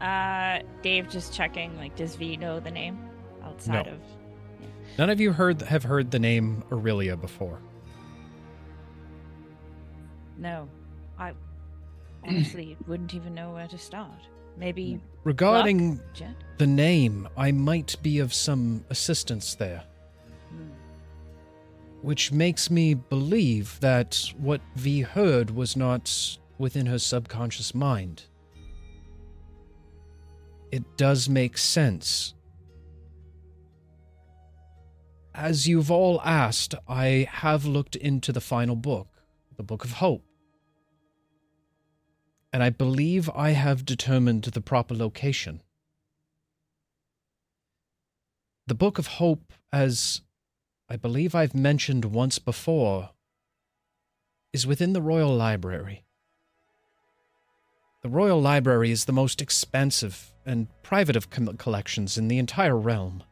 [0.00, 2.98] Uh, Dave just checking, like, does V know the name
[3.42, 3.92] outside No.
[3.92, 3.98] of.
[4.98, 7.58] None of you heard have heard the name Aurelia before.
[10.38, 10.68] No.
[11.18, 11.32] I
[12.26, 14.20] honestly wouldn't even know where to start.
[14.58, 15.00] Maybe.
[15.24, 19.84] Regarding Luck, the name, I might be of some assistance there.
[22.06, 28.26] Which makes me believe that what V heard was not within her subconscious mind.
[30.70, 32.34] It does make sense.
[35.34, 39.08] As you've all asked, I have looked into the final book,
[39.56, 40.24] the Book of Hope.
[42.52, 45.60] And I believe I have determined the proper location.
[48.68, 50.20] The Book of Hope, as
[50.88, 53.10] I believe I've mentioned once before,
[54.52, 56.04] is within the Royal Library.
[58.02, 63.24] The Royal Library is the most expansive and private of collections in the entire realm.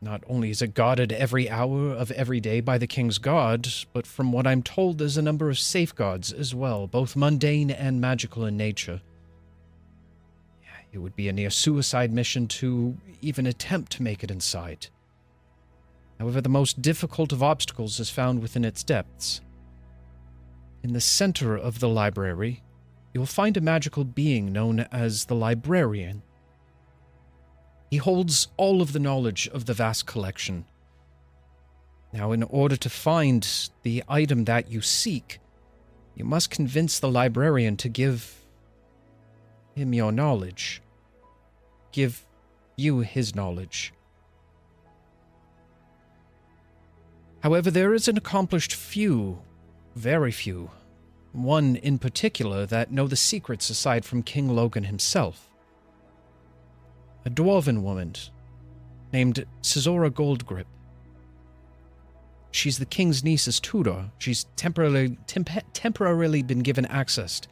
[0.00, 4.06] Not only is it guarded every hour of every day by the King's Guard, but
[4.06, 8.46] from what I'm told, there's a number of safeguards as well, both mundane and magical
[8.46, 9.02] in nature.
[10.92, 14.86] It would be a near suicide mission to even attempt to make it inside.
[16.18, 19.40] However, the most difficult of obstacles is found within its depths.
[20.82, 22.62] In the center of the library,
[23.12, 26.22] you will find a magical being known as the Librarian.
[27.90, 30.66] He holds all of the knowledge of the vast collection.
[32.12, 33.46] Now, in order to find
[33.82, 35.40] the item that you seek,
[36.14, 38.34] you must convince the librarian to give
[39.74, 40.82] him your knowledge.
[41.92, 42.24] Give
[42.76, 43.92] you his knowledge.
[47.40, 49.38] However, there is an accomplished few,
[49.94, 50.70] very few,
[51.32, 55.48] one in particular that know the secrets aside from King Logan himself.
[57.24, 58.14] A dwarven woman
[59.12, 60.64] named Cesora Goldgrip.
[62.50, 64.10] She's the king's niece's tutor.
[64.18, 67.42] She's temporarily, temp- temporarily been given access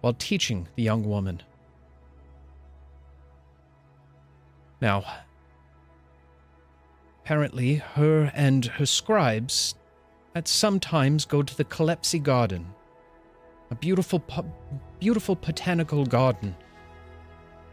[0.00, 1.42] while teaching the young woman.
[4.80, 5.04] Now,
[7.28, 9.74] Apparently, her and her scribes
[10.34, 12.72] at some times go to the Calepsy Garden,
[13.70, 14.24] a beautiful,
[14.98, 16.56] beautiful botanical garden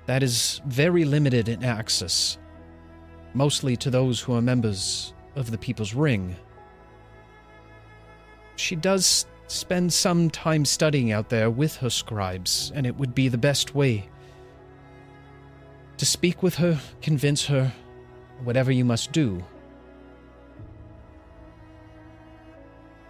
[0.07, 2.37] that is very limited in access,
[3.33, 6.35] mostly to those who are members of the People's Ring.
[8.57, 13.29] She does spend some time studying out there with her scribes, and it would be
[13.29, 14.09] the best way
[15.95, 17.71] to speak with her, convince her,
[18.43, 19.43] whatever you must do.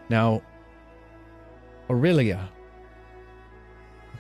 [0.10, 0.42] Now,
[1.90, 2.50] Aurelia,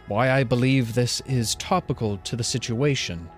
[0.07, 3.29] why I believe this is topical to the situation.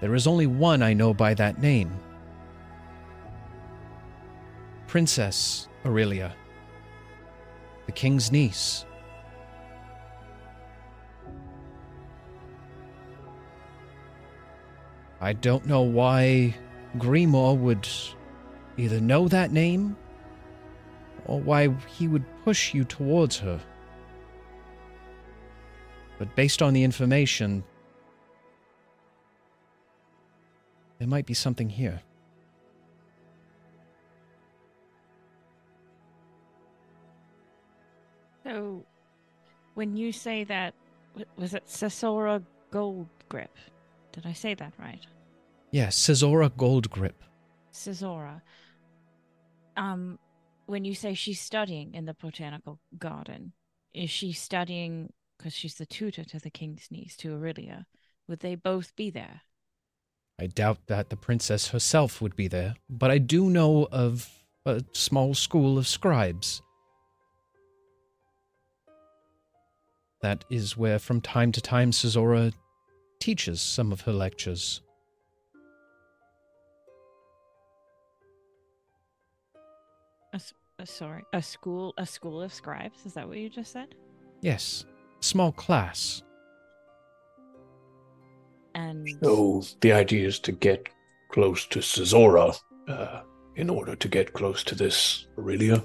[0.00, 1.92] There is only one I know by that name
[4.88, 6.34] Princess Aurelia,
[7.86, 8.84] the king's niece.
[15.22, 16.52] I don't know why
[16.98, 17.88] Grimoire would
[18.76, 19.96] either know that name
[21.26, 23.60] or why he would push you towards her.
[26.18, 27.62] But based on the information,
[30.98, 32.00] there might be something here.
[38.42, 38.84] So,
[39.74, 40.74] when you say that,
[41.36, 42.42] was it Sasora
[42.72, 43.56] Gold Grip?
[44.12, 45.04] Did I say that right?
[45.70, 47.14] Yes, Caesora Goldgrip.
[47.72, 48.42] Sasora.
[49.76, 50.18] Um,
[50.66, 53.52] when you say she's studying in the botanical garden,
[53.94, 57.86] is she studying because she's the tutor to the king's niece, to Aurelia?
[58.28, 59.42] Would they both be there?
[60.40, 64.28] I doubt that the princess herself would be there, but I do know of
[64.64, 66.62] a small school of scribes.
[70.20, 72.52] That is where, from time to time, Caesora
[73.22, 74.82] teaches some of her lectures.
[80.32, 83.06] A s- uh, sorry, a school, a school of scribes.
[83.06, 83.94] Is that what you just said?
[84.40, 84.84] Yes,
[85.20, 86.24] small class.
[88.74, 90.88] And So the idea is to get
[91.30, 92.58] close to Caesora
[92.88, 93.20] uh,
[93.54, 95.80] in order to get close to this Aurelia.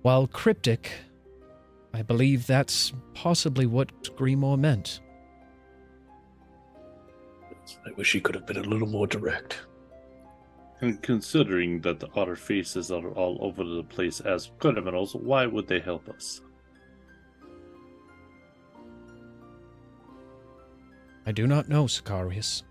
[0.00, 0.92] While cryptic,
[1.96, 5.00] I believe that's possibly what Grimoire meant.
[7.86, 9.60] I wish he could have been a little more direct.
[10.82, 15.68] And considering that the otter faces are all over the place as criminals, why would
[15.68, 16.42] they help us?
[21.24, 22.62] I do not know, Sicarius.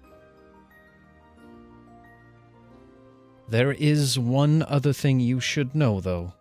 [3.49, 6.31] There is one other thing you should know, though.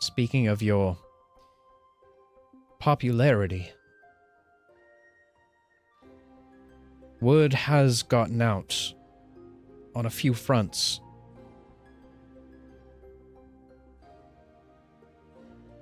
[0.00, 0.96] Speaking of your
[2.80, 3.70] popularity,
[7.20, 8.92] word has gotten out
[9.94, 11.00] on a few fronts.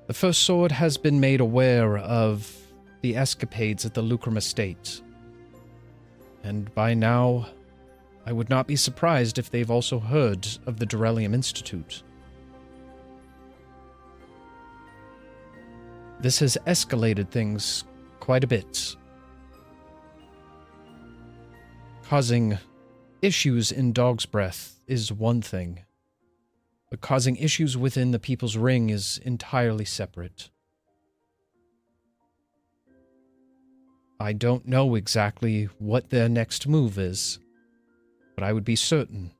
[0.06, 2.54] The First Sword has been made aware of
[3.00, 5.00] the escapades at the Lucrum Estate
[6.48, 7.46] and by now,
[8.24, 12.02] I would not be surprised if they've also heard of the Durellium Institute.
[16.20, 17.84] This has escalated things
[18.18, 18.96] quite a bit,
[22.08, 22.58] causing
[23.22, 25.84] issues in Dog's Breath is one thing,
[26.90, 30.50] but causing issues within the People's Ring is entirely separate.
[34.18, 37.38] I don't know exactly what their next move is,
[38.34, 39.30] but I would be certain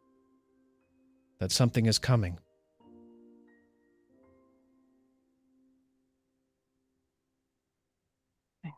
[1.40, 2.38] that something is coming.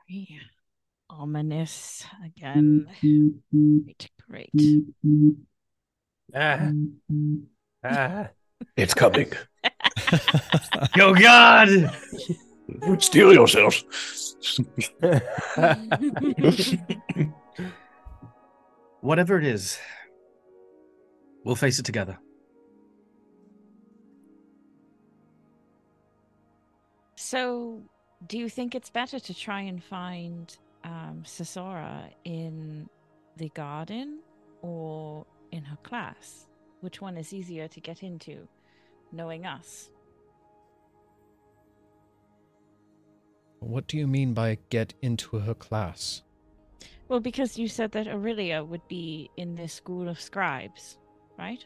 [0.09, 0.41] Very
[1.09, 2.87] ominous again.
[3.51, 4.53] Great, great.
[6.35, 6.71] Ah.
[7.85, 8.29] Ah.
[8.77, 9.33] It's coming.
[10.97, 11.91] Yo, God!
[12.99, 14.37] Steal yourselves.
[19.01, 19.79] Whatever it is,
[21.45, 22.19] we'll face it together.
[27.17, 27.83] So,
[28.27, 31.25] do you think it's better to try and find um,
[32.25, 32.89] in
[33.37, 34.21] the garden
[34.63, 36.47] or in her class?
[36.81, 38.49] Which one is easier to get into,
[39.13, 39.91] knowing us?
[43.61, 46.23] What do you mean by get into her class?
[47.09, 50.99] Well, because you said that Aurelia would be in this school of scribes,
[51.39, 51.63] right?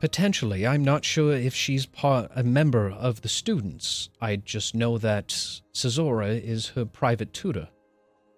[0.00, 4.10] Potentially, I'm not sure if she's part a member of the students.
[4.20, 5.28] I just know that
[5.74, 7.68] Caesora is her private tutor.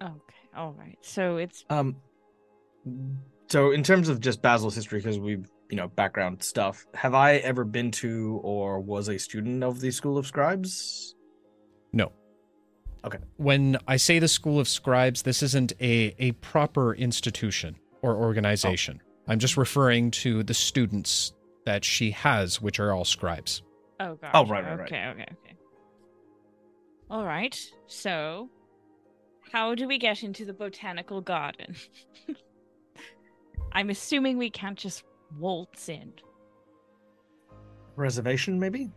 [0.01, 0.13] Okay.
[0.55, 0.97] all right.
[1.01, 1.97] So it's Um,
[3.47, 7.35] so in terms of just Basil's history, because we've you know background stuff, have I
[7.37, 11.15] ever been to or was a student of the School of Scribes?
[11.93, 12.11] No.
[13.03, 13.19] Okay.
[13.37, 19.01] When I say the School of Scribes, this isn't a, a proper institution or organization.
[19.27, 21.33] I'm just referring to the students
[21.65, 23.61] that she has, which are all scribes.
[23.99, 24.31] oh god.
[24.33, 24.87] Oh, right, right, right.
[24.87, 25.55] Okay, okay, okay.
[27.09, 27.59] All right.
[27.87, 28.49] So,
[29.51, 31.75] how do we get into the botanical garden?
[33.73, 35.03] I'm assuming we can't just
[35.37, 36.13] waltz in.
[37.95, 38.91] Reservation, maybe.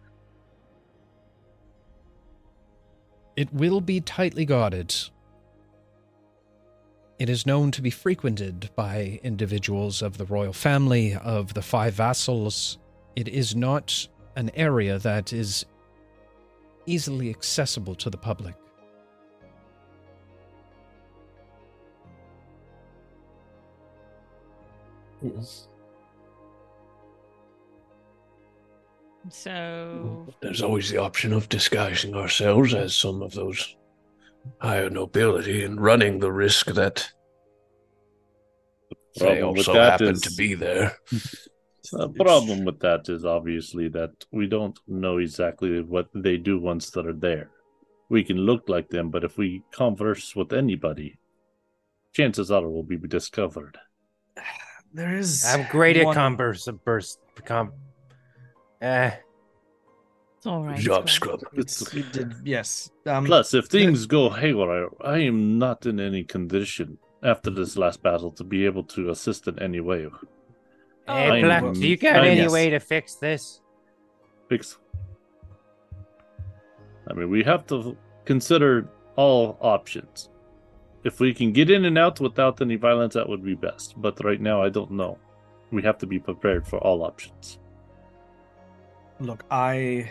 [3.36, 4.95] It will be tightly guarded.
[7.19, 11.95] It is known to be frequented by individuals of the royal family, of the five
[11.95, 12.78] vassals.
[13.15, 15.65] It is not an area that is
[16.86, 18.57] easily accessible to the public.
[25.23, 25.69] Yes.
[29.31, 33.77] So, There's always the option of disguising ourselves as some of those
[34.61, 37.09] higher nobility and running the risk that
[39.19, 40.97] they also happen is- to be there.
[41.93, 46.89] The problem with that is obviously that we don't know exactly what they do once
[46.91, 47.51] they're there.
[48.09, 51.19] We can look like them, but if we converse with anybody,
[52.15, 53.77] chances are we'll be discovered.
[54.95, 55.45] There is.
[55.45, 56.66] I'm great at converse.
[56.85, 57.19] Burst.
[57.45, 57.73] Com-
[58.81, 59.11] eh.
[60.45, 60.79] It's all right.
[60.79, 61.41] Job Scrub.
[61.41, 61.59] scrub.
[61.59, 62.91] It's, we did, yes.
[63.07, 68.03] Um, Plus, if things go haywire, I am not in any condition after this last
[68.03, 70.07] battle to be able to assist in any way.
[71.07, 72.53] Hey, I'm- Black, do you got I'm- any yes.
[72.53, 73.62] way to fix this?
[74.51, 74.77] Fix.
[77.09, 77.97] I mean, we have to
[78.27, 80.29] consider all options.
[81.05, 83.95] If we can get in and out without any violence, that would be best.
[83.97, 85.16] But right now, I don't know.
[85.71, 87.59] We have to be prepared for all options.
[89.21, 90.11] Look, I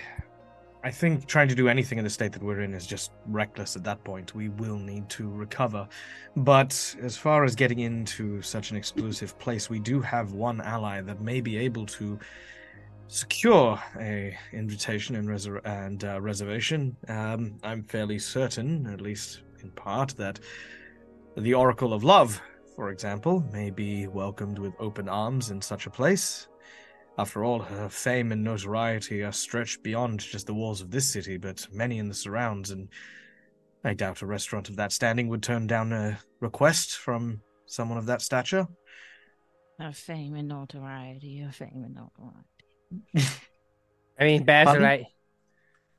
[0.86, 3.78] I think trying to do anything in the state that we're in is just reckless
[3.78, 4.36] at that point.
[4.36, 5.88] We will need to recover.
[6.36, 11.00] But as far as getting into such an exclusive place, we do have one ally
[11.00, 12.20] that may be able to
[13.08, 16.98] secure a invitation and, reser- and uh, reservation.
[17.08, 20.42] Um, I'm fairly certain, at least in part, that
[21.38, 22.42] the Oracle of Love,
[22.76, 26.50] for example, may be welcomed with open arms in such a place.
[27.18, 31.38] After all, her fame and notoriety are stretched beyond just the walls of this city,
[31.38, 32.90] but many in the surrounds, and
[33.84, 38.08] I doubt a restaurant of that standing would turn down a request from someone of
[38.08, 38.68] that stature.
[39.80, 43.30] Of fame and notoriety, of fame and notoriety.
[44.20, 44.88] I mean, Basil, Pardon?
[44.88, 45.06] I,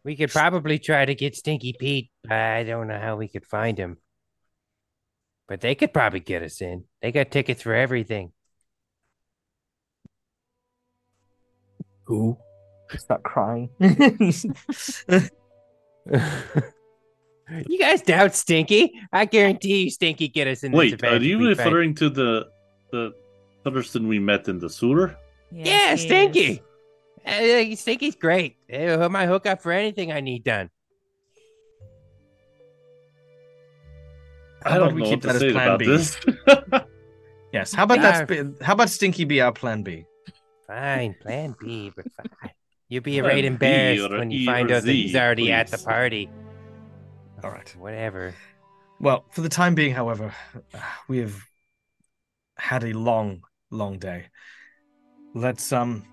[0.04, 3.46] we could probably try to get Stinky Pete, but I don't know how we could
[3.46, 3.98] find him.
[5.46, 6.84] But they could probably get us in.
[7.02, 8.32] They got tickets for everything.
[12.04, 12.36] Who?
[12.96, 13.70] Start crying.
[13.80, 13.90] you
[17.78, 18.92] guys doubt Stinky?
[19.12, 20.72] I guarantee you, Stinky get us in.
[20.72, 22.48] Wait, event are you we find- referring to the
[22.92, 23.12] the
[23.64, 25.16] person we met in the sewer?
[25.50, 26.62] Yeah, Yes, he Stinky.
[27.26, 28.56] Uh, Stinky's great.
[28.68, 30.68] He'll my hook up for anything I need done.
[34.62, 35.86] How I don't we know keep what that to as say plan about B?
[35.86, 36.16] this.
[37.52, 37.72] Yes.
[37.72, 38.24] How about Yeah.
[38.24, 38.54] that?
[38.62, 40.04] How about Stinky be our plan B?
[40.66, 42.50] Fine, plan B, but fine.
[42.88, 45.18] You'll be Plan right B embarrassed when you E find or out that he's Z,
[45.18, 46.30] already at the party.
[47.42, 47.74] All right.
[47.78, 48.34] Whatever.
[49.00, 50.32] Well, for the time being, however,
[51.08, 51.36] we have
[52.56, 54.26] had a long, long day.
[55.34, 56.04] Let's um,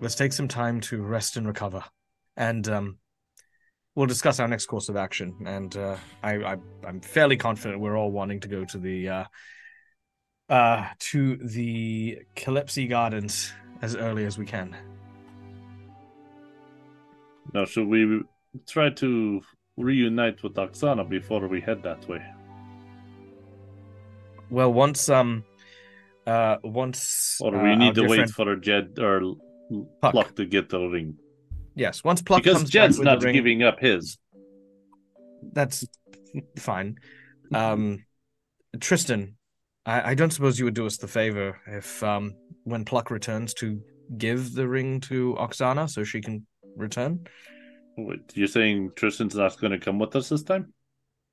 [0.00, 1.84] let's take some time to rest and recover,
[2.36, 2.98] and um,
[3.94, 5.36] we'll discuss our next course of action.
[5.46, 9.24] And uh, I, I, I'm fairly confident we're all wanting to go to the uh,
[10.48, 13.52] uh, to the Calypsy Gardens
[13.82, 14.76] as early as we can.
[17.52, 18.22] now, should we
[18.66, 19.40] try to
[19.76, 22.22] reunite with Oksana before we head that way?
[24.50, 25.44] Well, once um,
[26.26, 29.36] uh, once Or uh, we our need to wait for Jed or
[30.00, 30.12] Puck.
[30.12, 31.16] Pluck to get the ring?
[31.74, 34.18] yes, once Pluck because comes Jed's not the ring, giving up his.
[35.52, 35.86] that's
[36.58, 36.98] fine.
[37.52, 38.04] Um,
[38.80, 39.36] Tristan,
[39.86, 42.34] I, I don't suppose you would do us the favor if, um,
[42.64, 43.80] when Pluck returns, to
[44.18, 46.46] give the ring to Oksana so she can
[46.76, 47.26] return.
[47.96, 50.72] Wait, you're saying Tristan's not going to come with us this time?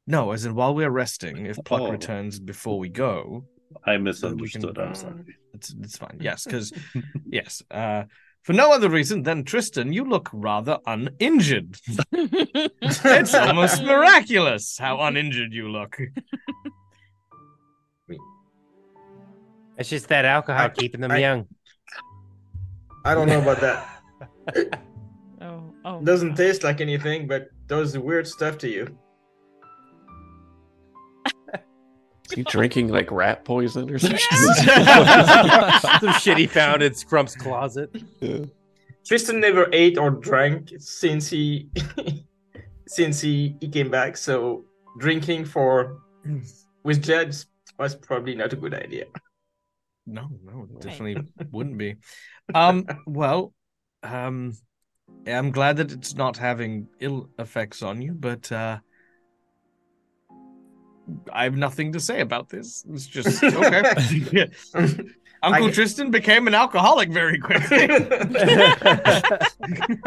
[0.08, 1.92] No, as in while we're resting, if Pluck Oh.
[1.92, 3.46] returns before we go,
[3.86, 4.76] I we misunderstood.
[4.76, 5.24] can- I'm sorry.
[5.54, 6.18] it's it's fine.
[6.20, 6.74] Yes, because
[7.26, 8.04] yes, uh,
[8.44, 11.78] for no other reason than Tristan, you look rather uninjured.
[12.12, 15.98] it's almost miraculous how uninjured you look.
[19.82, 21.48] It's just that alcohol I- keeping them I- young.
[23.04, 24.80] I don't know about that.
[25.44, 26.02] Oh, oh.
[26.04, 28.96] Doesn't taste like anything, but does weird stuff to you.
[32.30, 34.20] Is he drinking like rat poison or something?
[36.00, 37.90] Some shit he found in Scrump's closet.
[38.20, 38.46] Yeah.
[39.04, 41.70] Tristan never ate or drank since he
[42.88, 44.64] since he, he came back, so
[45.00, 45.98] drinking for
[46.84, 47.36] with Jed
[47.80, 49.06] was probably not a good idea.
[50.06, 51.96] No, no, it definitely wouldn't be.
[52.54, 53.54] Um, well,
[54.04, 54.54] um,
[55.28, 58.80] I'm glad that it's not having ill effects on you, but uh,
[61.32, 62.84] I have nothing to say about this.
[62.92, 64.50] It's just okay.
[65.44, 67.84] Uncle I- Tristan became an alcoholic very quickly.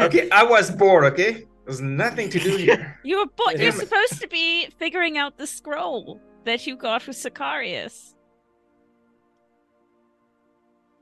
[0.01, 1.05] okay, I was bored.
[1.13, 2.99] Okay, there's nothing to do here.
[3.03, 7.17] You were bo- You're supposed to be figuring out the scroll that you got with
[7.17, 8.14] Sicarius.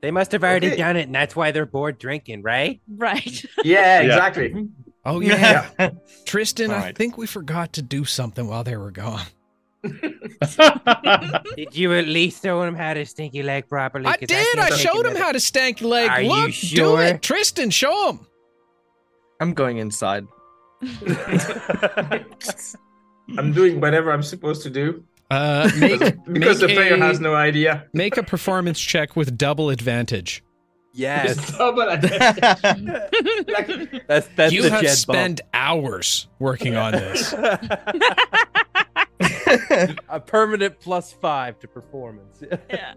[0.04, 0.76] They must have already Okay.
[0.76, 2.78] done it, and that's why they're bored drinking, right?
[2.86, 3.42] Right.
[3.64, 4.50] Yeah, exactly.
[4.50, 4.66] Mm-hmm.
[5.06, 5.90] Oh yeah, Yeah.
[6.26, 6.70] Tristan.
[6.70, 9.24] I think we forgot to do something while they were gone.
[9.82, 14.04] Did you at least show him how to stinky leg properly?
[14.04, 14.46] I 'Cause did.
[14.54, 16.10] can't I showed him another- how to stank leg.
[16.10, 17.70] Are you Look, do it, Tristan.
[17.70, 18.26] Show him.
[19.40, 20.26] I'm going inside.
[23.38, 25.02] I'm doing whatever I'm supposed to do
[25.34, 26.00] Uh, make
[26.32, 27.86] because the player a- has no idea.
[27.92, 30.42] make a performance check with double advantage.
[30.92, 32.52] Yes, double advantage.
[33.48, 37.32] Like, that's that's you the have Jed spent hours working on this.
[40.08, 42.42] a permanent plus five to performance.
[42.70, 42.94] yeah.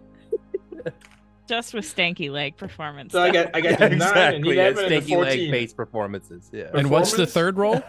[1.48, 3.12] Just with stanky leg performance.
[3.12, 4.56] so I got I got a nine and exactly.
[4.56, 6.50] yeah, eleven and a stinky leg based performances.
[6.52, 6.70] Yeah.
[6.74, 7.82] and what's the third roll?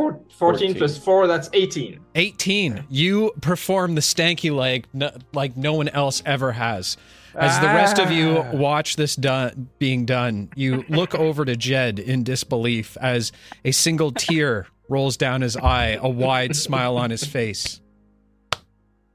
[0.00, 2.00] Four, 14 plus four, that's eighteen.
[2.14, 2.84] 18.
[2.88, 6.96] You perform the stanky leg no, like no one else ever has.
[7.34, 8.50] As the rest of you Ah.
[8.52, 13.30] watch this done, being done, you look over to Jed in disbelief as
[13.62, 17.82] a single tear rolls down his eye, a wide smile on his face.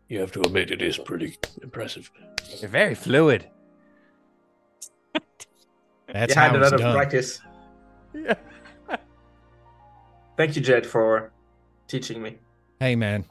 [0.07, 2.11] You have to admit it is pretty impressive.
[2.59, 3.47] They're very fluid.
[5.13, 6.95] That's you had how a it's lot of done.
[6.95, 7.41] practice.
[10.37, 11.31] Thank you, Jed, for
[11.87, 12.37] teaching me.
[12.79, 13.25] Hey, man,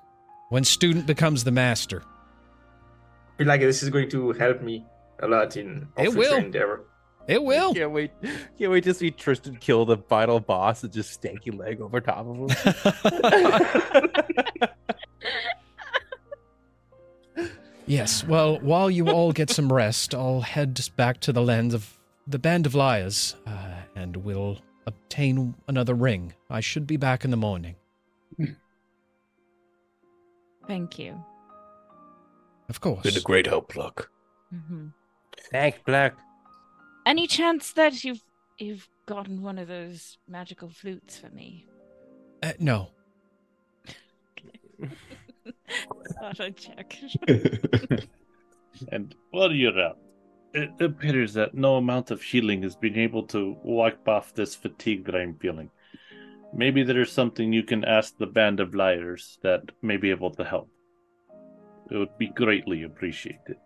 [0.49, 4.85] when student becomes the master, I feel like this is going to help me
[5.21, 6.37] a lot in our It will.
[6.37, 6.85] endeavor.
[7.29, 7.75] it will.
[7.75, 8.11] Can't wait.
[8.59, 12.27] Can't wait to see Tristan kill the final boss and just stanky leg over top
[12.27, 12.49] of him.
[17.87, 21.99] Yes, well, while you all get some rest, I'll head back to the lands of
[22.27, 26.35] the Band of Liars, uh, and we'll obtain another ring.
[26.51, 27.77] I should be back in the morning.
[30.67, 31.23] Thank you.
[32.69, 33.03] Of course.
[33.03, 34.11] Been a great help, Pluck.
[34.51, 34.89] hmm
[35.51, 36.15] Thanks, Black.
[37.07, 38.23] Any chance that you've
[38.59, 41.67] you've gotten one of those magical flutes for me?
[42.43, 42.89] Uh, no.
[46.21, 46.97] Thought I'd check.
[48.91, 49.99] And while you're out,
[50.55, 55.05] it appears that no amount of healing has been able to wipe off this fatigue
[55.07, 55.71] that I'm feeling.
[56.55, 60.45] Maybe there's something you can ask the band of liars that may be able to
[60.45, 60.71] help.
[61.91, 63.57] It would be greatly appreciated.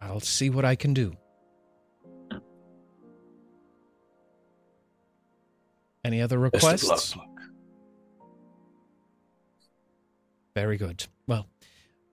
[0.00, 1.16] I'll see what I can do.
[6.04, 7.16] Any other Best of luck, requests?
[10.54, 11.06] Very good.
[11.26, 11.48] Well,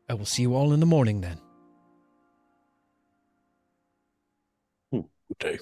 [0.09, 1.37] I will see you all in the morning then.
[5.39, 5.59] Good day.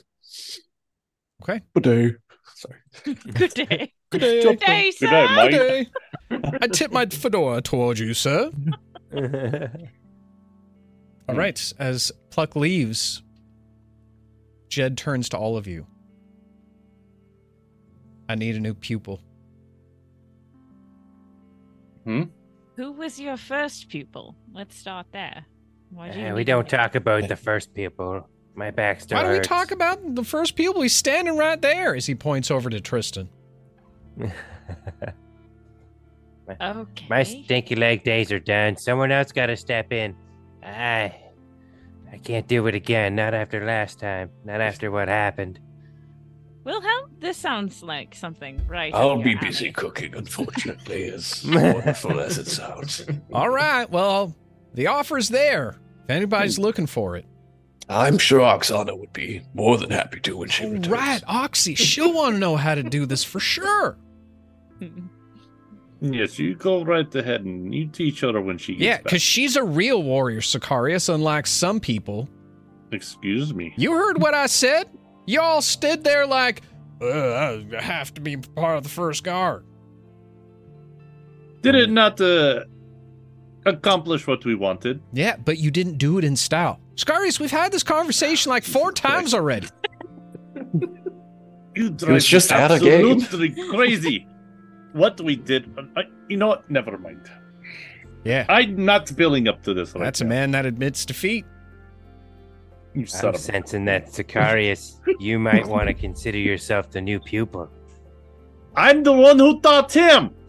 [1.44, 1.62] Okay.
[1.74, 2.16] Good day.
[2.56, 2.80] Sorry.
[3.04, 3.94] Good day.
[4.12, 4.44] Good day.
[4.44, 5.08] Good day, sir.
[5.08, 5.52] Good day, Mike.
[5.52, 6.58] Good day.
[6.62, 8.52] I tip my fedora towards you, sir.
[11.30, 11.74] All right.
[11.80, 13.24] As Pluck leaves,
[14.70, 15.86] Jed turns to all of you.
[18.30, 19.22] I need a new pupil.
[22.06, 22.24] Hmm?
[22.78, 24.36] Who was your first pupil?
[24.54, 25.46] Let's start there.
[25.90, 28.28] Why do you Uh, we don't talk about the first people.
[28.56, 29.14] My backstory.
[29.14, 30.82] Why do we talk about the first pupil?
[30.82, 33.30] He's standing right there as he points over to Tristan.
[36.60, 37.06] Okay.
[37.10, 38.76] My stinky leg days are done.
[38.76, 40.16] Someone else got to step in.
[40.64, 41.16] I,
[42.12, 43.16] I can't do it again.
[43.16, 44.30] Not after last time.
[44.44, 45.60] Not after what happened.
[46.64, 48.94] Wilhelm, this sounds like something right.
[48.94, 49.74] I'll be busy alley.
[49.74, 53.04] cooking, unfortunately, as wonderful as it sounds.
[53.34, 53.90] All right.
[53.90, 54.36] Well,
[54.74, 55.80] the offer's there.
[56.04, 56.64] If anybody's hmm.
[56.64, 57.26] looking for it.
[57.92, 60.90] I'm sure Oksana would be more than happy to when she All returns.
[60.90, 61.76] right, Oxy.
[61.76, 63.98] She'll want to know how to do this for sure.
[66.04, 69.04] Yes, you go right ahead and you teach her when she gets Yeah, back.
[69.04, 72.28] because she's a real warrior, Sicarius, unlike some people.
[72.92, 73.72] Excuse me.
[73.78, 74.90] You heard what I said?
[75.28, 76.64] Y'all stood there like,
[77.02, 79.64] uh, I have to be part of the first guard.
[81.62, 82.62] Did it not uh,
[83.68, 85.04] accomplish what we wanted?
[85.14, 86.80] Yeah, but you didn't do it in style.
[87.04, 89.68] Sicarius, we've had this conversation like four times already.
[91.74, 93.22] You was just me at a game.
[93.22, 94.28] absolutely crazy.
[94.92, 96.70] what we did, I, you know what?
[96.70, 97.32] Never mind.
[98.26, 101.46] Yeah, I'm not feeling up to this right that's a man that admits defeat.
[102.94, 107.22] You son I'm of sensing that, Sicarius, you might want to consider yourself the new
[107.22, 107.70] pupil.
[108.76, 110.41] I'm the one who taught him, He ain't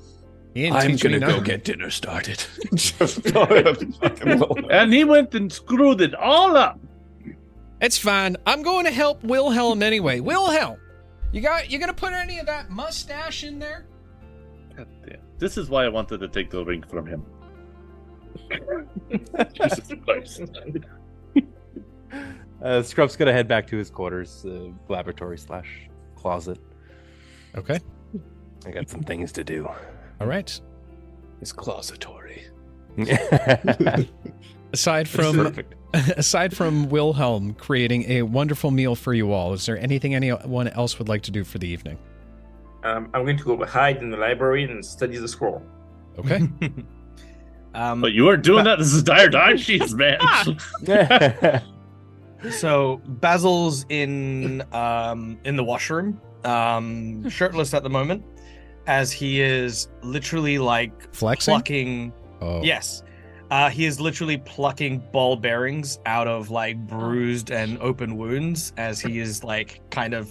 [0.54, 1.44] I'm gonna go nothing.
[1.44, 2.44] get dinner started.
[4.70, 6.78] and he went and screwed it all up.
[7.80, 8.36] It's fine.
[8.46, 10.20] I'm going to help Wilhelm anyway.
[10.20, 10.78] Wilhelm,
[11.32, 13.86] you got you gonna put any of that mustache in there?
[14.76, 14.86] God.
[15.38, 17.24] This is why I wanted to take the ring from him.
[19.54, 20.42] Jesus Christ.
[22.62, 26.60] Uh, Scrump's gonna head back to his quarters, uh, laboratory slash closet.
[27.56, 27.80] Okay.
[28.64, 29.68] I got some things to do.
[30.22, 30.60] All right.
[31.40, 32.44] It's closetary.
[34.72, 35.52] Aside from
[36.16, 40.98] aside from Wilhelm creating a wonderful meal for you all, is there anything anyone else
[40.98, 41.98] would like to do for the evening?
[42.84, 45.60] Um, I'm going to go hide in the library and study the scroll.
[46.18, 46.48] Okay.
[47.74, 50.20] um, But you aren't doing that this entire time, jeez, man.
[52.52, 58.24] So Basil's in um in the washroom, um shirtless at the moment,
[58.86, 61.52] as he is literally like Flexing?
[61.52, 62.12] plucking.
[62.40, 62.62] Oh.
[62.62, 63.02] Yes,
[63.50, 69.00] uh, he is literally plucking ball bearings out of like bruised and open wounds as
[69.00, 70.30] he is like kind of,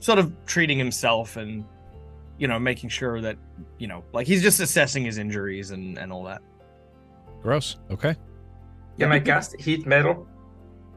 [0.00, 1.64] sort of treating himself and,
[2.38, 3.36] you know, making sure that
[3.78, 6.42] you know, like he's just assessing his injuries and and all that.
[7.42, 7.76] Gross.
[7.90, 8.16] Okay.
[8.96, 10.26] Yeah, my cast heat metal?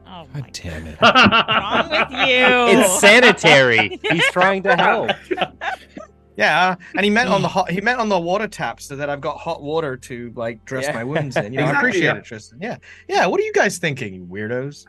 [0.06, 1.00] Oh my God damn it.
[1.00, 2.80] wrong with you?
[2.80, 4.00] it's sanitary.
[4.02, 5.10] He's trying to help.
[6.40, 7.70] Yeah, and he meant on the hot.
[7.70, 10.84] He meant on the water tap, so that I've got hot water to like dress
[10.86, 10.94] Yeah.
[10.94, 11.52] my wounds in.
[11.52, 12.16] You know, I appreciate yeah.
[12.16, 12.58] it, Tristan.
[12.62, 13.26] Yeah, yeah.
[13.26, 14.86] What are you guys thinking, you weirdos?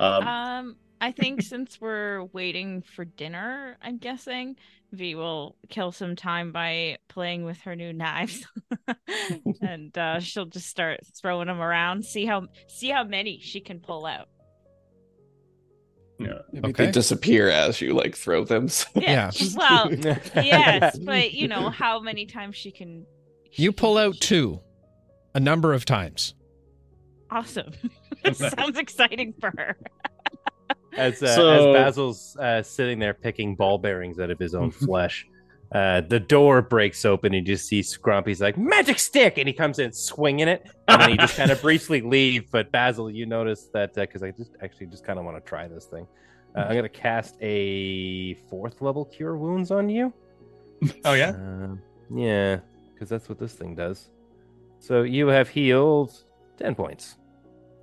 [0.00, 4.56] um, Um, I think since we're waiting for dinner, I'm guessing
[4.90, 8.48] V will kill some time by playing with her new knives,
[9.60, 12.04] and uh, she'll just start throwing them around.
[12.04, 14.28] See how see how many she can pull out.
[16.18, 16.38] Yeah.
[16.64, 16.86] Okay.
[16.86, 18.68] they disappear as you like throw them.
[18.68, 19.30] so- Yeah.
[19.56, 23.06] Well, yes, but you know how many times she can.
[23.50, 24.60] she You can pull out use- two,
[25.34, 26.34] a number of times.
[27.30, 27.72] Awesome.
[28.32, 29.76] Sounds exciting for her.
[30.96, 34.70] As, uh, So- as Basil's uh, sitting there picking ball bearings out of his own
[34.70, 35.26] flesh,
[35.72, 39.38] uh, the door breaks open and you just see Scrumpy's like, magic stick!
[39.38, 40.66] And he comes in swinging it.
[40.86, 42.50] And then he just kind of briefly leave.
[42.50, 45.68] But Basil, you notice that, because I just actually just kind of want to try
[45.68, 46.06] this thing.
[46.56, 50.12] Uh, I'm to cast a fourth level cure wounds on you.
[51.04, 51.30] Oh yeah.
[51.30, 51.82] Um,
[52.14, 52.60] yeah,
[52.94, 54.08] because that's what this thing does.
[54.78, 56.24] So you have healed
[56.58, 57.16] 10 points.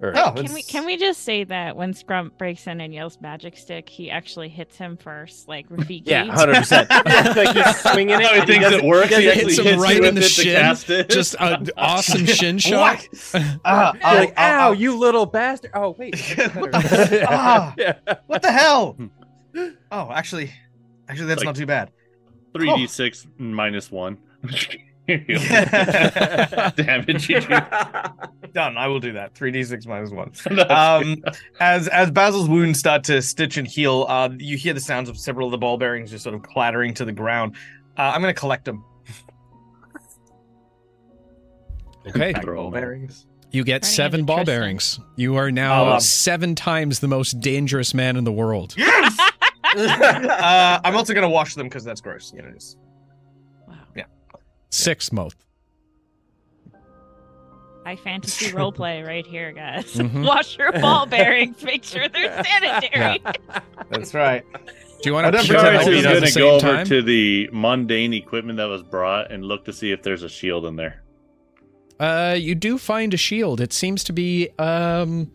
[0.02, 3.18] Or, Oh, Can we can we just say that when Scrump breaks in and yells
[3.22, 6.04] magic stick, he actually hits him first, like Rafiki?
[6.06, 7.36] Yeah, 100%.
[7.36, 8.22] like he's swinging it.
[8.26, 9.10] How he and thinks doesn't- it works.
[9.10, 11.06] he He doesn't- hits actually him right in the with it to shin.
[11.10, 13.08] Just an awesome shin shot.
[13.64, 15.72] Ah, You're oh, like, oh, ow, you little bastard.
[15.74, 16.20] Oh, wait.
[16.56, 17.74] What the- ah.
[17.78, 17.94] yeah.
[18.28, 18.98] What the hell?
[19.92, 20.52] Oh, actually,
[21.08, 21.92] actually, that's Like- not too bad.
[22.54, 24.18] 3d6 minus one.
[25.08, 26.72] Yeah.
[26.76, 27.48] Damage you do.
[28.54, 28.78] Done.
[28.78, 29.36] I will do that.
[29.36, 30.32] Three d six minus one.
[30.70, 31.24] Um,
[31.60, 35.18] as as Basil's wounds start to stitch and heal, uh, you hear the sounds of
[35.18, 37.56] several of the ball bearings just sort of clattering to the ground.
[37.98, 38.84] Uh, I'm going to collect them.
[42.08, 42.34] Okay.
[42.34, 42.80] Back Throw ball 'em out.
[42.82, 43.26] bearings.
[43.52, 45.00] You get Turning seven ball bearings.
[45.16, 48.74] You are now Um, seven times the most dangerous man in the world.
[48.78, 49.18] Yes.
[49.76, 52.32] uh, I'm also going to wash them because that's gross.
[52.36, 52.85] You know, just Wow.
[54.76, 55.38] Six most.
[57.86, 59.86] High fantasy roleplay right here, guys.
[59.96, 60.26] Mhm.
[60.26, 61.64] Wash your ball bearings.
[61.64, 63.22] Make sure they're sanitary.
[63.90, 64.44] that's right.
[65.02, 66.28] Do you want to don't pretend pretend Jarvis to to is be at going the
[66.32, 66.86] to go over time?
[66.88, 70.66] to the mundane equipment that was brought and look to see if there's a shield
[70.66, 71.04] in there.
[72.00, 73.62] Uh, you do find a shield.
[73.62, 75.32] It seems to be um.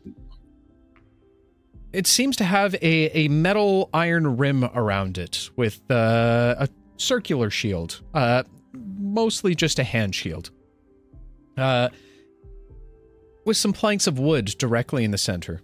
[1.93, 6.69] It seems to have a, a metal iron rim around it with uh, a
[6.99, 8.01] circular shield.
[8.15, 8.43] Uh,
[8.73, 10.51] mostly just a hand shield.
[11.57, 11.89] Uh,
[13.45, 15.61] with some planks of wood directly in the center.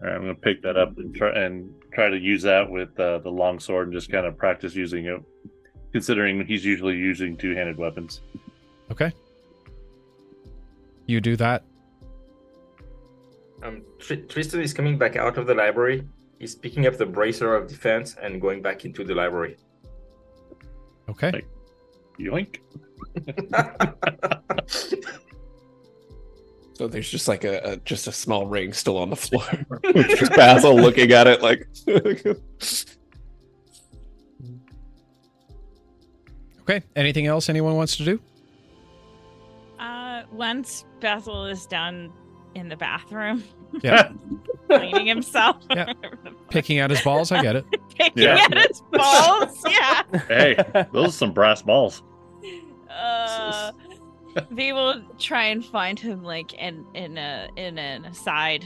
[0.00, 2.70] All right, I'm going to pick that up and try and try to use that
[2.70, 5.22] with uh, the long sword and just kind of practice using it
[5.92, 8.20] considering he's usually using two-handed weapons.
[8.90, 9.12] Okay.
[11.06, 11.64] You do that.
[13.62, 16.06] Um, Tr- Tristan is coming back out of the library.
[16.38, 19.56] He's picking up the bracer of defense and going back into the library.
[21.10, 21.30] Okay.
[21.32, 21.48] Like-
[22.18, 22.58] Yoink.
[26.74, 29.44] So there's just like a, a just a small ring still on the floor.
[29.92, 31.68] just Basil looking at it like
[36.62, 36.82] Okay.
[36.96, 38.18] Anything else anyone wants to do?
[39.78, 42.10] Uh, once Basil is done
[42.54, 43.44] in the bathroom
[43.82, 44.12] Yeah.
[44.78, 45.92] Cleaning himself, Yeah.
[46.50, 47.32] Picking out his balls.
[47.32, 47.66] I get it.
[47.96, 48.46] picking Yeah.
[48.50, 49.62] at his balls.
[49.68, 50.02] Yeah.
[50.28, 52.02] Hey, those are some brass balls.
[52.90, 53.72] Uh,
[54.50, 58.64] we will try and find him like in in a in an aside,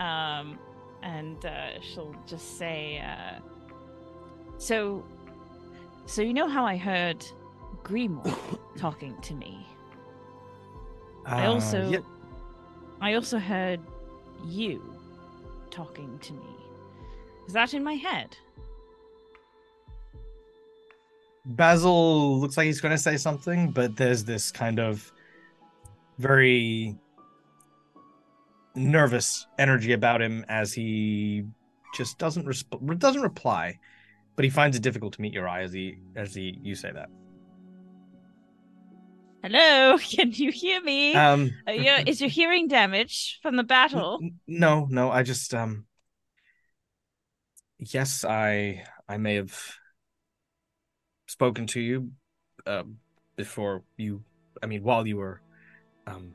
[0.00, 0.58] um,
[1.02, 3.40] and uh, she'll just say, uh,
[4.58, 5.04] "So,
[6.06, 7.24] so you know how I heard
[7.82, 9.66] Grimoire talking to me.
[11.26, 11.98] I Uh, also, yeah,
[13.00, 13.80] I also heard
[14.44, 14.91] you
[15.72, 16.56] talking to me.
[17.46, 18.36] Is that in my head?
[21.44, 25.10] Basil looks like he's going to say something, but there's this kind of
[26.18, 26.96] very
[28.76, 31.44] nervous energy about him as he
[31.94, 33.78] just doesn't resp- doesn't reply,
[34.36, 36.92] but he finds it difficult to meet your eye as he as he you say
[36.92, 37.08] that.
[39.42, 41.16] Hello, can you hear me?
[41.16, 44.20] Um, Are you, is your hearing damaged from the battle?
[44.46, 45.86] No, no, I just um
[47.78, 49.54] yes, I I may have
[51.26, 52.10] spoken to you
[52.66, 52.84] uh
[53.36, 54.22] before you
[54.62, 55.40] I mean while you were
[56.06, 56.34] um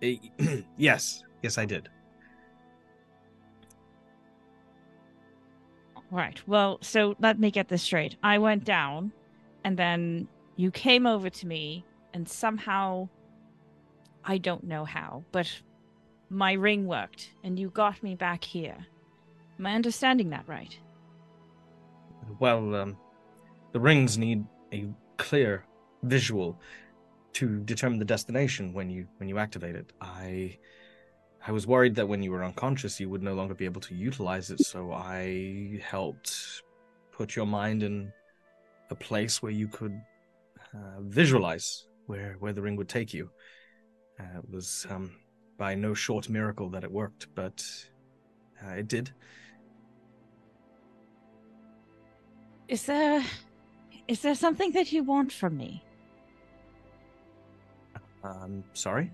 [0.76, 1.88] yes, yes I did.
[6.10, 6.40] Right.
[6.46, 8.16] Well, so let me get this straight.
[8.22, 9.12] I went down,
[9.64, 10.28] and then
[10.58, 13.08] you came over to me, and somehow,
[14.24, 15.48] I don't know how, but
[16.30, 18.76] my ring worked, and you got me back here.
[19.58, 20.76] Am I understanding that right?
[22.40, 22.98] Well, um
[23.72, 25.64] the rings need a clear
[26.02, 26.60] visual
[27.34, 29.92] to determine the destination when you when you activate it.
[30.00, 30.58] I
[31.46, 33.94] I was worried that when you were unconscious you would no longer be able to
[33.94, 36.62] utilize it, so I helped
[37.12, 38.12] put your mind in
[38.90, 39.94] a place where you could
[40.74, 43.30] uh, visualize where where the ring would take you.
[44.20, 45.10] Uh, it was um,
[45.58, 47.64] by no short miracle that it worked, but
[48.64, 49.12] uh, it did.
[52.68, 53.24] Is there,
[54.06, 55.82] is there something that you want from me?
[58.22, 59.10] Um, sorry.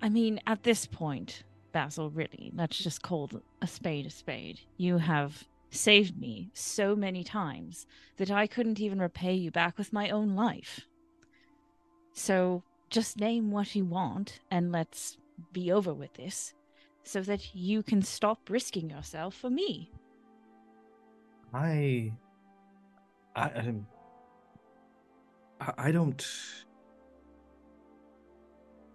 [0.00, 3.30] I mean, at this point, Basil, really, let's just call
[3.62, 4.60] a spade a spade.
[4.76, 7.86] You have saved me so many times
[8.16, 10.86] that I couldn't even repay you back with my own life.
[12.12, 15.18] So just name what you want and let's
[15.52, 16.54] be over with this
[17.02, 19.90] so that you can stop risking yourself for me.
[21.52, 22.12] I,
[23.34, 23.74] I,
[25.60, 26.26] I, I don't,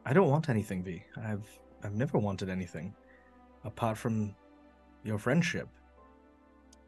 [0.05, 1.03] I don't want anything, V.
[1.23, 1.47] I've,
[1.83, 2.93] I've never wanted anything,
[3.63, 4.35] apart from
[5.03, 5.69] your friendship.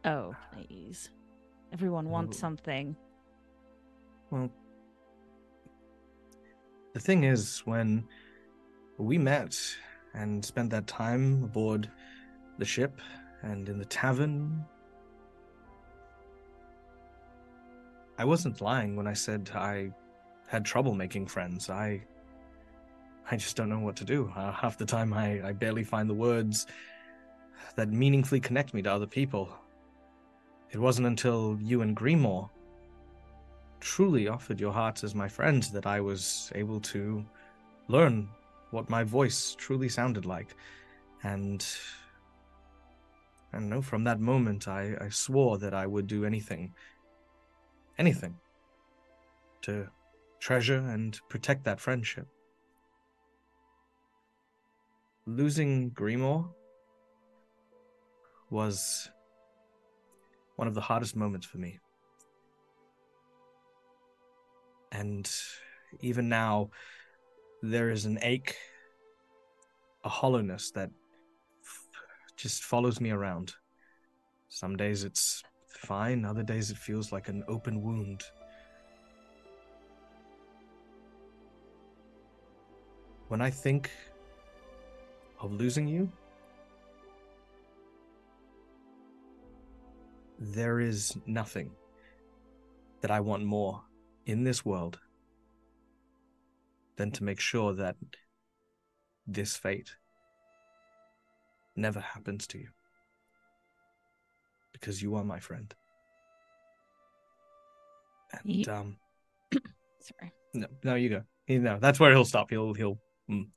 [0.05, 1.09] Oh, please.
[1.71, 2.95] Everyone wants something.
[4.29, 4.51] Well,
[6.93, 8.05] the thing is, when
[8.97, 9.57] we met
[10.13, 11.89] and spent that time aboard
[12.57, 12.99] the ship
[13.41, 14.65] and in the tavern,
[18.17, 19.91] I wasn't lying when I said I
[20.47, 21.69] had trouble making friends.
[21.69, 22.03] I,
[23.31, 24.31] I just don't know what to do.
[24.35, 26.67] Uh, half the time, I, I barely find the words
[27.75, 29.49] that meaningfully connect me to other people.
[30.73, 32.49] It wasn't until you and Grimoire
[33.79, 37.23] truly offered your hearts as my friends that I was able to
[37.89, 38.27] learn
[38.71, 40.55] what my voice truly sounded like.
[41.21, 41.63] And
[43.53, 46.73] I know, from that moment I, I swore that I would do anything
[47.99, 48.35] anything
[49.61, 49.87] to
[50.39, 52.27] treasure and protect that friendship.
[55.27, 56.49] Losing Grimoire
[58.49, 59.09] was
[60.55, 61.79] one of the hardest moments for me.
[64.91, 65.29] And
[66.01, 66.69] even now,
[67.61, 68.55] there is an ache,
[70.03, 70.91] a hollowness that
[72.35, 73.53] just follows me around.
[74.49, 78.23] Some days it's fine, other days it feels like an open wound.
[83.29, 83.89] When I think
[85.39, 86.11] of losing you,
[90.51, 91.71] there is nothing
[93.01, 93.81] that I want more
[94.25, 94.99] in this world
[96.97, 97.95] than to make sure that
[99.25, 99.95] this fate
[101.75, 102.67] never happens to you.
[104.73, 105.73] Because you are my friend.
[108.33, 108.97] And um
[109.99, 110.33] Sorry.
[110.53, 111.23] no, no, you go.
[111.47, 112.49] You know, that's where he'll stop.
[112.49, 112.99] He'll he'll
[113.29, 113.47] mm.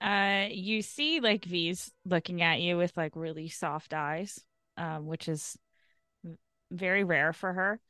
[0.00, 4.44] Uh, you see, like V's looking at you with like really soft eyes,
[4.76, 5.56] um, which is
[6.70, 7.80] very rare for her.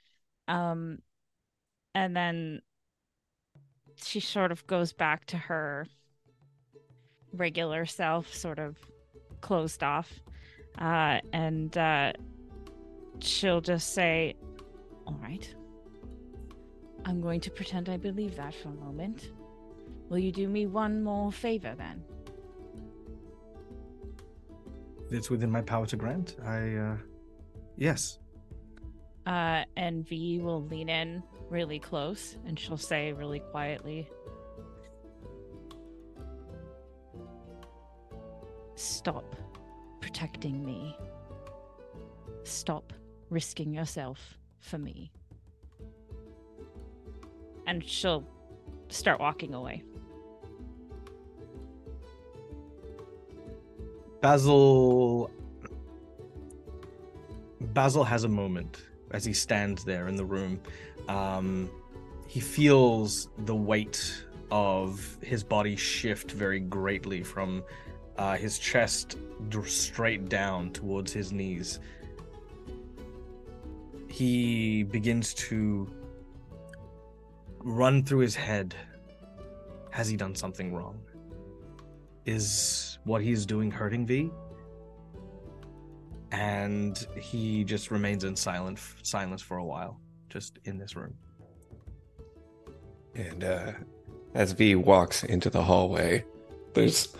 [0.48, 0.98] Um,
[1.94, 2.60] and then
[3.96, 5.86] she sort of goes back to her
[7.32, 8.76] regular self, sort of
[9.40, 10.12] closed off,
[10.78, 12.12] uh, and uh,
[13.20, 14.34] she'll just say,
[15.06, 15.54] "All right,
[17.04, 19.30] I'm going to pretend I believe that for a moment."
[20.08, 22.04] Will you do me one more favor then?
[25.10, 26.36] It's within my power to grant.
[26.44, 26.96] I uh
[27.76, 28.18] yes.
[29.26, 34.08] Uh, and V will lean in really close and she'll say really quietly,
[38.76, 39.34] Stop
[40.00, 40.96] protecting me.
[42.44, 42.92] Stop
[43.30, 45.10] risking yourself for me.
[47.66, 48.24] And she'll
[48.88, 49.82] start walking away.
[54.20, 55.30] Basil
[57.60, 60.60] Basil has a moment as he stands there in the room.
[61.08, 61.70] Um,
[62.26, 67.62] he feels the weight of his body shift very greatly from
[68.16, 69.18] uh, his chest
[69.64, 71.80] straight down towards his knees.
[74.08, 75.88] He begins to
[77.60, 78.74] run through his head.
[79.90, 81.00] Has he done something wrong?
[82.26, 84.30] Is what he's doing hurting V?
[86.32, 91.14] And he just remains in silent silence for a while, just in this room.
[93.14, 93.72] And uh,
[94.34, 96.24] as V walks into the hallway,
[96.74, 97.16] there's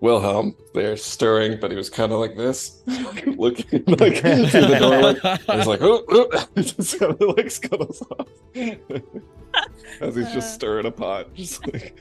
[0.00, 2.82] Wilhelm there stirring, but he was kind of like this,
[3.26, 5.38] looking like through the doorway.
[5.48, 6.48] And he's like, oh, oh.
[6.56, 8.26] just kind of like scuttles off
[10.00, 11.32] as he's just stirring a pot.
[11.34, 11.96] Just like,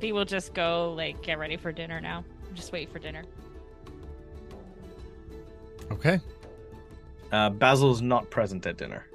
[0.00, 2.24] V will just go like get ready for dinner now.
[2.54, 3.22] Just wait for dinner.
[5.92, 6.20] Okay.
[7.32, 9.06] Uh, Basil's not present at dinner.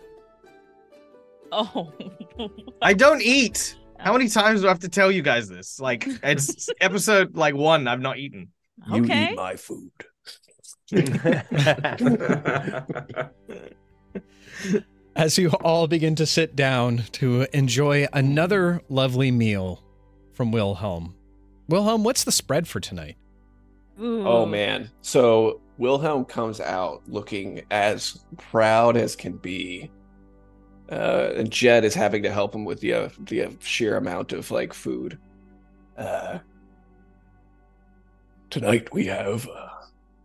[1.51, 1.91] Oh,
[2.81, 3.75] I don't eat.
[3.99, 5.79] How many times do I have to tell you guys this?
[5.79, 7.87] Like it's episode like one.
[7.87, 8.49] I've not eaten.
[8.91, 9.31] You Okay.
[9.31, 9.91] eat my food.
[15.15, 19.81] As you all begin to sit down to enjoy another lovely meal
[20.35, 21.15] from Wilhelm.
[21.67, 23.17] Wilhelm, what's the spread for tonight?
[23.97, 24.91] oh man.
[25.01, 29.89] So Wilhelm comes out looking as proud as can be.
[30.91, 34.51] Uh, and Jed is having to help him with the uh, the sheer amount of
[34.51, 35.17] like food.
[35.97, 36.39] Uh,
[38.49, 39.69] tonight we have uh,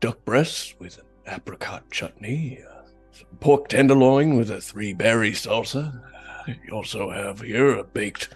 [0.00, 2.82] duck breasts with an apricot chutney, uh,
[3.12, 6.02] some pork tenderloin with a three berry salsa.
[6.48, 8.28] Uh, you also have here a baked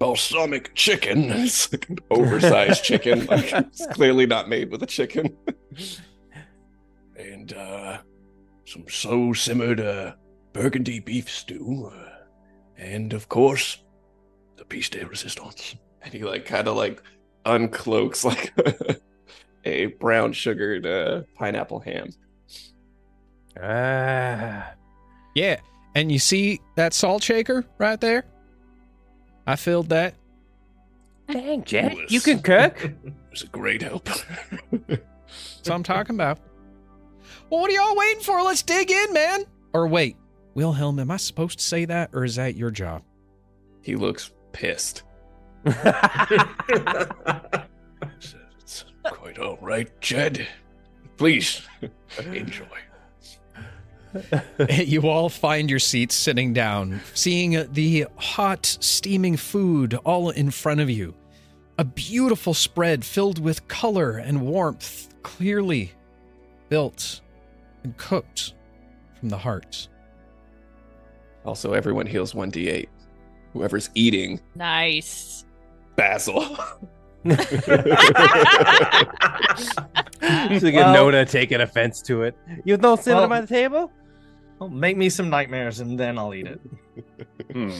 [0.00, 1.30] balsamic chicken.
[1.30, 3.26] It's like an oversized chicken.
[3.26, 5.36] Like it's clearly not made with a chicken.
[7.16, 7.98] and uh,
[8.66, 10.14] some slow simmered uh,
[10.52, 12.24] burgundy beef stew, uh,
[12.76, 13.84] and of course,
[14.56, 15.76] the piece de resistance.
[16.02, 17.02] and he like kind of like
[17.44, 18.52] uncloaks like
[19.64, 22.08] a brown sugared uh, pineapple ham.
[23.62, 24.72] Ah,
[25.34, 25.60] Yeah.
[25.96, 28.24] And you see that salt shaker right there?
[29.46, 30.14] I filled that.
[31.30, 32.10] dang, Jed, Yes.
[32.10, 32.76] you can cook.
[33.30, 34.04] It was a great help.
[34.06, 34.18] That's
[34.88, 36.40] what I'm talking about.
[37.48, 38.42] Well, what are y'all waiting for?
[38.42, 39.44] Let's dig in, man.
[39.72, 40.16] Or wait,
[40.54, 43.02] Wilhelm, am I supposed to say that or is that your job?
[43.82, 45.04] He looks pissed.
[45.64, 45.84] it's,
[48.60, 50.46] it's quite all right, Jed.
[51.16, 51.62] Please
[52.18, 52.66] enjoy.
[54.68, 60.80] you all find your seats sitting down, seeing the hot, steaming food all in front
[60.80, 61.14] of you.
[61.78, 65.92] A beautiful spread filled with color and warmth, clearly
[66.68, 67.20] built
[67.84, 68.54] and cooked
[69.18, 69.88] from the heart.
[71.44, 72.86] Also, everyone heals 1d8.
[73.54, 75.44] Whoever's eating nice.
[75.96, 76.42] Basil.
[77.24, 77.36] so
[80.60, 82.36] get Well- Nona taking offense to it.
[82.64, 83.90] You don't sit Well- at my table?
[84.60, 86.60] Well, make me some nightmares and then I'll eat it.
[87.52, 87.78] Hmm.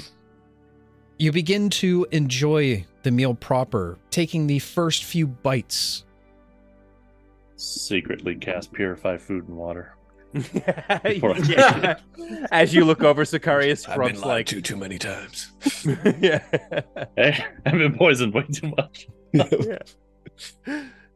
[1.19, 6.05] You begin to enjoy the meal proper, taking the first few bites.
[7.57, 9.94] Secretly cast purify food and water.
[11.44, 11.98] Yeah.
[12.51, 15.52] As you look over, Sicarius I've been scrubs like to too many times.
[16.20, 16.43] yeah.
[17.16, 19.09] Hey, I've been poisoned way too much.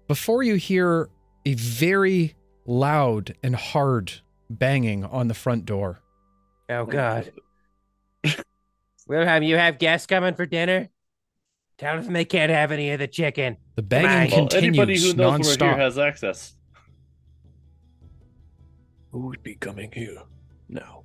[0.07, 1.09] Before you hear
[1.47, 2.35] a very
[2.66, 4.12] loud and hard
[4.51, 6.01] banging on the front door.
[6.69, 7.33] Oh God.
[9.07, 10.89] Wilhelm, you have guests coming for dinner?
[11.77, 13.57] Tell them they can't have any of the chicken.
[13.75, 15.77] The banging Well, anybody continues who knows we're here nonstop.
[15.79, 16.55] has access.
[19.11, 20.23] Who would be coming here?
[20.69, 21.05] No.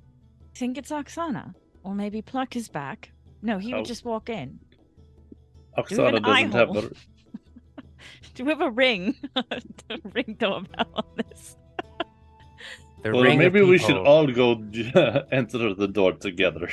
[0.54, 1.54] I think it's Oksana.
[1.82, 3.10] Or maybe Pluck is back.
[3.42, 3.78] No, he Oh.
[3.78, 4.58] would just walk in.
[5.78, 6.80] Oksana an doesn't have hole.
[6.82, 6.94] the.
[8.34, 9.16] Do we have a ring?
[9.36, 9.60] a
[10.12, 11.56] ring doorbell on this?
[13.02, 14.52] The Well, ring of maybe we should all go
[15.32, 16.68] enter the door together.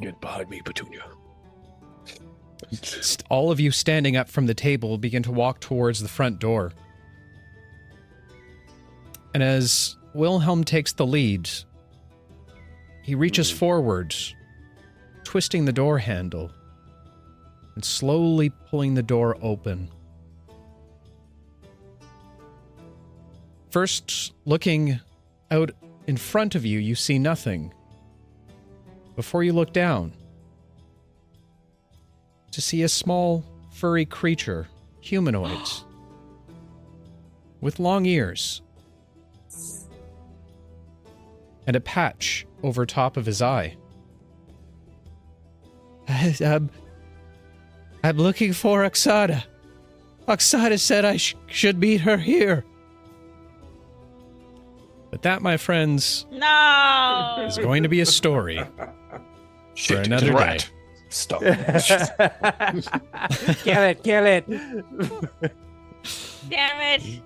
[0.00, 1.04] Get behind me, Petunia.
[3.28, 6.72] All of you standing up from the table begin to walk towards the front door.
[9.34, 11.48] And as Wilhelm takes the lead,
[13.02, 13.58] he reaches hmm.
[13.58, 14.34] forwards,
[15.24, 16.50] twisting the door handle
[17.74, 19.88] and slowly pulling the door open.
[23.72, 25.00] First, looking
[25.50, 25.70] out
[26.06, 27.72] in front of you, you see nothing.
[29.16, 30.12] Before you look down,
[32.50, 33.42] to see a small,
[33.72, 34.68] furry creature,
[35.00, 35.66] humanoid,
[37.62, 38.60] with long ears
[41.66, 43.74] and a patch over top of his eye.
[46.08, 46.68] I'm,
[48.04, 49.44] I'm looking for Oksana.
[50.28, 52.66] Oksana said I sh- should meet her here.
[55.12, 57.44] But that, my friends, No!
[57.46, 58.60] is going to be a story
[59.74, 60.58] Shit, it's another a rat.
[60.60, 60.64] day.
[61.10, 61.40] Stop.
[63.62, 64.48] kill it, kill it.
[66.48, 67.22] Damn it!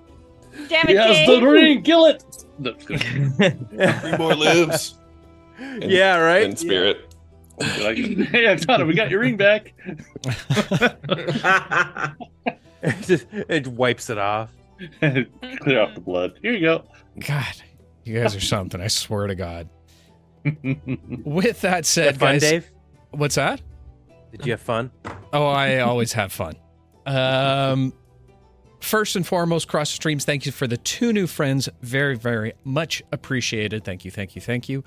[0.69, 1.41] Damn it, Yes, Jane!
[1.41, 2.25] the ring, kill it.
[2.59, 3.01] No, good.
[3.01, 4.99] Three more lives.
[5.61, 6.43] In- yeah, right.
[6.43, 7.15] In spirit.
[7.61, 9.73] like, hey, Oksana, we got your ring back.
[12.83, 14.51] it, just, it wipes it off.
[15.01, 16.39] Clear off the blood.
[16.43, 16.85] Here you go.
[17.21, 17.63] God,
[18.07, 18.81] you guys are something.
[18.81, 19.69] I swear to God.
[21.25, 22.71] With that said, fun, guys, Dave?
[23.11, 23.61] what's that?
[24.31, 24.91] Did you have fun?
[25.33, 26.55] Oh, I always have fun.
[27.07, 27.93] Um,
[28.81, 30.25] first and foremost, cross streams.
[30.25, 31.69] Thank you for the two new friends.
[31.83, 33.85] Very, very much appreciated.
[33.85, 34.85] Thank you, thank you, thank you.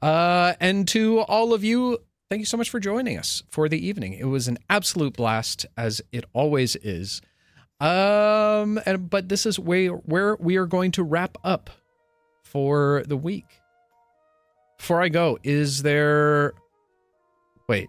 [0.00, 1.98] Uh, and to all of you,
[2.30, 4.14] thank you so much for joining us for the evening.
[4.14, 7.20] It was an absolute blast, as it always is.
[7.80, 11.70] Um, and but this is where where we are going to wrap up
[12.52, 13.46] for the week.
[14.78, 16.52] Before I go, is there?
[17.68, 17.88] Wait,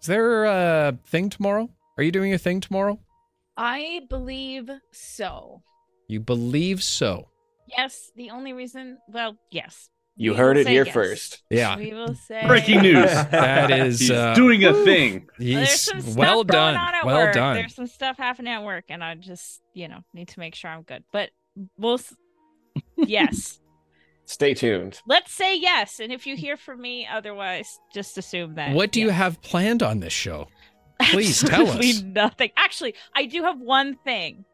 [0.00, 1.68] is there a thing tomorrow?
[1.96, 2.98] Are you doing a thing tomorrow?
[3.56, 5.62] I believe so.
[6.06, 7.28] You believe so?
[7.76, 9.90] Yes, the only reason, well, yes.
[10.16, 10.92] You We heard it here yes.
[10.94, 11.42] first.
[11.50, 13.04] Yeah, We will say Breaking news.
[13.30, 15.28] that is He's uh, doing a thing.
[15.38, 16.74] There's he's- well done.
[17.04, 17.34] Well work.
[17.34, 17.54] done.
[17.56, 20.70] There's some stuff happening at work, and I just, you know, need to make sure
[20.70, 21.04] I'm good.
[21.12, 21.30] But
[21.76, 22.14] we'll, s-
[22.96, 23.60] yes,
[24.28, 25.00] Stay tuned.
[25.06, 26.00] let's say yes.
[26.00, 28.74] And if you hear from me, otherwise, just assume that.
[28.74, 30.48] What do you have planned on this show?
[31.02, 32.02] Please tell us.
[32.02, 32.50] Nothing.
[32.56, 34.44] Actually, I do have one thing.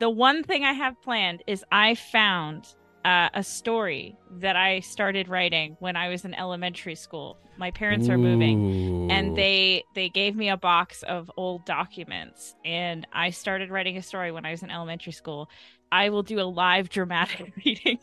[0.00, 2.66] The one thing I have planned is I found
[3.04, 7.38] uh, a story that I started writing when I was in elementary school.
[7.56, 13.06] My parents are moving, and they they gave me a box of old documents, and
[13.12, 15.48] I started writing a story when I was in elementary school.
[15.90, 17.98] I will do a live dramatic reading.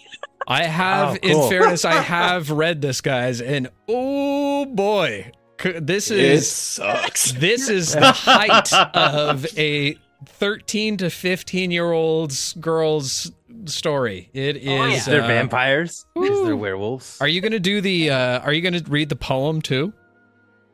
[0.48, 1.44] I have, Oh, cool.
[1.46, 5.32] in fairness, I have read this, guys, and oh boy,
[5.62, 7.32] c- this It is sucks.
[7.40, 9.98] this is the height of a
[10.28, 13.32] 13 to 15 year old's girl's
[13.66, 14.30] story.
[14.34, 14.68] It is.
[14.68, 14.88] Oh, yeah.
[14.96, 16.06] Is there uh, vampires?
[16.16, 16.58] Is there Ooh.
[16.58, 17.18] werewolves?
[17.22, 18.12] Are you going to do the?
[18.12, 19.94] Uh, are you going to read the poem too?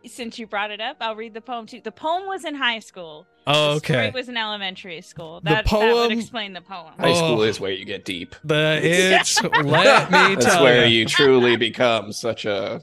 [0.06, 1.80] Since you brought it up, I'll read the poem too.
[1.84, 3.28] The poem was in high school.
[3.46, 4.12] Oh, The story okay.
[4.12, 5.42] was in elementary school.
[5.42, 6.94] The That, that poem- would explain the poem.
[7.00, 7.44] High school Oh.
[7.44, 8.36] is where you get deep.
[8.44, 12.82] The it's let me That's tell where you, you truly become such a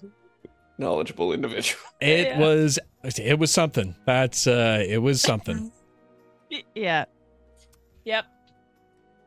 [0.78, 1.80] knowledgeable individual.
[2.00, 2.38] it Yeah.
[2.38, 2.78] was
[3.16, 3.96] it was something.
[4.06, 5.72] That's uh, it was something.
[6.74, 7.04] Yeah.
[8.04, 8.24] Yep.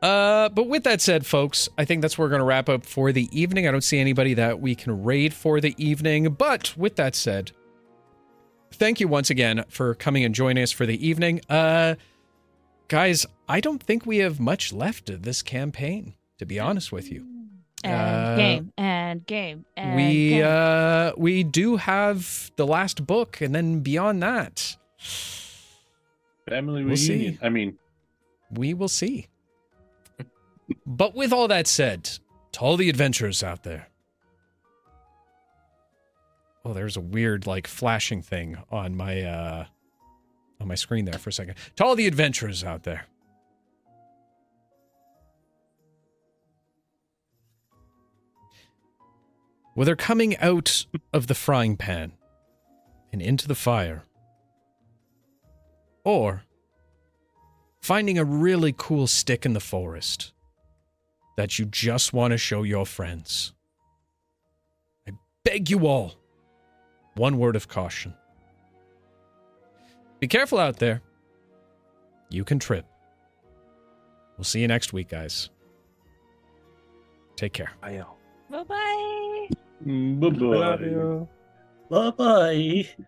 [0.02, 2.84] Uh, but with that said, folks, I think that's where we're going to wrap up
[2.84, 3.68] for the evening.
[3.68, 6.32] I don't see anybody that we can raid for the evening.
[6.32, 7.52] But with that said,
[8.74, 11.40] thank you once again for coming and joining us for the evening.
[11.48, 11.94] Uh,
[12.88, 17.10] guys, I don't think we have much left of this campaign, to be honest with
[17.10, 17.26] you.
[17.84, 20.44] And Uh, game and game and we game.
[20.46, 24.76] uh we do have the last book, and then beyond that,
[26.48, 27.12] Family We'll see.
[27.14, 27.38] reunion.
[27.42, 27.78] I mean,
[28.50, 29.28] we will see.
[30.86, 32.18] But with all that said,
[32.52, 33.88] to all the adventurers out there.
[36.64, 39.64] Oh, there's a weird like flashing thing on my uh
[40.60, 41.56] on my screen there for a second.
[41.76, 43.06] To all the adventurers out there.
[49.74, 52.12] Whether coming out of the frying pan
[53.12, 54.04] and into the fire,
[56.04, 56.42] or
[57.80, 60.32] finding a really cool stick in the forest
[61.36, 63.52] that you just want to show your friends.
[65.08, 65.12] I
[65.44, 66.14] beg you all,
[67.14, 68.14] one word of caution.
[70.20, 71.02] Be careful out there.
[72.28, 72.86] You can trip.
[74.36, 75.50] We'll see you next week, guys.
[77.36, 77.72] Take care.
[77.82, 78.02] I
[78.50, 79.48] Bye bye.
[79.84, 81.26] Bye bye.
[81.90, 83.04] Bye bye.